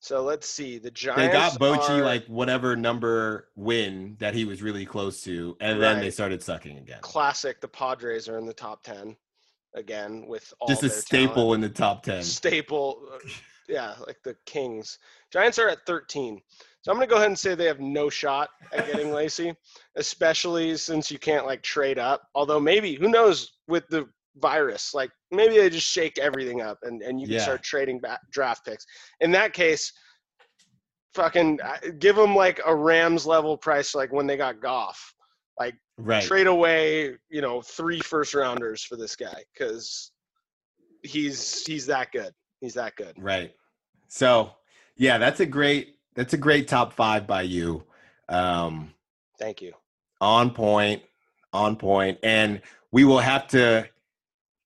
So 0.00 0.22
let's 0.24 0.48
see. 0.48 0.78
The 0.78 0.90
Giants. 0.90 1.22
They 1.22 1.32
got 1.32 1.52
Bochy 1.60 2.00
are 2.00 2.04
like 2.04 2.26
whatever 2.26 2.74
number 2.74 3.46
win 3.54 4.16
that 4.18 4.34
he 4.34 4.44
was 4.44 4.60
really 4.60 4.84
close 4.84 5.22
to, 5.22 5.56
and 5.60 5.80
then 5.80 6.00
they 6.00 6.10
started 6.10 6.42
sucking 6.42 6.78
again. 6.78 6.98
classic. 7.00 7.60
The 7.60 7.68
Padres 7.68 8.28
are 8.28 8.38
in 8.38 8.46
the 8.46 8.52
top 8.52 8.82
ten 8.82 9.14
again 9.74 10.26
with 10.26 10.52
all 10.58 10.66
Just 10.66 10.82
a 10.82 10.90
staple 10.90 11.34
talent. 11.44 11.54
in 11.54 11.60
the 11.60 11.68
top 11.78 12.02
10. 12.02 12.24
staple. 12.24 13.04
Uh, 13.14 13.18
Yeah, 13.68 13.94
like 14.06 14.18
the 14.24 14.36
Kings. 14.46 14.98
Giants 15.32 15.58
are 15.58 15.68
at 15.68 15.86
13. 15.86 16.40
So 16.82 16.90
I'm 16.90 16.96
going 16.96 17.06
to 17.06 17.10
go 17.10 17.16
ahead 17.16 17.28
and 17.28 17.38
say 17.38 17.54
they 17.54 17.66
have 17.66 17.80
no 17.80 18.10
shot 18.10 18.50
at 18.72 18.86
getting 18.86 19.12
Lacy, 19.14 19.54
especially 19.96 20.76
since 20.76 21.10
you 21.10 21.18
can't 21.18 21.46
like 21.46 21.62
trade 21.62 21.98
up. 21.98 22.22
Although 22.34 22.60
maybe, 22.60 22.94
who 22.94 23.08
knows 23.08 23.52
with 23.68 23.86
the 23.88 24.08
virus, 24.36 24.92
like 24.94 25.10
maybe 25.30 25.56
they 25.58 25.70
just 25.70 25.86
shake 25.86 26.18
everything 26.18 26.60
up 26.60 26.78
and, 26.82 27.02
and 27.02 27.20
you 27.20 27.26
can 27.26 27.34
Yeah. 27.36 27.42
start 27.42 27.62
trading 27.62 28.00
back 28.00 28.20
draft 28.30 28.64
picks. 28.64 28.84
In 29.20 29.30
that 29.32 29.52
case, 29.52 29.92
fucking 31.14 31.60
give 31.98 32.16
them 32.16 32.34
like 32.34 32.60
a 32.66 32.74
Rams 32.74 33.26
level 33.26 33.56
price, 33.56 33.94
like 33.94 34.12
when 34.12 34.26
they 34.26 34.36
got 34.36 34.60
Goff. 34.60 35.14
Right. 35.98 36.24
Trade 36.24 36.46
away, 36.46 37.16
you 37.28 37.42
know, 37.42 37.60
three 37.60 38.00
first 38.00 38.34
rounders 38.34 38.82
for 38.82 38.96
this 38.96 39.14
guy 39.14 39.44
because 39.52 40.10
he's 41.02 41.64
he's 41.66 41.86
that 41.86 42.10
good. 42.12 42.32
He's 42.62 42.74
that 42.74 42.94
good. 42.96 43.14
Right. 43.18 43.52
So, 44.06 44.52
yeah, 44.96 45.18
that's 45.18 45.40
a 45.40 45.46
great 45.46 45.96
that's 46.14 46.32
a 46.32 46.36
great 46.38 46.68
top 46.68 46.92
5 46.92 47.26
by 47.26 47.42
you. 47.42 47.84
Um 48.28 48.94
Thank 49.38 49.60
you. 49.60 49.72
on 50.20 50.52
point, 50.52 51.02
on 51.52 51.74
point, 51.76 52.18
and 52.22 52.62
we 52.92 53.02
will 53.04 53.18
have 53.18 53.48
to 53.48 53.88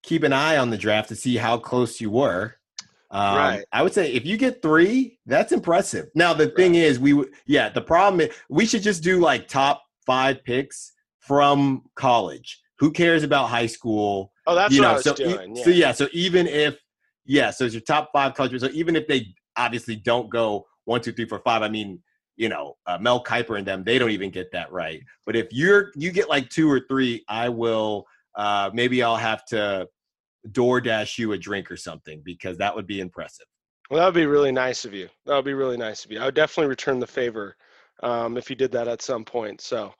keep 0.03 0.23
an 0.25 0.33
eye 0.35 0.59
on 0.59 0.69
the 0.69 0.77
draft 0.77 1.09
to 1.09 1.17
see 1.17 1.37
how 1.37 1.57
close 1.57 1.99
you 2.01 2.11
were. 2.11 2.57
Um, 3.11 3.37
Right. 3.37 3.65
I 3.73 3.83
would 3.83 3.95
say 3.95 4.13
if 4.13 4.27
you 4.27 4.37
get 4.37 4.61
three, 4.61 5.19
that's 5.25 5.53
impressive. 5.53 6.09
Now 6.15 6.35
the 6.35 6.49
thing 6.49 6.75
is, 6.75 6.99
we 7.01 7.13
w- 7.13 7.33
yeah, 7.47 7.71
the 7.71 7.81
problem 7.81 8.21
is 8.21 8.29
we 8.51 8.67
should 8.67 8.83
just 8.83 9.03
do 9.03 9.21
like 9.21 9.49
top 9.49 9.83
five 10.05 10.45
picks 10.45 10.93
from 11.21 11.83
college. 11.95 12.61
Who 12.79 12.91
cares 12.93 13.23
about 13.23 13.49
high 13.49 13.67
school? 13.69 14.33
Oh, 14.47 14.55
that's 14.55 14.75
you 14.75 14.83
what 14.83 14.87
know, 14.89 14.91
I 14.93 14.95
was 14.97 15.05
so 15.05 15.13
e- 15.15 15.25
doing. 15.25 15.57
so 15.57 15.71
yeah. 15.71 15.87
yeah, 15.87 15.93
so 15.93 16.09
even 16.13 16.47
if 16.47 16.77
yeah, 17.27 17.51
so 17.51 17.65
it's 17.65 17.75
your 17.75 17.83
top 17.83 18.11
five 18.13 18.35
college. 18.35 18.59
So 18.61 18.69
even 18.73 18.97
if 18.97 19.07
they 19.07 19.35
obviously 19.57 19.97
don't 19.97 20.31
go 20.31 20.67
one, 20.85 21.01
two, 21.01 21.13
three, 21.13 21.27
four, 21.27 21.41
five. 21.41 21.63
I 21.63 21.69
mean, 21.69 22.01
you 22.37 22.49
know, 22.49 22.77
uh, 22.87 22.99
Mel 22.99 23.23
Kiper 23.23 23.59
and 23.59 23.67
them, 23.67 23.85
they 23.85 23.99
don't 23.99 24.11
even 24.11 24.31
get 24.31 24.51
that 24.53 24.71
right. 24.73 25.03
But 25.25 25.37
if 25.37 25.49
you're 25.51 25.91
you 25.95 26.11
get 26.11 26.29
like 26.29 26.49
two 26.49 26.71
or 26.71 26.81
three, 26.89 27.25
I 27.29 27.49
will. 27.49 28.07
Uh, 28.35 28.71
maybe 28.75 29.03
I'll 29.03 29.17
have 29.17 29.47
to 29.47 29.89
DoorDash 30.49 31.17
you 31.19 31.33
a 31.33 31.39
drink 31.39 31.71
or 31.71 31.77
something 31.77 32.21
because 32.25 32.59
that 32.59 32.75
would 32.75 32.87
be 32.87 33.01
impressive. 33.01 33.47
Well, 33.91 34.01
that 34.01 34.07
would 34.07 34.15
be 34.21 34.27
really 34.27 34.53
nice 34.53 34.85
of 34.85 34.93
you. 34.93 35.09
That 35.25 35.37
would 35.37 35.45
be 35.45 35.55
really 35.55 35.79
nice 35.79 36.05
of 36.05 36.11
you. 36.11 36.21
I 36.21 36.27
would 36.27 36.35
definitely 36.35 36.69
return 36.69 36.99
the 36.99 37.07
favor 37.07 37.57
um, 38.03 38.37
if 38.37 38.51
you 38.51 38.57
did 38.57 38.73
that 38.73 38.89
at 38.89 39.01
some 39.01 39.25
point. 39.25 39.61
So, 39.61 39.95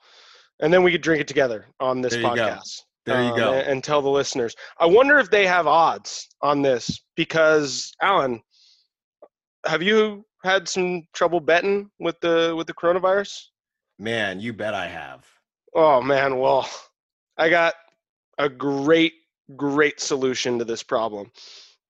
and 0.61 0.73
then 0.73 0.83
we 0.83 0.93
could 0.93 1.03
drink 1.03 1.23
it 1.23 1.29
together 1.29 1.67
on 1.81 2.03
this 2.03 2.13
There 2.13 2.23
you 2.23 2.35
go. 2.35 2.49
podcast. 2.49 2.83
There 3.07 3.23
you 3.23 3.31
um, 3.31 3.37
go. 3.37 3.53
And, 3.53 3.69
and 3.69 3.85
tell 3.85 4.03
the 4.03 4.11
listeners. 4.11 4.55
I 4.79 4.87
wonder 4.87 5.19
if 5.19 5.31
they 5.31 5.47
have 5.47 5.67
odds 5.67 6.29
on 6.43 6.61
this 6.61 7.01
because 7.15 7.93
Alan, 8.03 8.43
have 9.65 9.83
you 9.83 10.25
had 10.45 10.69
some 10.69 11.07
trouble 11.13 11.41
betting 11.41 11.91
with 11.99 12.21
the 12.21 12.55
with 12.57 12.67
the 12.67 12.75
coronavirus? 12.75 13.41
Man, 13.99 14.41
you 14.41 14.53
bet 14.53 14.75
I 14.75 14.89
have. 14.89 15.25
Oh 15.75 16.01
man, 16.03 16.39
well, 16.39 16.69
I 17.39 17.49
got 17.49 17.75
a 18.39 18.49
great, 18.49 19.15
great 19.57 20.01
solution 20.01 20.59
to 20.59 20.65
this 20.65 20.83
problem. 20.83 21.31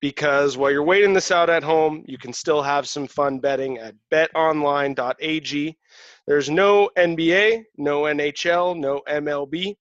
Because 0.02 0.58
while 0.58 0.70
you're 0.70 0.82
waiting 0.82 1.14
this 1.14 1.30
out 1.30 1.48
at 1.48 1.64
home, 1.64 2.04
you 2.06 2.18
can 2.18 2.32
still 2.32 2.62
have 2.62 2.86
some 2.86 3.06
fun 3.06 3.38
betting 3.38 3.78
at 3.78 3.94
betonline.ag. 4.12 5.76
There's 6.26 6.50
no 6.50 6.90
NBA, 6.98 7.64
no 7.78 8.02
NHL, 8.02 8.78
no 8.78 9.02
MLB. 9.08 9.74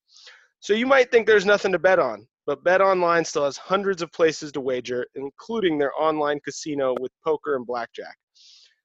So 0.65 0.73
you 0.73 0.87
might 0.87 1.11
think 1.11 1.27
there's 1.27 1.45
nothing 1.45 1.71
to 1.73 1.77
bet 1.77 1.99
on, 1.99 2.25
but 2.47 2.63
BetOnline 2.63 3.27
still 3.27 3.45
has 3.45 3.55
hundreds 3.55 4.01
of 4.01 4.11
places 4.11 4.51
to 4.53 4.61
wager, 4.61 5.05
including 5.13 5.77
their 5.77 5.91
online 5.95 6.39
casino 6.39 6.95
with 6.99 7.11
poker 7.23 7.55
and 7.55 7.67
blackjack. 7.67 8.17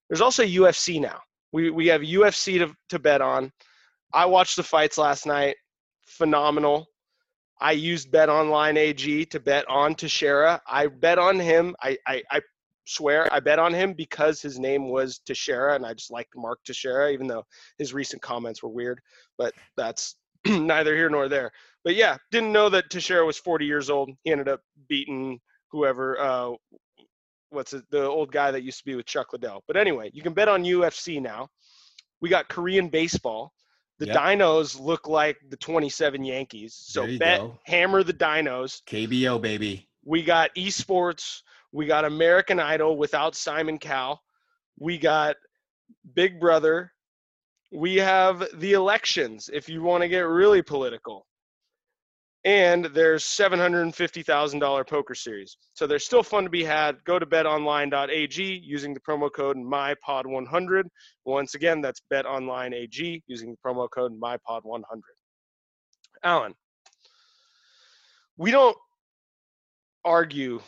There's 0.07 0.21
also 0.21 0.45
UFC 0.45 1.01
now. 1.01 1.21
We, 1.53 1.71
we 1.71 1.87
have 1.87 2.03
UFC 2.03 2.59
to, 2.59 2.75
to 2.91 2.99
bet 2.99 3.23
on. 3.23 3.51
I 4.13 4.27
watched 4.27 4.57
the 4.57 4.63
fights 4.63 4.99
last 4.99 5.25
night. 5.25 5.57
Phenomenal. 6.07 6.87
I 7.63 7.73
used 7.73 8.11
Bet 8.11 8.29
Online 8.29 8.77
AG 8.77 9.25
to 9.25 9.41
bet 9.41 9.67
on 9.67 9.95
Teixeira. 9.95 10.61
I 10.67 10.87
bet 10.89 11.19
on 11.19 11.41
him. 11.41 11.75
I, 11.83 11.97
I, 12.07 12.23
I 12.31 12.43
swear 12.85 13.27
I 13.33 13.41
bet 13.41 13.59
on 13.59 13.73
him 13.73 13.95
because 13.95 14.43
his 14.43 14.59
name 14.59 14.91
was 14.91 15.21
Teixeira 15.21 15.77
and 15.77 15.87
I 15.87 15.95
just 15.95 16.11
liked 16.11 16.37
Mark 16.37 16.59
Teixeira, 16.63 17.11
even 17.11 17.27
though 17.27 17.47
his 17.79 17.95
recent 17.95 18.21
comments 18.21 18.63
were 18.63 18.69
weird. 18.69 19.01
But 19.39 19.55
that's 19.79 20.17
neither 20.47 20.95
here 20.95 21.11
nor 21.11 21.29
there. 21.29 21.53
But 21.85 21.95
yeah, 21.95 22.17
didn't 22.31 22.53
know 22.53 22.69
that 22.69 22.91
Teixeira 22.91 23.25
was 23.25 23.39
40 23.39 23.65
years 23.65 23.91
old. 23.91 24.11
He 24.23 24.33
ended 24.33 24.49
up 24.49 24.61
beating 24.89 25.41
whoever, 25.71 26.21
uh, 26.21 26.51
what's 27.51 27.73
it, 27.73 27.85
the 27.91 28.05
old 28.05 28.33
guy 28.33 28.51
that 28.51 28.63
used 28.63 28.79
to 28.79 28.85
be 28.85 28.95
with 28.95 29.07
Chuck 29.07 29.33
Liddell. 29.33 29.63
But 29.67 29.77
anyway, 29.77 30.11
you 30.13 30.23
can 30.23 30.35
bet 30.35 30.49
on 30.49 30.65
UFC 30.65 31.21
now. 31.21 31.49
We 32.21 32.29
got 32.29 32.49
Korean 32.49 32.89
baseball. 32.89 33.53
The 33.99 34.07
Yep. 34.07 34.17
Dinos 34.17 34.81
look 34.81 35.09
like 35.09 35.37
the 35.51 35.59
27 35.59 36.25
Yankees. 36.25 36.75
So 36.75 37.07
bet, 37.19 37.41
go. 37.41 37.59
hammer 37.65 38.03
the 38.03 38.15
Dinos. 38.15 38.83
KBO 38.87 39.41
baby. 39.41 39.89
We 40.05 40.23
got 40.23 40.55
esports. 40.55 41.43
We 41.73 41.87
got 41.87 42.05
American 42.05 42.59
Idol 42.59 42.97
without 42.97 43.35
Simon 43.35 43.79
Cowell. 43.79 44.23
We 44.79 44.97
got 44.97 45.37
Big 46.15 46.41
Brother. 46.41 46.93
We 47.73 47.97
have 47.97 48.45
the 48.55 48.73
elections 48.73 49.51
if 49.53 49.69
you 49.69 49.83
want 49.83 50.03
to 50.03 50.09
get 50.09 50.21
really 50.21 50.63
political. 50.63 51.27
And 52.45 52.87
there's 52.87 53.25
$750,000 53.25 54.89
poker 54.89 55.15
series. 55.15 55.59
So 55.75 55.87
there's 55.87 56.07
still 56.07 56.23
fun 56.23 56.45
to 56.45 56.51
be 56.51 56.65
had. 56.65 57.05
Go 57.05 57.19
to 57.19 57.27
betonline.ag 57.27 58.63
using 58.65 58.95
the 58.95 59.01
promo 59.01 59.31
code 59.31 59.59
MyPod100. 59.59 60.85
Once 61.27 61.55
again, 61.55 61.83
that's 61.83 62.01
betonline.ag 62.11 63.23
using 63.27 63.51
the 63.51 63.59
promo 63.65 63.89
code 63.91 64.19
MyPod100. 64.19 64.83
Alan, 66.23 66.55
we 68.39 68.51
don't 68.51 68.77
argue 70.03 70.61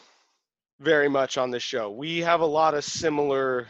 very 0.78 1.08
much 1.08 1.38
on 1.38 1.50
this 1.50 1.62
show. 1.62 1.90
We 1.90 2.18
have 2.18 2.40
a 2.40 2.46
lot 2.46 2.74
of 2.74 2.84
similar 2.84 3.68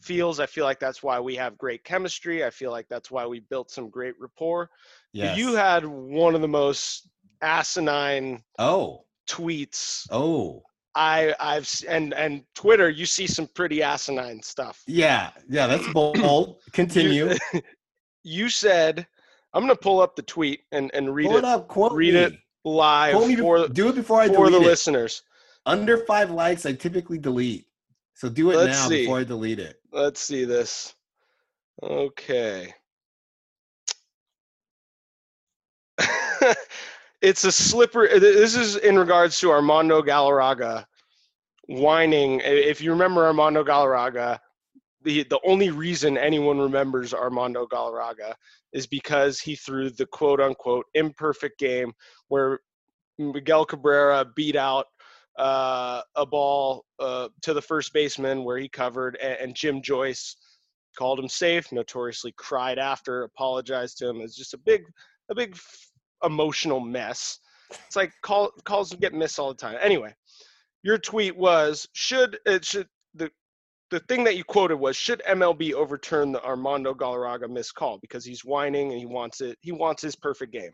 feels. 0.00 0.40
I 0.40 0.46
feel 0.46 0.64
like 0.64 0.80
that's 0.80 1.02
why 1.02 1.20
we 1.20 1.36
have 1.36 1.56
great 1.56 1.84
chemistry. 1.84 2.44
I 2.44 2.50
feel 2.50 2.70
like 2.72 2.86
that's 2.88 3.10
why 3.10 3.26
we 3.26 3.40
built 3.40 3.70
some 3.70 3.90
great 3.90 4.14
rapport. 4.18 4.70
Yes. 5.12 5.38
You 5.38 5.54
had 5.54 5.86
one 5.86 6.34
of 6.34 6.40
the 6.40 6.48
most 6.48 7.08
asinine 7.42 8.42
oh 8.58 9.04
tweets 9.28 10.06
oh 10.10 10.62
I 10.94 11.34
I've 11.40 11.68
and 11.88 12.14
and 12.14 12.44
Twitter. 12.54 12.88
You 12.88 13.04
see 13.04 13.26
some 13.26 13.48
pretty 13.48 13.82
asinine 13.82 14.40
stuff. 14.42 14.82
yeah 14.86 15.30
yeah 15.48 15.66
that's 15.66 15.86
bold. 15.92 16.60
Continue. 16.72 17.34
You, 17.52 17.60
you 18.22 18.48
said, 18.48 19.04
"I'm 19.52 19.62
going 19.64 19.74
to 19.74 19.80
pull 19.80 20.00
up 20.00 20.14
the 20.14 20.22
tweet 20.22 20.60
and 20.70 20.92
and 20.94 21.12
read 21.12 21.26
Pull 21.28 21.38
it 21.38 21.44
up. 21.44 21.66
Quote 21.68 21.92
read 21.92 22.14
me. 22.14 22.20
it 22.20 22.34
live 22.64 23.14
Quote 23.16 23.38
for 23.38 23.66
do 23.68 23.88
it 23.88 23.96
before 23.96 24.20
I 24.20 24.28
for 24.28 24.50
the 24.50 24.58
it. 24.58 24.62
listeners." 24.62 25.22
Under 25.66 25.98
five 26.04 26.30
likes, 26.30 26.64
I 26.66 26.74
typically 26.74 27.18
delete. 27.18 27.66
So 28.14 28.28
do 28.28 28.52
it 28.52 28.56
Let's 28.56 28.78
now 28.78 28.88
see. 28.88 29.00
before 29.00 29.18
I 29.18 29.24
delete 29.24 29.58
it. 29.58 29.80
Let's 29.90 30.20
see 30.20 30.44
this. 30.44 30.94
Okay. 31.82 32.72
it's 37.24 37.44
a 37.44 37.52
slippery. 37.52 38.18
This 38.18 38.54
is 38.54 38.76
in 38.76 38.98
regards 38.98 39.40
to 39.40 39.50
Armando 39.50 40.02
Galarraga 40.02 40.84
whining. 41.68 42.42
If 42.44 42.82
you 42.82 42.90
remember 42.90 43.24
Armando 43.24 43.64
Galarraga, 43.64 44.38
the 45.02 45.24
the 45.24 45.40
only 45.46 45.70
reason 45.70 46.18
anyone 46.18 46.58
remembers 46.58 47.14
Armando 47.14 47.66
Galarraga 47.66 48.34
is 48.74 48.86
because 48.86 49.40
he 49.40 49.56
threw 49.56 49.88
the 49.88 50.04
quote 50.04 50.40
unquote 50.40 50.84
imperfect 50.92 51.58
game 51.58 51.94
where 52.28 52.60
Miguel 53.18 53.64
Cabrera 53.64 54.26
beat 54.36 54.56
out 54.56 54.86
uh, 55.38 56.02
a 56.16 56.26
ball 56.26 56.84
uh, 56.98 57.28
to 57.40 57.54
the 57.54 57.62
first 57.62 57.94
baseman 57.94 58.44
where 58.44 58.58
he 58.58 58.68
covered, 58.68 59.16
and, 59.16 59.38
and, 59.40 59.54
Jim 59.56 59.82
Joyce 59.82 60.36
called 60.96 61.18
him 61.18 61.28
safe. 61.28 61.72
Notoriously 61.72 62.32
cried 62.36 62.78
after, 62.78 63.24
apologized 63.24 63.98
to 63.98 64.08
him. 64.08 64.20
It's 64.20 64.36
just 64.36 64.54
a 64.54 64.58
big, 64.58 64.84
a 65.30 65.34
big 65.34 65.56
emotional 66.24 66.80
mess. 66.80 67.38
It's 67.86 67.96
like 67.96 68.12
call, 68.22 68.50
calls 68.64 68.92
get 68.94 69.14
missed 69.14 69.38
all 69.38 69.48
the 69.48 69.54
time. 69.54 69.76
Anyway, 69.80 70.14
your 70.82 70.98
tweet 70.98 71.36
was 71.36 71.88
should 71.92 72.38
it 72.46 72.64
should 72.64 72.88
the 73.14 73.30
the 73.90 74.00
thing 74.00 74.24
that 74.24 74.36
you 74.36 74.44
quoted 74.44 74.76
was 74.76 74.96
should 74.96 75.22
MLB 75.28 75.72
overturn 75.72 76.32
the 76.32 76.44
Armando 76.44 76.94
Galarraga 76.94 77.48
missed 77.48 77.74
call 77.74 77.98
because 77.98 78.24
he's 78.24 78.44
whining 78.44 78.90
and 78.90 78.98
he 78.98 79.06
wants 79.06 79.40
it 79.40 79.58
he 79.60 79.72
wants 79.72 80.02
his 80.02 80.16
perfect 80.16 80.52
game. 80.52 80.72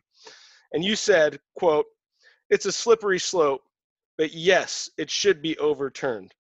And 0.73 0.85
you 0.85 0.95
said, 0.95 1.41
quote, 1.57 1.87
it's 2.49 2.67
a 2.67 2.73
slippery 2.73 3.19
slope 3.19 3.63
but 4.21 4.35
yes, 4.35 4.91
it 4.99 5.11
should 5.11 5.41
be 5.41 5.57
overturned. 5.57 6.35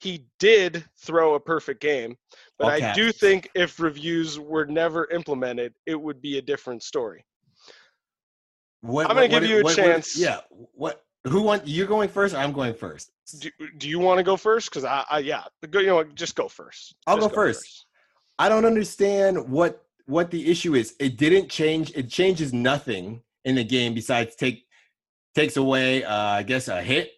He 0.00 0.24
did 0.38 0.82
throw 0.96 1.34
a 1.34 1.40
perfect 1.40 1.78
game, 1.78 2.16
but 2.58 2.72
okay. 2.72 2.86
I 2.86 2.94
do 2.94 3.12
think 3.12 3.50
if 3.54 3.78
reviews 3.78 4.40
were 4.40 4.64
never 4.64 5.06
implemented, 5.10 5.74
it 5.84 6.00
would 6.00 6.22
be 6.22 6.38
a 6.38 6.42
different 6.42 6.82
story. 6.82 7.26
What, 8.80 9.10
I'm 9.10 9.16
going 9.16 9.30
to 9.30 9.40
give 9.40 9.48
you 9.48 9.60
a 9.60 9.62
what, 9.62 9.76
chance. 9.76 10.16
What, 10.16 10.22
yeah. 10.22 10.40
What? 10.74 11.04
Who 11.24 11.42
want 11.42 11.66
You're 11.66 11.86
going 11.86 12.08
first? 12.08 12.34
I'm 12.34 12.52
going 12.52 12.74
first. 12.74 13.10
Do, 13.40 13.50
do 13.76 13.88
you 13.88 13.98
want 13.98 14.18
to 14.18 14.22
go 14.22 14.36
first? 14.36 14.70
Because 14.70 14.84
I, 14.84 15.04
I, 15.10 15.18
yeah, 15.18 15.44
you 15.72 15.86
know, 15.86 16.04
just 16.04 16.36
go 16.36 16.48
first. 16.48 16.94
I'll 17.06 17.16
go, 17.16 17.28
go 17.28 17.34
first. 17.34 17.60
first. 17.60 17.86
I 18.38 18.48
don't 18.48 18.64
understand 18.64 19.48
what 19.48 19.84
what 20.06 20.30
the 20.30 20.50
issue 20.50 20.74
is. 20.74 20.94
It 21.00 21.18
didn't 21.18 21.50
change. 21.50 21.92
It 21.94 22.08
changes 22.08 22.52
nothing 22.52 23.22
in 23.44 23.56
the 23.56 23.64
game 23.64 23.94
besides 23.94 24.36
take 24.36 24.64
takes 25.34 25.56
away, 25.56 26.04
uh, 26.04 26.14
I 26.14 26.42
guess, 26.44 26.68
a 26.68 26.80
hit 26.82 27.10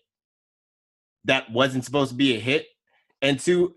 that 1.24 1.50
wasn't 1.50 1.84
supposed 1.84 2.10
to 2.10 2.16
be 2.16 2.36
a 2.36 2.40
hit, 2.40 2.66
and 3.22 3.38
two, 3.38 3.74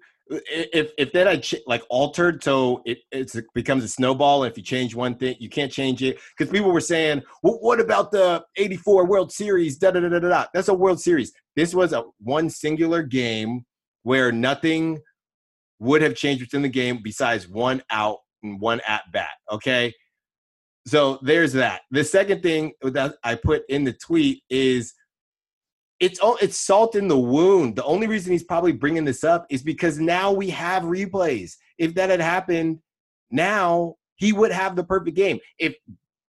if 0.48 0.92
if 0.98 1.12
that 1.14 1.28
had 1.28 1.44
ch- 1.44 1.56
like 1.68 1.84
altered 1.90 2.44
so 2.44 2.82
it 2.86 3.00
it 3.12 3.46
becomes 3.54 3.84
a 3.84 3.88
snowball. 3.88 4.44
If 4.44 4.58
you 4.58 4.64
change 4.64 4.96
one 4.96 5.16
thing, 5.16 5.36
you 5.40 5.50
can't 5.50 5.72
change 5.72 6.04
it 6.04 6.18
because 6.38 6.52
people 6.52 6.72
were 6.72 6.82
saying, 6.82 7.24
well, 7.42 7.58
"What 7.62 7.80
about 7.80 8.12
the 8.12 8.44
'84 8.58 9.06
World 9.06 9.32
Series?" 9.32 9.78
Da 9.78 9.92
da 9.92 10.00
da 10.00 10.10
da 10.10 10.20
da. 10.20 10.46
That's 10.54 10.68
a 10.68 10.74
World 10.74 11.02
Series. 11.02 11.32
This 11.56 11.74
was 11.74 11.94
a 11.94 12.04
one 12.20 12.50
singular 12.50 13.04
game 13.04 13.66
where 14.04 14.32
nothing 14.32 15.00
would 15.80 16.02
have 16.02 16.16
changed 16.16 16.42
within 16.42 16.62
the 16.62 16.70
game 16.70 17.00
besides 17.04 17.48
one 17.48 17.82
out 17.90 18.20
and 18.44 18.60
one 18.60 18.82
at 18.88 19.04
bat. 19.12 19.32
Okay, 19.52 19.94
so 20.88 21.20
there's 21.22 21.54
that. 21.54 21.82
The 21.92 22.04
second 22.04 22.44
thing 22.44 22.74
that 22.82 23.16
I 23.24 23.36
put 23.36 23.64
in 23.70 23.84
the 23.84 23.94
tweet 23.94 24.44
is 24.50 24.94
it's 26.04 26.20
it's 26.42 26.60
salt 26.60 26.96
in 26.96 27.08
the 27.08 27.18
wound. 27.18 27.78
The 27.78 27.84
only 27.86 28.08
reason 28.08 28.34
he's 28.34 28.44
probably 28.44 28.74
bringing 28.74 29.06
this 29.06 29.24
up 29.24 29.46
is 29.50 29.64
because 29.64 30.00
now 30.00 30.34
we 30.34 30.50
have 30.50 30.84
replays. 30.84 31.54
If 31.78 31.96
that 31.96 32.10
had 32.10 32.20
happened 32.20 32.80
now, 33.32 33.96
he 34.16 34.34
would 34.34 34.52
have 34.52 34.76
the 34.76 34.84
perfect 34.84 35.16
game. 35.16 35.40
If 35.60 35.76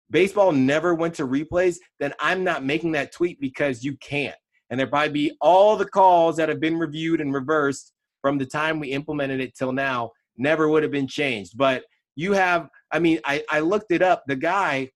baseball 0.09 0.51
never 0.51 0.93
went 0.93 1.13
to 1.15 1.27
replays, 1.27 1.77
then 2.01 2.13
I'm 2.19 2.43
not 2.43 2.65
making 2.65 2.91
that 2.93 3.13
tweet 3.13 3.39
because 3.39 3.81
you 3.81 3.95
can't. 3.97 4.35
And 4.69 4.77
there 4.77 4.87
probably 4.87 5.13
be 5.13 5.37
all 5.39 5.77
the 5.77 5.85
calls 5.85 6.35
that 6.35 6.49
have 6.49 6.59
been 6.59 6.77
reviewed 6.77 7.21
and 7.21 7.33
reversed 7.33 7.93
from 8.21 8.37
the 8.37 8.45
time 8.45 8.77
we 8.77 8.89
implemented 8.89 9.39
it 9.39 9.55
till 9.55 9.71
now 9.71 10.11
never 10.37 10.67
would 10.67 10.83
have 10.83 10.91
been 10.91 11.07
changed. 11.07 11.57
But 11.57 11.83
you 12.17 12.33
have, 12.33 12.67
I 12.91 12.99
mean, 12.99 13.19
I, 13.23 13.43
I 13.49 13.61
looked 13.61 13.91
it 13.91 14.01
up. 14.01 14.23
The 14.27 14.35
guy, 14.35 14.89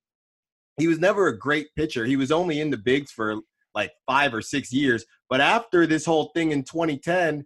he 0.77 0.87
was 0.87 0.99
never 0.99 1.27
a 1.27 1.37
great 1.37 1.67
pitcher. 1.77 2.05
He 2.05 2.17
was 2.17 2.31
only 2.31 2.59
in 2.59 2.71
the 2.71 2.77
bigs 2.77 3.11
for 3.11 3.39
like 3.75 3.91
five 4.07 4.33
or 4.33 4.41
six 4.41 4.71
years. 4.73 5.05
But 5.29 5.41
after 5.41 5.85
this 5.85 6.05
whole 6.05 6.31
thing 6.33 6.51
in 6.51 6.63
2010, 6.63 7.45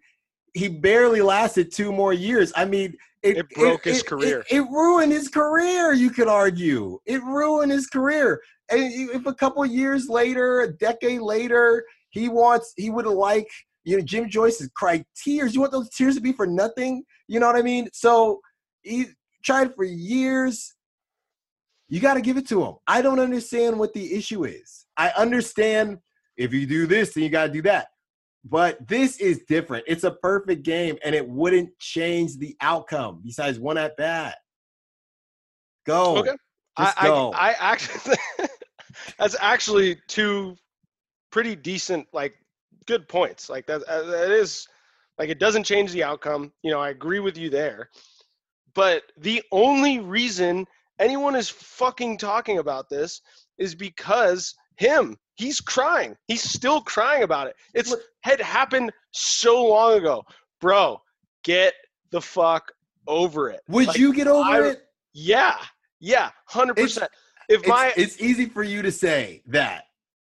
he 0.53 0.67
barely 0.67 1.21
lasted 1.21 1.71
two 1.71 1.91
more 1.91 2.13
years. 2.13 2.53
I 2.55 2.65
mean, 2.65 2.95
it, 3.21 3.37
it 3.37 3.49
broke 3.49 3.85
it, 3.85 3.91
his 3.91 3.99
it, 4.01 4.07
career. 4.07 4.45
It, 4.49 4.61
ruined 4.61 5.11
his 5.11 5.27
career. 5.27 5.93
You 5.93 6.09
could 6.09 6.27
argue 6.27 6.99
it 7.05 7.21
ruined 7.23 7.71
his 7.71 7.87
career. 7.87 8.41
And 8.71 9.09
if 9.09 9.25
a 9.25 9.33
couple 9.33 9.65
years 9.65 10.07
later, 10.07 10.61
a 10.61 10.71
decade 10.71 11.21
later, 11.21 11.83
he 12.11 12.29
wants, 12.29 12.73
he 12.77 12.89
would 12.89 13.05
like, 13.05 13.49
you 13.83 13.97
know, 13.97 14.03
Jim 14.03 14.29
Joyce's 14.29 14.69
cry 14.75 15.03
tears. 15.15 15.53
You 15.53 15.61
want 15.61 15.71
those 15.71 15.89
tears 15.89 16.15
to 16.15 16.21
be 16.21 16.33
for 16.33 16.45
nothing? 16.45 17.03
You 17.27 17.39
know 17.39 17.47
what 17.47 17.55
I 17.55 17.61
mean? 17.61 17.89
So 17.93 18.41
he 18.81 19.07
tried 19.43 19.75
for 19.75 19.83
years. 19.83 20.75
You 21.87 21.99
got 21.99 22.13
to 22.13 22.21
give 22.21 22.37
it 22.37 22.47
to 22.49 22.63
him. 22.63 22.75
I 22.87 23.01
don't 23.01 23.19
understand 23.19 23.79
what 23.79 23.93
the 23.93 24.13
issue 24.13 24.45
is. 24.45 24.85
I 24.95 25.09
understand 25.17 25.97
if 26.39 26.53
you 26.53 26.65
do 26.65 26.87
this, 26.87 27.13
then 27.13 27.23
you 27.23 27.29
got 27.29 27.47
to 27.47 27.51
do 27.51 27.61
that. 27.63 27.89
But 28.45 28.87
this 28.87 29.17
is 29.17 29.41
different. 29.47 29.83
It's 29.87 30.05
a 30.05 30.11
perfect 30.11 30.63
game, 30.63 30.97
and 31.03 31.13
it 31.13 31.27
wouldn't 31.27 31.77
change 31.77 32.37
the 32.37 32.55
outcome 32.61 33.21
besides 33.23 33.59
one 33.59 33.77
at 33.77 33.97
bat. 33.97 34.37
Go. 35.85 36.17
Okay. 36.17 36.31
Just 36.79 37.03
I, 37.03 37.07
go. 37.07 37.31
I, 37.33 37.49
I 37.49 37.55
actually, 37.59 38.15
that's 39.19 39.35
actually 39.41 39.99
two 40.07 40.55
pretty 41.31 41.55
decent, 41.55 42.07
like, 42.13 42.35
good 42.87 43.09
points. 43.09 43.49
Like, 43.49 43.67
that, 43.67 43.83
uh, 43.83 44.03
that 44.03 44.31
is, 44.31 44.65
like, 45.17 45.29
it 45.29 45.39
doesn't 45.39 45.65
change 45.65 45.91
the 45.91 46.05
outcome. 46.05 46.53
You 46.63 46.71
know, 46.71 46.79
I 46.79 46.89
agree 46.89 47.19
with 47.19 47.37
you 47.37 47.49
there. 47.49 47.89
But 48.73 49.03
the 49.17 49.43
only 49.51 49.99
reason 49.99 50.65
anyone 50.99 51.35
is 51.35 51.49
fucking 51.49 52.17
talking 52.17 52.59
about 52.59 52.87
this 52.87 53.21
is 53.57 53.75
because 53.75 54.55
him 54.79 55.17
He's 55.39 55.61
crying. 55.61 56.17
He's 56.27 56.43
still 56.43 56.81
crying 56.81 57.23
about 57.23 57.47
it. 57.47 57.55
It's 57.73 57.95
had 58.23 58.41
happened 58.41 58.91
so 59.11 59.65
long 59.65 59.93
ago. 59.93 60.25
Bro, 60.59 61.01
get 61.45 61.73
the 62.11 62.19
fuck 62.19 62.73
over 63.07 63.49
it. 63.49 63.61
Would 63.69 63.87
like, 63.87 63.97
you 63.97 64.13
get 64.13 64.27
over 64.27 64.49
I, 64.49 64.67
it? 64.71 64.81
Yeah. 65.13 65.55
Yeah, 66.01 66.31
100%. 66.51 66.73
It's, 66.77 66.99
if 67.47 67.65
my 67.65 67.93
it's, 67.95 68.15
it's 68.15 68.21
easy 68.21 68.47
for 68.47 68.63
you 68.63 68.81
to 68.81 68.91
say 68.91 69.41
that. 69.47 69.85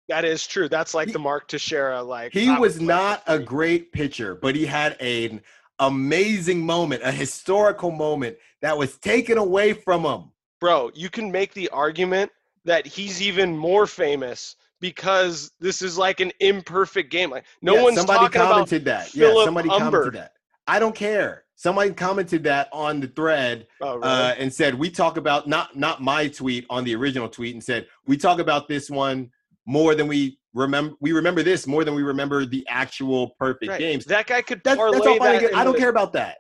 That 0.10 0.26
is 0.26 0.48
true. 0.48 0.68
That's 0.68 0.96
like 0.96 1.10
he, 1.10 1.14
the 1.14 1.20
Mark 1.20 1.48
Teixeira 1.50 2.02
like 2.02 2.34
He 2.34 2.50
was 2.50 2.82
not 2.82 3.22
a 3.28 3.38
great 3.38 3.92
pitcher, 3.92 4.34
but 4.34 4.56
he 4.56 4.66
had 4.66 5.00
an 5.00 5.42
amazing 5.78 6.66
moment, 6.66 7.04
a 7.04 7.12
historical 7.12 7.92
moment 7.92 8.38
that 8.64 8.76
was 8.76 8.98
taken 8.98 9.38
away 9.38 9.74
from 9.74 10.04
him. 10.04 10.32
Bro, 10.60 10.92
you 10.96 11.12
can 11.12 11.32
make 11.32 11.54
the 11.54 11.70
argument 11.70 12.32
that 12.66 12.86
he's 12.86 13.22
even 13.22 13.56
more 13.56 13.88
famous 13.88 14.56
because 14.82 15.52
this 15.60 15.82
is 15.82 15.98
like 15.98 16.20
an 16.20 16.32
imperfect 16.40 17.12
game. 17.12 17.30
Like 17.32 17.46
no 17.62 17.76
yeah, 17.76 17.84
one's 17.84 17.98
somebody 17.98 18.20
talking 18.20 18.42
commented 18.42 18.82
about 18.82 19.04
that. 19.04 19.08
Phillip 19.10 19.38
yeah, 19.38 19.46
somebody 19.46 19.70
commented 19.70 20.14
that. 20.14 20.32
I 20.68 20.80
don't 20.80 20.96
care. 20.96 21.44
Somebody 21.56 21.92
commented 21.92 22.44
that 22.44 22.68
on 22.74 23.00
the 23.00 23.08
thread 23.08 23.68
oh, 23.82 23.96
really? 23.96 24.08
uh, 24.08 24.34
and 24.34 24.54
said 24.54 24.76
we 24.76 24.90
talk 24.90 25.18
about 25.18 25.48
not 25.48 25.76
not 25.76 26.02
my 26.02 26.28
tweet 26.28 26.66
on 26.70 26.84
the 26.84 26.94
original 26.96 27.30
tweet 27.30 27.54
and 27.54 27.64
said 27.64 27.88
we 28.06 28.18
talk 28.18 28.40
about 28.40 28.68
this 28.68 28.90
one 28.90 29.32
more 29.66 29.96
than 29.96 30.08
we 30.08 30.38
remember. 30.54 30.96
We 31.00 31.14
remember 31.14 31.44
this 31.44 31.66
more 31.66 31.84
than 31.86 31.96
we 31.96 32.04
remember 32.04 32.46
the 32.46 32.66
actual 32.68 33.30
perfect 33.40 33.70
right. 33.70 33.80
games. 33.80 34.06
That 34.06 34.28
guy 34.28 34.42
could 34.42 34.62
that's, 34.64 34.78
parlay 34.78 34.98
that's 34.98 35.08
all 35.08 35.20
that. 35.20 35.56
I 35.56 35.64
don't 35.64 35.78
care 35.78 35.90
about 35.90 36.14
that. 36.14 36.40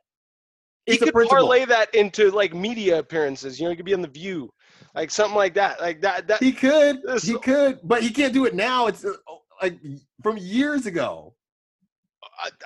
It's 0.85 0.99
he 0.99 1.09
could 1.09 1.27
parlay 1.27 1.65
that 1.65 1.93
into 1.95 2.29
like 2.29 2.53
media 2.53 2.99
appearances. 2.99 3.59
You 3.59 3.65
know, 3.65 3.71
he 3.71 3.75
could 3.75 3.85
be 3.85 3.93
on 3.93 4.01
the 4.01 4.07
View 4.07 4.51
like 4.93 5.11
something 5.11 5.35
like 5.35 5.53
that. 5.55 5.79
Like 5.81 6.01
that. 6.01 6.27
that 6.27 6.43
he 6.43 6.51
could. 6.51 7.01
He 7.21 7.37
could, 7.39 7.79
but 7.83 8.03
he 8.03 8.09
can't 8.09 8.33
do 8.33 8.45
it 8.45 8.55
now. 8.55 8.87
It's 8.87 9.05
uh, 9.05 9.13
like 9.61 9.79
from 10.21 10.37
years 10.37 10.85
ago. 10.85 11.33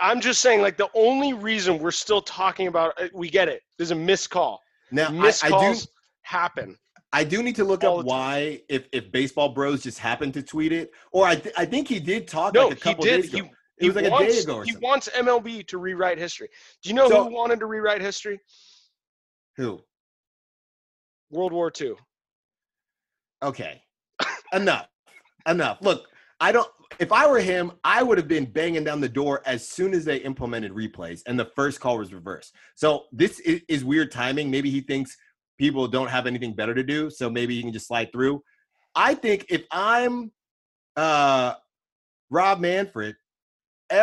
I'm 0.01 0.19
just 0.19 0.41
saying, 0.41 0.61
like 0.61 0.77
the 0.77 0.89
only 0.95 1.33
reason 1.33 1.77
we're 1.77 1.91
still 1.91 2.21
talking 2.21 2.67
about, 2.67 2.99
uh, 2.99 3.07
we 3.13 3.29
get 3.29 3.47
it. 3.47 3.61
There's 3.77 3.91
a 3.91 3.95
missed 3.95 4.31
call. 4.31 4.61
Now, 4.91 5.09
missed 5.09 5.45
I, 5.45 5.49
calls 5.49 5.83
I 5.83 5.85
do, 5.85 5.87
happen. 6.23 6.77
I 7.11 7.23
do 7.23 7.43
need 7.43 7.55
to 7.55 7.63
look 7.63 7.83
up 7.83 8.03
why, 8.05 8.61
if 8.69 8.87
if 8.91 9.11
baseball 9.11 9.49
bros 9.49 9.83
just 9.83 9.99
happened 9.99 10.33
to 10.35 10.43
tweet 10.43 10.71
it, 10.71 10.91
or 11.11 11.25
I 11.25 11.35
th- 11.35 11.53
I 11.57 11.65
think 11.65 11.87
he 11.87 11.99
did 11.99 12.27
talk 12.27 12.53
no, 12.53 12.67
like 12.67 12.77
a 12.77 12.79
couple 12.79 13.05
he 13.05 13.11
did. 13.11 13.21
days 13.21 13.33
ago. 13.33 13.49
He, 13.79 13.85
it 13.85 13.93
was 13.93 13.95
like 13.95 14.11
wants, 14.11 14.33
a 14.33 14.35
day 14.35 14.43
ago. 14.43 14.61
he 14.61 14.75
wants 14.77 15.09
MLB 15.09 15.67
to 15.67 15.77
rewrite 15.77 16.17
history. 16.17 16.49
Do 16.83 16.89
you 16.89 16.95
know 16.95 17.07
so, 17.09 17.23
who 17.23 17.33
wanted 17.33 17.59
to 17.59 17.65
rewrite 17.65 18.01
history? 18.01 18.39
Who? 19.55 19.81
World 21.31 21.53
War 21.53 21.71
II. 21.79 21.93
Okay. 23.43 23.81
enough. 24.53 24.87
Enough. 25.47 25.79
Look, 25.81 26.07
I 26.39 26.51
don't 26.51 26.69
if 26.99 27.11
I 27.11 27.27
were 27.27 27.39
him, 27.39 27.71
I 27.83 28.03
would 28.03 28.17
have 28.17 28.27
been 28.27 28.45
banging 28.45 28.83
down 28.83 28.99
the 28.99 29.09
door 29.09 29.41
as 29.45 29.67
soon 29.67 29.93
as 29.93 30.03
they 30.03 30.17
implemented 30.17 30.71
replays 30.73 31.21
and 31.27 31.39
the 31.39 31.45
first 31.55 31.79
call 31.79 31.97
was 31.97 32.13
reversed. 32.13 32.53
So 32.75 33.05
this 33.11 33.39
is, 33.41 33.61
is 33.69 33.85
weird 33.85 34.11
timing. 34.11 34.49
Maybe 34.49 34.69
he 34.69 34.81
thinks 34.81 35.15
people 35.57 35.87
don't 35.87 36.09
have 36.09 36.27
anything 36.27 36.53
better 36.53 36.73
to 36.73 36.83
do, 36.83 37.09
so 37.09 37.29
maybe 37.29 37.55
he 37.55 37.61
can 37.61 37.71
just 37.71 37.87
slide 37.87 38.11
through. 38.11 38.43
I 38.95 39.13
think 39.13 39.45
if 39.49 39.63
I'm 39.71 40.31
uh 40.95 41.53
Rob 42.29 42.59
Manfred, 42.59 43.15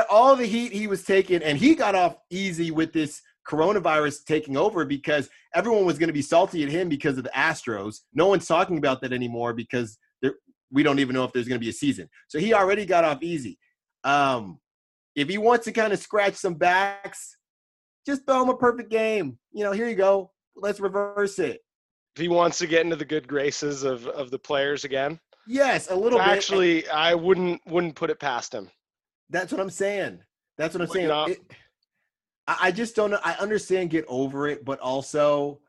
all 0.08 0.36
the 0.36 0.46
heat 0.46 0.72
he 0.72 0.86
was 0.86 1.04
taking, 1.04 1.42
and 1.42 1.58
he 1.58 1.74
got 1.74 1.94
off 1.94 2.16
easy 2.30 2.70
with 2.70 2.92
this 2.92 3.22
coronavirus 3.48 4.24
taking 4.24 4.56
over 4.56 4.84
because 4.84 5.28
everyone 5.54 5.84
was 5.84 5.98
going 5.98 6.08
to 6.08 6.12
be 6.12 6.22
salty 6.22 6.62
at 6.62 6.68
him 6.68 6.88
because 6.88 7.16
of 7.18 7.24
the 7.24 7.30
Astros. 7.30 8.00
No 8.14 8.26
one's 8.26 8.46
talking 8.46 8.78
about 8.78 9.00
that 9.02 9.12
anymore 9.12 9.52
because 9.52 9.98
we 10.70 10.82
don't 10.82 10.98
even 10.98 11.14
know 11.14 11.24
if 11.24 11.32
there's 11.32 11.48
going 11.48 11.60
to 11.60 11.64
be 11.64 11.70
a 11.70 11.74
season. 11.74 12.08
So 12.28 12.38
he 12.38 12.52
already 12.52 12.84
got 12.86 13.04
off 13.04 13.22
easy. 13.22 13.58
Um, 14.04 14.58
if 15.14 15.28
he 15.28 15.38
wants 15.38 15.64
to 15.66 15.72
kind 15.72 15.92
of 15.92 15.98
scratch 15.98 16.34
some 16.34 16.54
backs, 16.54 17.36
just 18.04 18.26
throw 18.26 18.42
him 18.42 18.48
a 18.48 18.56
perfect 18.56 18.90
game. 18.90 19.38
You 19.52 19.64
know, 19.64 19.72
here 19.72 19.88
you 19.88 19.96
go. 19.96 20.32
Let's 20.54 20.80
reverse 20.80 21.38
it. 21.38 21.60
If 22.14 22.22
he 22.22 22.28
wants 22.28 22.58
to 22.58 22.66
get 22.66 22.82
into 22.82 22.96
the 22.96 23.04
good 23.04 23.28
graces 23.28 23.82
of, 23.82 24.06
of 24.06 24.30
the 24.30 24.38
players 24.38 24.84
again. 24.84 25.20
Yes, 25.46 25.90
a 25.90 25.94
little 25.94 26.20
Actually, 26.20 26.82
bit. 26.82 26.86
Actually, 26.86 26.88
I 26.88 27.14
wouldn't 27.14 27.60
wouldn't 27.66 27.94
put 27.94 28.10
it 28.10 28.18
past 28.18 28.52
him. 28.52 28.68
That's 29.30 29.52
what 29.52 29.60
I'm 29.60 29.70
saying. 29.70 30.20
That's 30.58 30.74
what 30.74 30.82
I'm 30.82 30.88
saying. 30.88 31.10
It, 31.30 31.38
I 32.48 32.70
just 32.70 32.94
don't 32.94 33.10
know. 33.10 33.18
I 33.24 33.34
understand 33.34 33.90
get 33.90 34.04
over 34.08 34.46
it, 34.46 34.64
but 34.64 34.78
also 34.78 35.60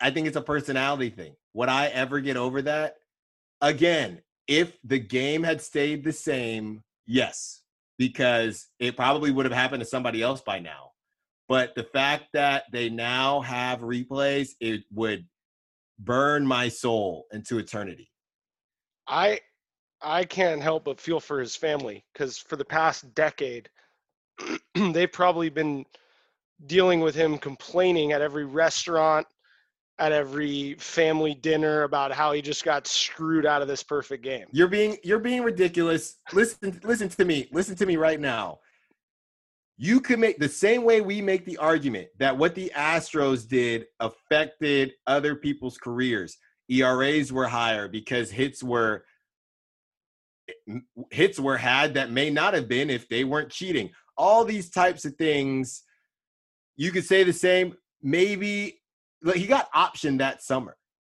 I 0.00 0.10
think 0.10 0.26
it's 0.26 0.36
a 0.36 0.42
personality 0.42 1.10
thing. 1.10 1.34
Would 1.54 1.68
I 1.68 1.86
ever 1.86 2.20
get 2.20 2.36
over 2.36 2.62
that? 2.62 2.96
Again, 3.60 4.22
if 4.46 4.76
the 4.84 4.98
game 4.98 5.42
had 5.42 5.60
stayed 5.60 6.04
the 6.04 6.12
same, 6.12 6.82
yes, 7.06 7.62
because 7.98 8.68
it 8.78 8.96
probably 8.96 9.30
would 9.30 9.46
have 9.46 9.54
happened 9.54 9.80
to 9.80 9.88
somebody 9.88 10.22
else 10.22 10.40
by 10.40 10.58
now. 10.58 10.92
But 11.48 11.74
the 11.74 11.84
fact 11.84 12.26
that 12.34 12.64
they 12.72 12.90
now 12.90 13.40
have 13.40 13.80
replays, 13.80 14.50
it 14.60 14.82
would 14.92 15.26
burn 15.98 16.46
my 16.46 16.68
soul 16.68 17.26
into 17.32 17.58
eternity. 17.58 18.10
I 19.06 19.40
I 20.00 20.24
can't 20.24 20.62
help 20.62 20.84
but 20.84 21.00
feel 21.00 21.18
for 21.18 21.40
his 21.40 21.56
family 21.56 22.04
because 22.12 22.38
for 22.38 22.56
the 22.56 22.64
past 22.64 23.12
decade, 23.14 23.68
they've 24.92 25.12
probably 25.12 25.48
been 25.48 25.84
dealing 26.66 27.00
with 27.00 27.14
him 27.14 27.38
complaining 27.38 28.12
at 28.12 28.20
every 28.20 28.44
restaurant, 28.44 29.26
at 29.98 30.12
every 30.12 30.74
family 30.74 31.34
dinner 31.34 31.82
about 31.82 32.12
how 32.12 32.32
he 32.32 32.42
just 32.42 32.64
got 32.64 32.86
screwed 32.86 33.46
out 33.46 33.62
of 33.62 33.68
this 33.68 33.82
perfect 33.82 34.22
game. 34.22 34.46
You're 34.52 34.68
being 34.68 34.96
you're 35.02 35.18
being 35.18 35.42
ridiculous. 35.42 36.16
Listen 36.32 36.80
listen 36.84 37.08
to 37.10 37.24
me. 37.24 37.48
Listen 37.52 37.76
to 37.76 37.86
me 37.86 37.96
right 37.96 38.20
now. 38.20 38.58
You 39.76 40.00
could 40.00 40.18
make 40.18 40.38
the 40.38 40.48
same 40.48 40.82
way 40.82 41.00
we 41.00 41.20
make 41.20 41.44
the 41.44 41.56
argument 41.58 42.08
that 42.18 42.36
what 42.36 42.56
the 42.56 42.72
Astros 42.74 43.48
did 43.48 43.86
affected 44.00 44.92
other 45.06 45.36
people's 45.36 45.78
careers. 45.78 46.36
ERAs 46.68 47.32
were 47.32 47.46
higher 47.46 47.88
because 47.88 48.30
hits 48.30 48.62
were 48.62 49.04
hits 51.10 51.38
were 51.38 51.56
had 51.56 51.94
that 51.94 52.10
may 52.10 52.30
not 52.30 52.54
have 52.54 52.68
been 52.68 52.90
if 52.90 53.08
they 53.08 53.24
weren't 53.24 53.50
cheating. 53.50 53.90
All 54.18 54.44
these 54.44 54.68
types 54.70 55.04
of 55.04 55.16
things 55.16 55.84
you 56.76 56.92
could 56.92 57.04
say 57.04 57.24
the 57.24 57.32
same 57.32 57.74
maybe 58.02 58.80
like 59.22 59.36
he 59.36 59.46
got 59.46 59.70
optioned 59.72 60.18
that 60.18 60.42
summer. 60.42 60.76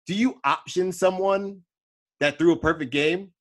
Do 0.06 0.14
you 0.14 0.40
option 0.44 0.92
someone 0.92 1.60
that 2.20 2.38
threw 2.38 2.52
a 2.52 2.58
perfect 2.58 2.92
game? 2.92 3.32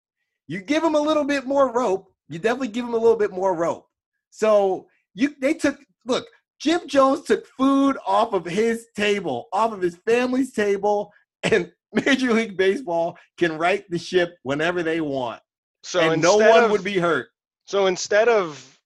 You 0.48 0.62
give 0.62 0.84
him 0.84 0.96
a 0.96 1.00
little 1.00 1.24
bit 1.24 1.46
more 1.46 1.72
rope. 1.72 2.12
You 2.28 2.40
definitely 2.40 2.70
give 2.70 2.86
him 2.86 2.94
a 2.94 2.98
little 2.98 3.16
bit 3.16 3.32
more 3.32 3.56
rope. 3.56 3.88
So 4.32 4.88
you 5.14 5.36
they 5.40 5.54
took 5.54 5.78
look, 6.06 6.26
Jim 6.60 6.88
Jones 6.88 7.22
took 7.24 7.46
food 7.46 7.98
off 8.06 8.34
of 8.34 8.46
his 8.46 8.88
table, 8.96 9.48
off 9.54 9.72
of 9.72 9.82
his 9.82 9.98
family's 10.06 10.52
table, 10.52 11.12
and 11.44 11.72
Major 11.94 12.34
League 12.34 12.58
Baseball 12.58 13.18
can 13.38 13.58
right 13.58 13.90
the 13.90 14.00
ship 14.00 14.36
whenever 14.44 14.84
they 14.84 15.02
want. 15.02 15.42
So 15.84 16.12
and 16.12 16.22
no 16.22 16.38
one 16.38 16.66
of, 16.66 16.72
would 16.72 16.84
be 16.84 16.98
hurt. 16.98 17.30
So 17.66 17.86
instead 17.86 18.28
of 18.28 18.77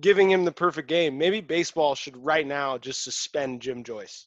giving 0.00 0.30
him 0.30 0.44
the 0.44 0.52
perfect 0.52 0.88
game, 0.88 1.18
maybe 1.18 1.40
baseball 1.40 1.94
should 1.94 2.16
right 2.16 2.46
now 2.46 2.78
just 2.78 3.02
suspend 3.02 3.62
Jim 3.62 3.84
Joyce. 3.84 4.26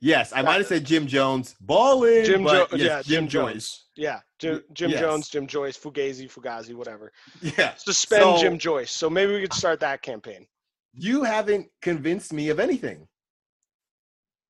Yes, 0.00 0.32
I 0.34 0.42
might 0.42 0.56
have 0.56 0.66
said 0.66 0.84
Jim 0.84 1.06
Jones. 1.06 1.54
Balling. 1.60 2.24
Jim 2.24 2.46
Jones. 2.46 2.68
Yes, 2.72 2.80
yeah, 2.80 3.02
Jim, 3.02 3.04
Jim 3.04 3.28
Jones. 3.28 3.84
Yeah, 3.96 4.20
Jim, 4.38 4.62
Jim 4.74 4.90
yes. 4.90 5.00
Jones, 5.00 5.28
Jim 5.28 5.46
Joyce, 5.46 5.78
Fugazi, 5.78 6.30
Fugazi, 6.30 6.74
whatever. 6.74 7.10
Yeah. 7.40 7.74
Suspend 7.76 8.22
so, 8.22 8.36
Jim 8.38 8.58
Joyce. 8.58 8.90
So 8.90 9.08
maybe 9.08 9.32
we 9.32 9.40
could 9.40 9.54
start 9.54 9.80
that 9.80 10.02
campaign. 10.02 10.46
You 10.92 11.22
haven't 11.22 11.68
convinced 11.80 12.32
me 12.32 12.50
of 12.50 12.60
anything. 12.60 13.06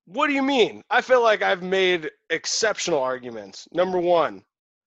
What 0.07 0.27
do 0.27 0.33
you 0.33 0.43
mean? 0.43 0.81
I 0.89 1.01
feel 1.01 1.23
like 1.23 1.41
I've 1.41 1.63
made 1.63 2.11
exceptional 2.29 3.01
arguments. 3.01 3.67
Number 3.71 3.97
one, 3.97 4.43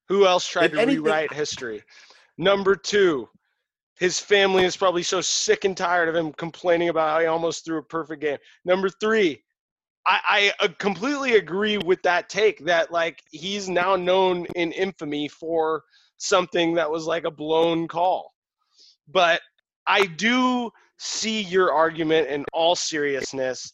who 0.08 0.26
else 0.26 0.46
tried 0.46 0.66
if 0.66 0.72
to 0.72 0.80
anything, 0.80 1.02
rewrite 1.02 1.32
history? 1.32 1.82
Number 2.36 2.76
two, 2.76 3.28
his 3.98 4.20
family 4.20 4.64
is 4.64 4.76
probably 4.76 5.02
so 5.02 5.20
sick 5.20 5.64
and 5.64 5.76
tired 5.76 6.08
of 6.08 6.14
him 6.14 6.32
complaining 6.32 6.88
about 6.88 7.10
how 7.10 7.20
he 7.20 7.26
almost 7.26 7.64
threw 7.64 7.78
a 7.78 7.82
perfect 7.82 8.22
game. 8.22 8.38
Number 8.64 8.88
three, 8.88 9.42
I, 10.06 10.52
I 10.60 10.64
uh, 10.64 10.68
completely 10.78 11.36
agree 11.36 11.78
with 11.78 12.02
that 12.02 12.28
take 12.28 12.64
that 12.64 12.92
like 12.92 13.22
he's 13.30 13.68
now 13.68 13.96
known 13.96 14.46
in 14.54 14.72
infamy 14.72 15.28
for 15.28 15.82
something 16.16 16.74
that 16.74 16.90
was 16.90 17.06
like 17.06 17.24
a 17.24 17.30
blown 17.30 17.88
call. 17.88 18.32
But 19.08 19.40
I 19.86 20.06
do 20.06 20.70
see 20.98 21.42
your 21.42 21.72
argument 21.72 22.28
in 22.28 22.44
all 22.52 22.76
seriousness. 22.76 23.72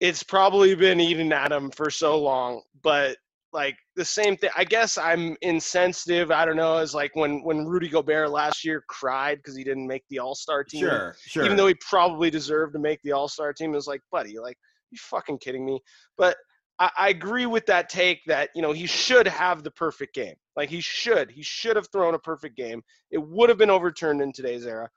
It's 0.00 0.22
probably 0.22 0.74
been 0.74 1.00
eating 1.00 1.32
at 1.32 1.52
him 1.52 1.70
for 1.70 1.90
so 1.90 2.20
long, 2.20 2.62
but 2.82 3.16
like 3.54 3.76
the 3.94 4.04
same 4.04 4.36
thing. 4.36 4.50
I 4.56 4.64
guess 4.64 4.98
I'm 4.98 5.36
insensitive. 5.40 6.30
I 6.30 6.44
don't 6.44 6.56
know. 6.56 6.76
As 6.76 6.94
like 6.94 7.14
when 7.14 7.42
when 7.44 7.64
Rudy 7.64 7.88
Gobert 7.88 8.30
last 8.30 8.64
year 8.64 8.84
cried 8.88 9.38
because 9.38 9.56
he 9.56 9.64
didn't 9.64 9.86
make 9.86 10.02
the 10.10 10.18
All 10.18 10.34
Star 10.34 10.64
team. 10.64 10.80
Sure, 10.80 11.16
sure. 11.24 11.44
Even 11.44 11.56
though 11.56 11.68
he 11.68 11.74
probably 11.74 12.30
deserved 12.30 12.72
to 12.74 12.80
make 12.80 13.00
the 13.02 13.12
All 13.12 13.28
Star 13.28 13.52
team, 13.52 13.72
it 13.72 13.76
was 13.76 13.86
like, 13.86 14.02
buddy, 14.10 14.38
like 14.38 14.58
you 14.90 14.98
fucking 15.00 15.38
kidding 15.38 15.64
me? 15.64 15.80
But 16.18 16.36
I, 16.80 16.90
I 16.98 17.08
agree 17.10 17.46
with 17.46 17.64
that 17.66 17.88
take 17.88 18.20
that 18.26 18.50
you 18.54 18.60
know 18.60 18.72
he 18.72 18.86
should 18.86 19.28
have 19.28 19.62
the 19.62 19.70
perfect 19.70 20.14
game. 20.14 20.34
Like 20.56 20.68
he 20.68 20.80
should, 20.80 21.30
he 21.30 21.42
should 21.42 21.76
have 21.76 21.88
thrown 21.92 22.14
a 22.14 22.18
perfect 22.18 22.56
game. 22.56 22.82
It 23.10 23.18
would 23.18 23.48
have 23.48 23.58
been 23.58 23.70
overturned 23.70 24.20
in 24.20 24.32
today's 24.32 24.66
era. 24.66 24.88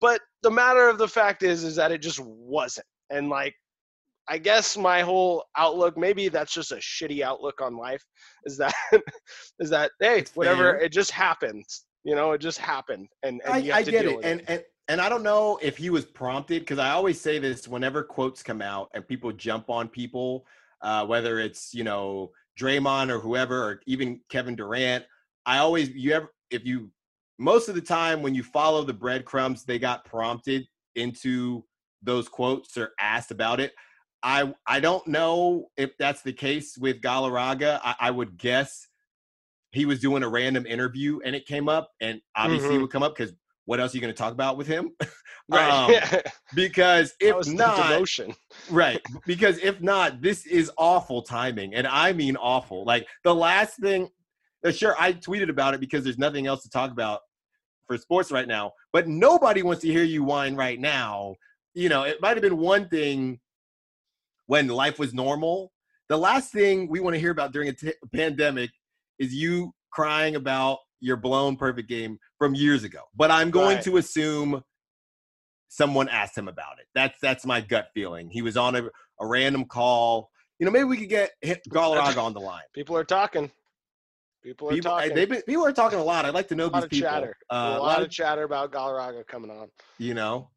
But 0.00 0.20
the 0.42 0.50
matter 0.50 0.88
of 0.88 0.98
the 0.98 1.08
fact 1.08 1.44
is, 1.44 1.62
is 1.62 1.76
that 1.76 1.92
it 1.92 2.02
just 2.02 2.20
wasn't. 2.20 2.86
And 3.10 3.28
like, 3.28 3.54
I 4.32 4.38
guess 4.38 4.78
my 4.78 5.02
whole 5.02 5.44
outlook, 5.58 5.98
maybe 5.98 6.30
that's 6.30 6.54
just 6.54 6.72
a 6.72 6.76
shitty 6.76 7.20
outlook 7.20 7.60
on 7.60 7.76
life, 7.76 8.02
is 8.46 8.56
that, 8.56 8.72
is 9.60 9.68
that 9.68 9.90
hey, 10.00 10.24
whatever, 10.32 10.76
it 10.76 10.90
just 10.90 11.10
happens. 11.10 11.84
You 12.02 12.14
know, 12.14 12.32
it 12.32 12.38
just 12.38 12.58
happened, 12.58 13.08
and, 13.22 13.42
and 13.44 13.70
I, 13.70 13.76
I 13.76 13.82
get 13.82 14.06
it. 14.06 14.24
And, 14.24 14.40
it. 14.40 14.46
and 14.48 14.64
and 14.88 15.00
I 15.02 15.10
don't 15.10 15.22
know 15.22 15.58
if 15.60 15.76
he 15.76 15.90
was 15.90 16.06
prompted 16.06 16.60
because 16.60 16.78
I 16.78 16.90
always 16.92 17.20
say 17.20 17.38
this 17.38 17.68
whenever 17.68 18.02
quotes 18.02 18.42
come 18.42 18.62
out 18.62 18.88
and 18.94 19.06
people 19.06 19.30
jump 19.32 19.68
on 19.68 19.86
people, 19.86 20.46
uh, 20.80 21.04
whether 21.04 21.38
it's 21.38 21.74
you 21.74 21.84
know 21.84 22.30
Draymond 22.58 23.10
or 23.10 23.18
whoever 23.18 23.62
or 23.62 23.80
even 23.86 24.18
Kevin 24.30 24.56
Durant. 24.56 25.04
I 25.44 25.58
always 25.58 25.90
you 25.90 26.12
ever 26.14 26.32
if 26.50 26.64
you 26.64 26.90
most 27.38 27.68
of 27.68 27.74
the 27.74 27.82
time 27.82 28.22
when 28.22 28.34
you 28.34 28.42
follow 28.42 28.82
the 28.82 28.94
breadcrumbs, 28.94 29.64
they 29.64 29.78
got 29.78 30.06
prompted 30.06 30.66
into 30.94 31.64
those 32.02 32.30
quotes 32.30 32.78
or 32.78 32.92
asked 32.98 33.30
about 33.30 33.60
it. 33.60 33.72
I 34.22 34.54
I 34.66 34.80
don't 34.80 35.06
know 35.06 35.68
if 35.76 35.96
that's 35.98 36.22
the 36.22 36.32
case 36.32 36.76
with 36.78 37.00
Galarraga. 37.00 37.80
I, 37.82 37.94
I 38.00 38.10
would 38.10 38.36
guess 38.36 38.88
he 39.72 39.86
was 39.86 40.00
doing 40.00 40.22
a 40.22 40.28
random 40.28 40.66
interview 40.66 41.20
and 41.24 41.34
it 41.34 41.46
came 41.46 41.68
up, 41.68 41.90
and 42.00 42.20
obviously 42.36 42.68
mm-hmm. 42.68 42.78
it 42.78 42.82
would 42.82 42.90
come 42.90 43.02
up 43.02 43.16
because 43.16 43.34
what 43.64 43.80
else 43.80 43.94
are 43.94 43.96
you 43.96 44.00
going 44.00 44.12
to 44.12 44.18
talk 44.18 44.32
about 44.32 44.56
with 44.56 44.66
him? 44.66 44.90
right. 45.48 46.04
um, 46.12 46.20
because 46.54 47.14
if 47.20 47.46
not, 47.48 48.08
right. 48.70 49.00
Because 49.26 49.58
if 49.58 49.80
not, 49.80 50.20
this 50.20 50.46
is 50.46 50.70
awful 50.76 51.22
timing, 51.22 51.74
and 51.74 51.86
I 51.86 52.12
mean 52.12 52.36
awful. 52.36 52.84
Like 52.84 53.06
the 53.24 53.34
last 53.34 53.78
thing, 53.80 54.08
uh, 54.64 54.72
sure, 54.72 54.94
I 54.98 55.12
tweeted 55.14 55.48
about 55.48 55.74
it 55.74 55.80
because 55.80 56.04
there's 56.04 56.18
nothing 56.18 56.46
else 56.46 56.62
to 56.62 56.70
talk 56.70 56.90
about 56.90 57.20
for 57.86 57.96
sports 57.98 58.30
right 58.30 58.48
now. 58.48 58.72
But 58.92 59.08
nobody 59.08 59.62
wants 59.62 59.82
to 59.82 59.88
hear 59.88 60.04
you 60.04 60.22
whine 60.22 60.54
right 60.54 60.78
now. 60.78 61.36
You 61.74 61.88
know, 61.88 62.02
it 62.02 62.20
might 62.20 62.36
have 62.36 62.42
been 62.42 62.58
one 62.58 62.88
thing 62.88 63.40
when 64.46 64.68
life 64.68 64.98
was 64.98 65.14
normal. 65.14 65.72
The 66.08 66.16
last 66.16 66.52
thing 66.52 66.88
we 66.88 67.00
want 67.00 67.14
to 67.14 67.20
hear 67.20 67.30
about 67.30 67.52
during 67.52 67.68
a 67.68 67.72
t- 67.72 67.94
pandemic 68.12 68.70
is 69.18 69.34
you 69.34 69.72
crying 69.90 70.36
about 70.36 70.78
your 71.00 71.16
blown 71.16 71.56
perfect 71.56 71.88
game 71.88 72.18
from 72.38 72.54
years 72.54 72.84
ago. 72.84 73.00
But 73.14 73.30
I'm 73.30 73.50
going 73.50 73.76
right. 73.76 73.84
to 73.84 73.96
assume 73.96 74.62
someone 75.68 76.08
asked 76.08 76.36
him 76.36 76.48
about 76.48 76.78
it. 76.80 76.86
That's 76.94 77.18
that's 77.20 77.46
my 77.46 77.60
gut 77.60 77.88
feeling. 77.94 78.30
He 78.30 78.42
was 78.42 78.56
on 78.56 78.76
a, 78.76 78.84
a 79.20 79.26
random 79.26 79.64
call. 79.64 80.30
You 80.58 80.66
know, 80.66 80.72
maybe 80.72 80.84
we 80.84 80.96
could 80.96 81.08
get 81.08 81.32
Galarraga 81.44 82.22
on 82.22 82.34
the 82.34 82.40
line. 82.40 82.62
People 82.74 82.96
are 82.96 83.04
talking. 83.04 83.50
People 84.42 84.68
are 84.70 84.72
people, 84.72 84.90
talking. 84.90 85.14
Been, 85.14 85.42
people 85.42 85.64
are 85.64 85.72
talking 85.72 86.00
a 86.00 86.02
lot. 86.02 86.24
I'd 86.24 86.34
like 86.34 86.48
to 86.48 86.56
know 86.56 86.68
these 86.68 86.86
people. 86.86 87.08
Chatter. 87.08 87.36
Uh, 87.48 87.54
a, 87.54 87.56
lot 87.56 87.78
a 87.78 87.82
lot 87.82 88.02
of 88.02 88.10
chatter 88.10 88.42
about 88.42 88.72
Galarraga 88.72 89.24
coming 89.26 89.52
on. 89.52 89.68
You 89.98 90.14
know, 90.14 90.50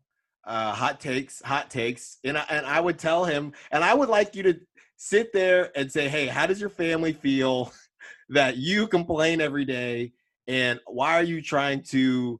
uh, 0.45 0.73
hot 0.73 0.99
takes, 0.99 1.41
hot 1.41 1.69
takes, 1.69 2.17
and 2.23 2.37
I, 2.37 2.45
and 2.49 2.65
I 2.65 2.79
would 2.79 2.99
tell 2.99 3.25
him, 3.25 3.53
and 3.71 3.83
I 3.83 3.93
would 3.93 4.09
like 4.09 4.35
you 4.35 4.43
to 4.43 4.59
sit 4.97 5.33
there 5.33 5.71
and 5.75 5.91
say, 5.91 6.07
"Hey, 6.07 6.27
how 6.27 6.45
does 6.45 6.59
your 6.59 6.69
family 6.69 7.13
feel 7.13 7.71
that 8.29 8.57
you 8.57 8.87
complain 8.87 9.41
every 9.41 9.65
day 9.65 10.13
and 10.47 10.79
why 10.85 11.13
are 11.13 11.23
you 11.23 11.41
trying 11.41 11.81
to 11.83 12.39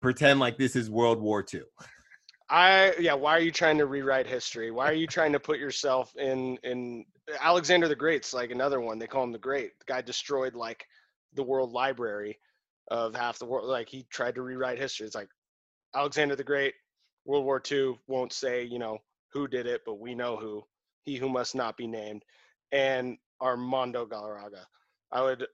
pretend 0.00 0.40
like 0.40 0.58
this 0.58 0.76
is 0.76 0.90
World 0.90 1.20
War 1.20 1.44
II? 1.52 1.62
I 2.48 2.94
yeah. 2.98 3.14
Why 3.14 3.36
are 3.36 3.40
you 3.40 3.52
trying 3.52 3.78
to 3.78 3.86
rewrite 3.86 4.26
history? 4.26 4.70
Why 4.70 4.86
are 4.86 4.94
you 4.94 5.06
trying 5.06 5.32
to 5.32 5.40
put 5.40 5.58
yourself 5.58 6.14
in 6.16 6.58
in 6.64 7.04
Alexander 7.40 7.86
the 7.86 7.94
Great's 7.94 8.34
like 8.34 8.50
another 8.50 8.80
one. 8.80 8.98
They 8.98 9.06
call 9.06 9.22
him 9.22 9.32
the 9.32 9.38
Great. 9.38 9.78
The 9.78 9.84
guy 9.86 10.00
destroyed 10.02 10.54
like 10.54 10.84
the 11.34 11.44
world 11.44 11.70
library 11.70 12.38
of 12.90 13.14
half 13.14 13.38
the 13.38 13.46
world. 13.46 13.68
Like 13.68 13.88
he 13.88 14.04
tried 14.10 14.34
to 14.34 14.42
rewrite 14.42 14.78
history. 14.78 15.06
It's 15.06 15.14
like 15.14 15.28
Alexander 15.94 16.36
the 16.36 16.44
Great, 16.44 16.74
World 17.24 17.44
War 17.44 17.62
II 17.70 17.98
won't 18.06 18.32
say 18.32 18.64
you 18.64 18.78
know 18.78 18.98
who 19.32 19.46
did 19.46 19.66
it, 19.66 19.82
but 19.84 20.00
we 20.00 20.14
know 20.14 20.36
who. 20.36 20.64
He 21.04 21.16
who 21.16 21.28
must 21.28 21.54
not 21.54 21.76
be 21.76 21.86
named, 21.86 22.22
and 22.72 23.16
Armando 23.40 24.06
Galarraga. 24.06 24.64
I 25.12 25.22
would 25.22 25.46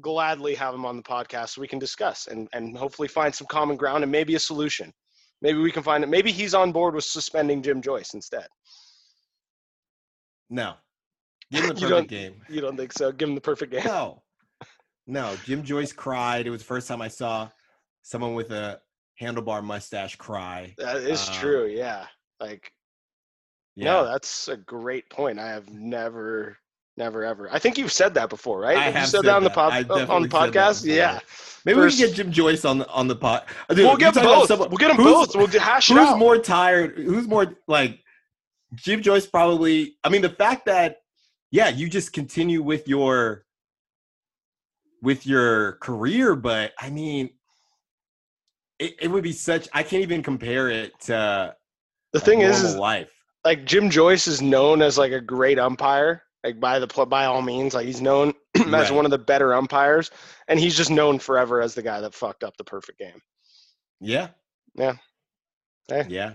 gladly 0.00 0.54
have 0.54 0.74
him 0.74 0.86
on 0.86 0.96
the 0.96 1.02
podcast 1.02 1.50
so 1.50 1.60
we 1.60 1.68
can 1.68 1.78
discuss 1.78 2.26
and 2.26 2.48
and 2.52 2.76
hopefully 2.76 3.08
find 3.08 3.34
some 3.34 3.46
common 3.48 3.76
ground 3.76 4.02
and 4.02 4.12
maybe 4.12 4.34
a 4.34 4.38
solution. 4.38 4.92
Maybe 5.40 5.58
we 5.58 5.72
can 5.72 5.82
find 5.82 6.04
it. 6.04 6.06
Maybe 6.08 6.30
he's 6.30 6.54
on 6.54 6.70
board 6.70 6.94
with 6.94 7.04
suspending 7.04 7.62
Jim 7.62 7.82
Joyce 7.82 8.14
instead. 8.14 8.46
No. 10.48 10.74
Give 11.50 11.64
him 11.64 11.74
the 11.74 11.80
perfect 11.88 12.10
game. 12.10 12.42
You 12.48 12.60
don't 12.60 12.76
think 12.76 12.92
so? 12.92 13.10
Give 13.10 13.28
him 13.28 13.34
the 13.34 13.40
perfect 13.40 13.72
game. 13.72 13.84
No. 13.84 14.22
No. 15.08 15.34
Jim 15.44 15.64
Joyce 15.64 15.92
cried. 15.92 16.46
It 16.46 16.50
was 16.50 16.60
the 16.60 16.66
first 16.66 16.86
time 16.86 17.02
I 17.02 17.08
saw 17.08 17.48
someone 18.02 18.34
with 18.34 18.52
a 18.52 18.80
handlebar 19.22 19.62
mustache 19.62 20.16
cry. 20.16 20.74
That 20.78 20.96
is 20.96 21.28
Um, 21.28 21.34
true. 21.36 21.66
Yeah. 21.66 22.06
Like 22.40 22.72
Yeah. 23.76 23.84
no, 23.92 24.04
that's 24.06 24.48
a 24.48 24.56
great 24.56 25.08
point. 25.10 25.38
I 25.38 25.48
have 25.48 25.70
never, 25.70 26.58
never, 26.96 27.24
ever. 27.24 27.48
I 27.52 27.58
think 27.58 27.78
you've 27.78 27.92
said 27.92 28.14
that 28.14 28.28
before, 28.28 28.60
right? 28.60 28.76
I 28.76 28.86
you 28.88 28.92
have 28.92 29.04
said 29.08 29.18
said 29.18 29.24
that 29.26 29.36
on 29.36 29.42
the 29.44 29.48
that. 29.48 29.54
pod, 29.54 29.72
I 29.72 29.76
on 29.78 29.82
the 29.88 29.94
definitely 29.94 30.28
said 30.30 30.52
that 30.52 30.52
podcast. 30.52 30.84
Yeah. 30.84 31.20
Maybe 31.64 31.78
First- 31.78 31.96
we 31.98 32.06
can 32.06 32.08
get 32.10 32.16
Jim 32.16 32.32
Joyce 32.32 32.64
on 32.64 32.78
the 32.78 32.88
on 32.88 33.06
the 33.08 33.16
pod. 33.16 33.44
Dude, 33.68 33.78
we'll 33.78 33.96
get 33.96 34.14
both. 34.14 34.48
someone- 34.48 34.68
we'll 34.70 34.78
get 34.78 34.88
them 34.88 34.96
who's- 34.96 35.28
both. 35.28 35.36
We'll 35.36 35.46
hash 35.60 35.90
it 35.90 35.94
Who's 35.96 36.08
out. 36.08 36.18
more 36.18 36.38
tired? 36.38 36.96
Who's 36.98 37.28
more 37.28 37.54
like 37.68 38.00
Jim 38.74 39.00
Joyce? 39.00 39.26
Probably. 39.26 39.96
I 40.02 40.08
mean, 40.08 40.22
the 40.22 40.28
fact 40.30 40.66
that 40.66 40.96
yeah, 41.52 41.68
you 41.68 41.88
just 41.88 42.12
continue 42.12 42.62
with 42.62 42.88
your 42.88 43.44
with 45.02 45.26
your 45.26 45.72
career, 45.74 46.34
but 46.36 46.72
I 46.80 46.90
mean, 46.90 47.30
it, 48.82 48.94
it 49.02 49.08
would 49.08 49.22
be 49.22 49.32
such. 49.32 49.68
I 49.72 49.82
can't 49.82 50.02
even 50.02 50.22
compare 50.22 50.68
it 50.70 50.98
to 51.02 51.54
the 52.12 52.20
thing 52.20 52.40
is, 52.42 52.62
is 52.62 52.76
life. 52.76 53.10
like 53.44 53.64
Jim 53.64 53.90
Joyce 53.90 54.26
is 54.26 54.42
known 54.42 54.82
as 54.82 54.98
like 54.98 55.12
a 55.12 55.20
great 55.20 55.58
umpire, 55.58 56.22
like 56.44 56.60
by 56.60 56.78
the 56.78 56.86
by 57.06 57.24
all 57.26 57.42
means, 57.42 57.74
like 57.74 57.86
he's 57.86 58.00
known 58.02 58.34
as 58.56 58.66
Right. 58.66 58.90
one 58.90 59.04
of 59.04 59.10
the 59.10 59.18
better 59.18 59.54
umpires, 59.54 60.10
and 60.48 60.58
he's 60.60 60.76
just 60.76 60.90
known 60.90 61.18
forever 61.18 61.60
as 61.62 61.74
the 61.74 61.82
guy 61.82 62.00
that 62.00 62.14
fucked 62.14 62.44
up 62.44 62.56
the 62.56 62.64
perfect 62.64 62.98
game. 62.98 63.20
Yeah. 64.00 64.28
Yeah. 64.74 64.94
Hey. 65.88 66.04
Yeah. 66.08 66.32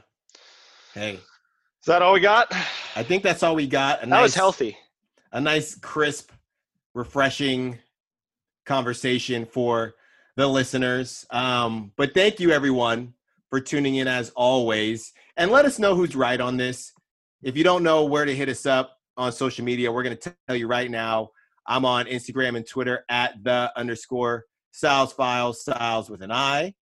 Hey, 0.94 1.14
Is 1.16 1.86
that 1.86 2.02
all 2.02 2.14
we 2.14 2.20
got? 2.22 2.52
I 2.96 3.04
think 3.04 3.22
that's 3.22 3.44
all 3.44 3.54
we 3.54 3.68
got. 3.68 4.00
A 4.00 4.02
That 4.02 4.10
nice, 4.10 4.24
was 4.24 4.36
healthy. 4.36 4.76
a 5.32 5.40
nice, 5.40 5.76
crisp, 5.76 6.32
refreshing 6.96 7.78
conversation 8.66 9.46
for 9.46 9.94
the 10.38 10.48
listeners. 10.48 11.26
Um, 11.32 11.92
but 11.98 12.14
thank 12.14 12.40
you, 12.40 12.52
everyone, 12.52 13.16
for 13.50 13.60
tuning 13.60 13.96
in 13.96 14.08
as 14.08 14.30
always. 14.36 15.12
And 15.36 15.52
let 15.52 15.66
us 15.66 15.80
know 15.80 15.96
who's 15.96 16.16
right 16.16 16.40
on 16.40 16.58
this. 16.58 16.94
If 17.42 17.58
you 17.58 17.64
don't 17.64 17.84
know 17.84 18.06
where 18.06 18.24
to 18.24 18.36
hit 18.36 18.48
us 18.48 18.66
up 18.68 18.98
on 19.18 19.32
social 19.32 19.66
media, 19.66 19.92
we're 19.92 20.04
going 20.04 20.16
to 20.16 20.34
tell 20.48 20.56
you 20.56 20.68
right 20.68 20.90
now. 20.90 21.32
I'm 21.66 21.86
on 21.86 22.06
Instagram 22.06 22.56
and 22.56 22.66
Twitter 22.66 23.04
at 23.10 23.44
the 23.44 23.72
underscore 23.76 24.46
Styles 24.72 25.12
Files, 25.12 25.62
Styles 25.62 26.08
with 26.08 26.22
an 26.22 26.32
I. 26.32 26.76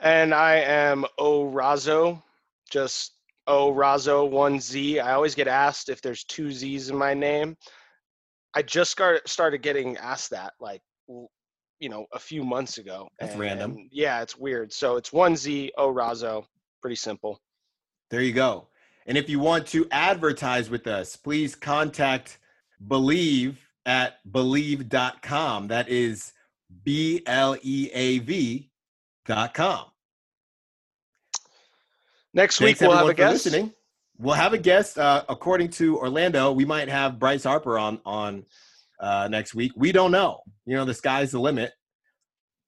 And 0.00 0.34
I 0.34 0.56
am 0.56 1.04
Orazo, 1.20 2.20
just 2.68 3.12
Orazo, 3.48 4.28
one 4.28 4.58
Z. 4.58 4.98
I 4.98 5.12
always 5.14 5.36
get 5.36 5.46
asked 5.46 5.88
if 5.88 6.02
there's 6.02 6.24
two 6.24 6.50
Z's 6.50 6.90
in 6.90 6.98
my 6.98 7.14
name. 7.14 7.56
I 8.54 8.62
just 8.62 8.90
start, 8.90 9.28
started 9.28 9.62
getting 9.62 9.96
asked 9.98 10.30
that, 10.30 10.54
like, 10.60 10.82
you 11.80 11.88
know, 11.88 12.06
a 12.12 12.18
few 12.18 12.44
months 12.44 12.78
ago. 12.78 13.08
That's 13.18 13.36
random. 13.36 13.72
And, 13.72 13.88
Yeah, 13.90 14.22
it's 14.22 14.36
weird. 14.36 14.72
So 14.72 14.96
it's 14.96 15.12
one 15.12 15.36
Z, 15.36 15.72
Orazo. 15.78 16.44
Pretty 16.80 16.96
simple. 16.96 17.40
There 18.10 18.22
you 18.22 18.32
go. 18.32 18.68
And 19.06 19.18
if 19.18 19.28
you 19.28 19.40
want 19.40 19.66
to 19.68 19.86
advertise 19.90 20.70
with 20.70 20.86
us, 20.86 21.16
please 21.16 21.54
contact 21.54 22.38
Bleav 22.86 23.56
at 23.86 24.18
bleav.com. 24.30 25.68
That 25.68 25.88
is 25.88 26.32
B 26.84 27.22
L 27.26 27.56
E 27.62 27.90
A 27.92 28.18
V 28.20 28.70
dot 29.26 29.54
com. 29.54 29.86
Next 32.32 32.58
Thanks 32.58 32.80
week 32.80 32.88
we'll 32.88 32.96
have 32.96 33.08
a 33.08 33.14
guest. 33.14 33.46
listening. 33.46 33.72
We'll 34.18 34.34
have 34.34 34.52
a 34.52 34.58
guest. 34.58 34.98
Uh, 34.98 35.24
according 35.28 35.70
to 35.70 35.98
Orlando, 35.98 36.52
we 36.52 36.64
might 36.64 36.88
have 36.88 37.18
Bryce 37.18 37.44
Harper 37.44 37.78
on 37.78 38.00
on 38.04 38.44
uh, 39.00 39.28
next 39.30 39.54
week. 39.54 39.72
We 39.76 39.92
don't 39.92 40.12
know. 40.12 40.40
You 40.66 40.76
know, 40.76 40.84
the 40.84 40.94
sky's 40.94 41.32
the 41.32 41.40
limit. 41.40 41.72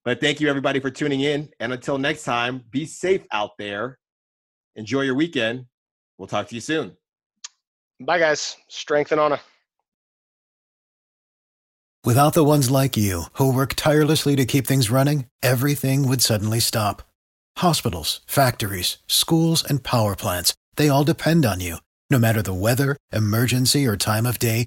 But 0.05 0.21
thank 0.21 0.41
you 0.41 0.49
everybody 0.49 0.81
for 0.81 0.91
tuning 0.91 1.21
in. 1.21 1.49
And 1.61 1.73
until 1.73 1.99
next 1.99 2.25
time, 2.25 2.65
be 2.71 2.87
safe 2.87 3.25
out 3.31 3.51
there. 3.59 3.99
Enjoy 4.75 5.03
your 5.03 5.15
weekend. 5.15 5.67
We'll 6.19 6.29
talk 6.29 6.49
to 6.49 6.55
you 6.55 6.61
soon. 6.61 6.97
Bye, 8.01 8.19
guys. 8.19 8.57
Strength 8.69 9.13
and 9.13 9.21
honor. 9.21 9.41
Without 12.05 12.35
the 12.35 12.43
ones 12.43 12.69
like 12.69 12.97
you, 12.97 13.27
who 13.35 13.55
work 13.55 13.75
tirelessly 13.75 14.35
to 14.35 14.45
keep 14.45 14.67
things 14.67 14.91
running, 14.91 15.27
everything 15.41 16.09
would 16.09 16.21
suddenly 16.21 16.59
stop. 16.59 17.03
Hospitals, 17.59 18.23
factories, 18.27 18.99
schools, 19.07 19.63
and 19.63 19.85
power 19.85 20.17
plants, 20.17 20.53
they 20.75 20.89
all 20.89 21.05
depend 21.05 21.47
on 21.47 21.61
you. 21.61 21.77
No 22.11 22.19
matter 22.19 22.43
the 22.43 22.53
weather, 22.53 22.97
emergency, 23.13 23.87
or 23.87 23.97
time 23.97 24.27
of 24.27 24.41
day, 24.41 24.67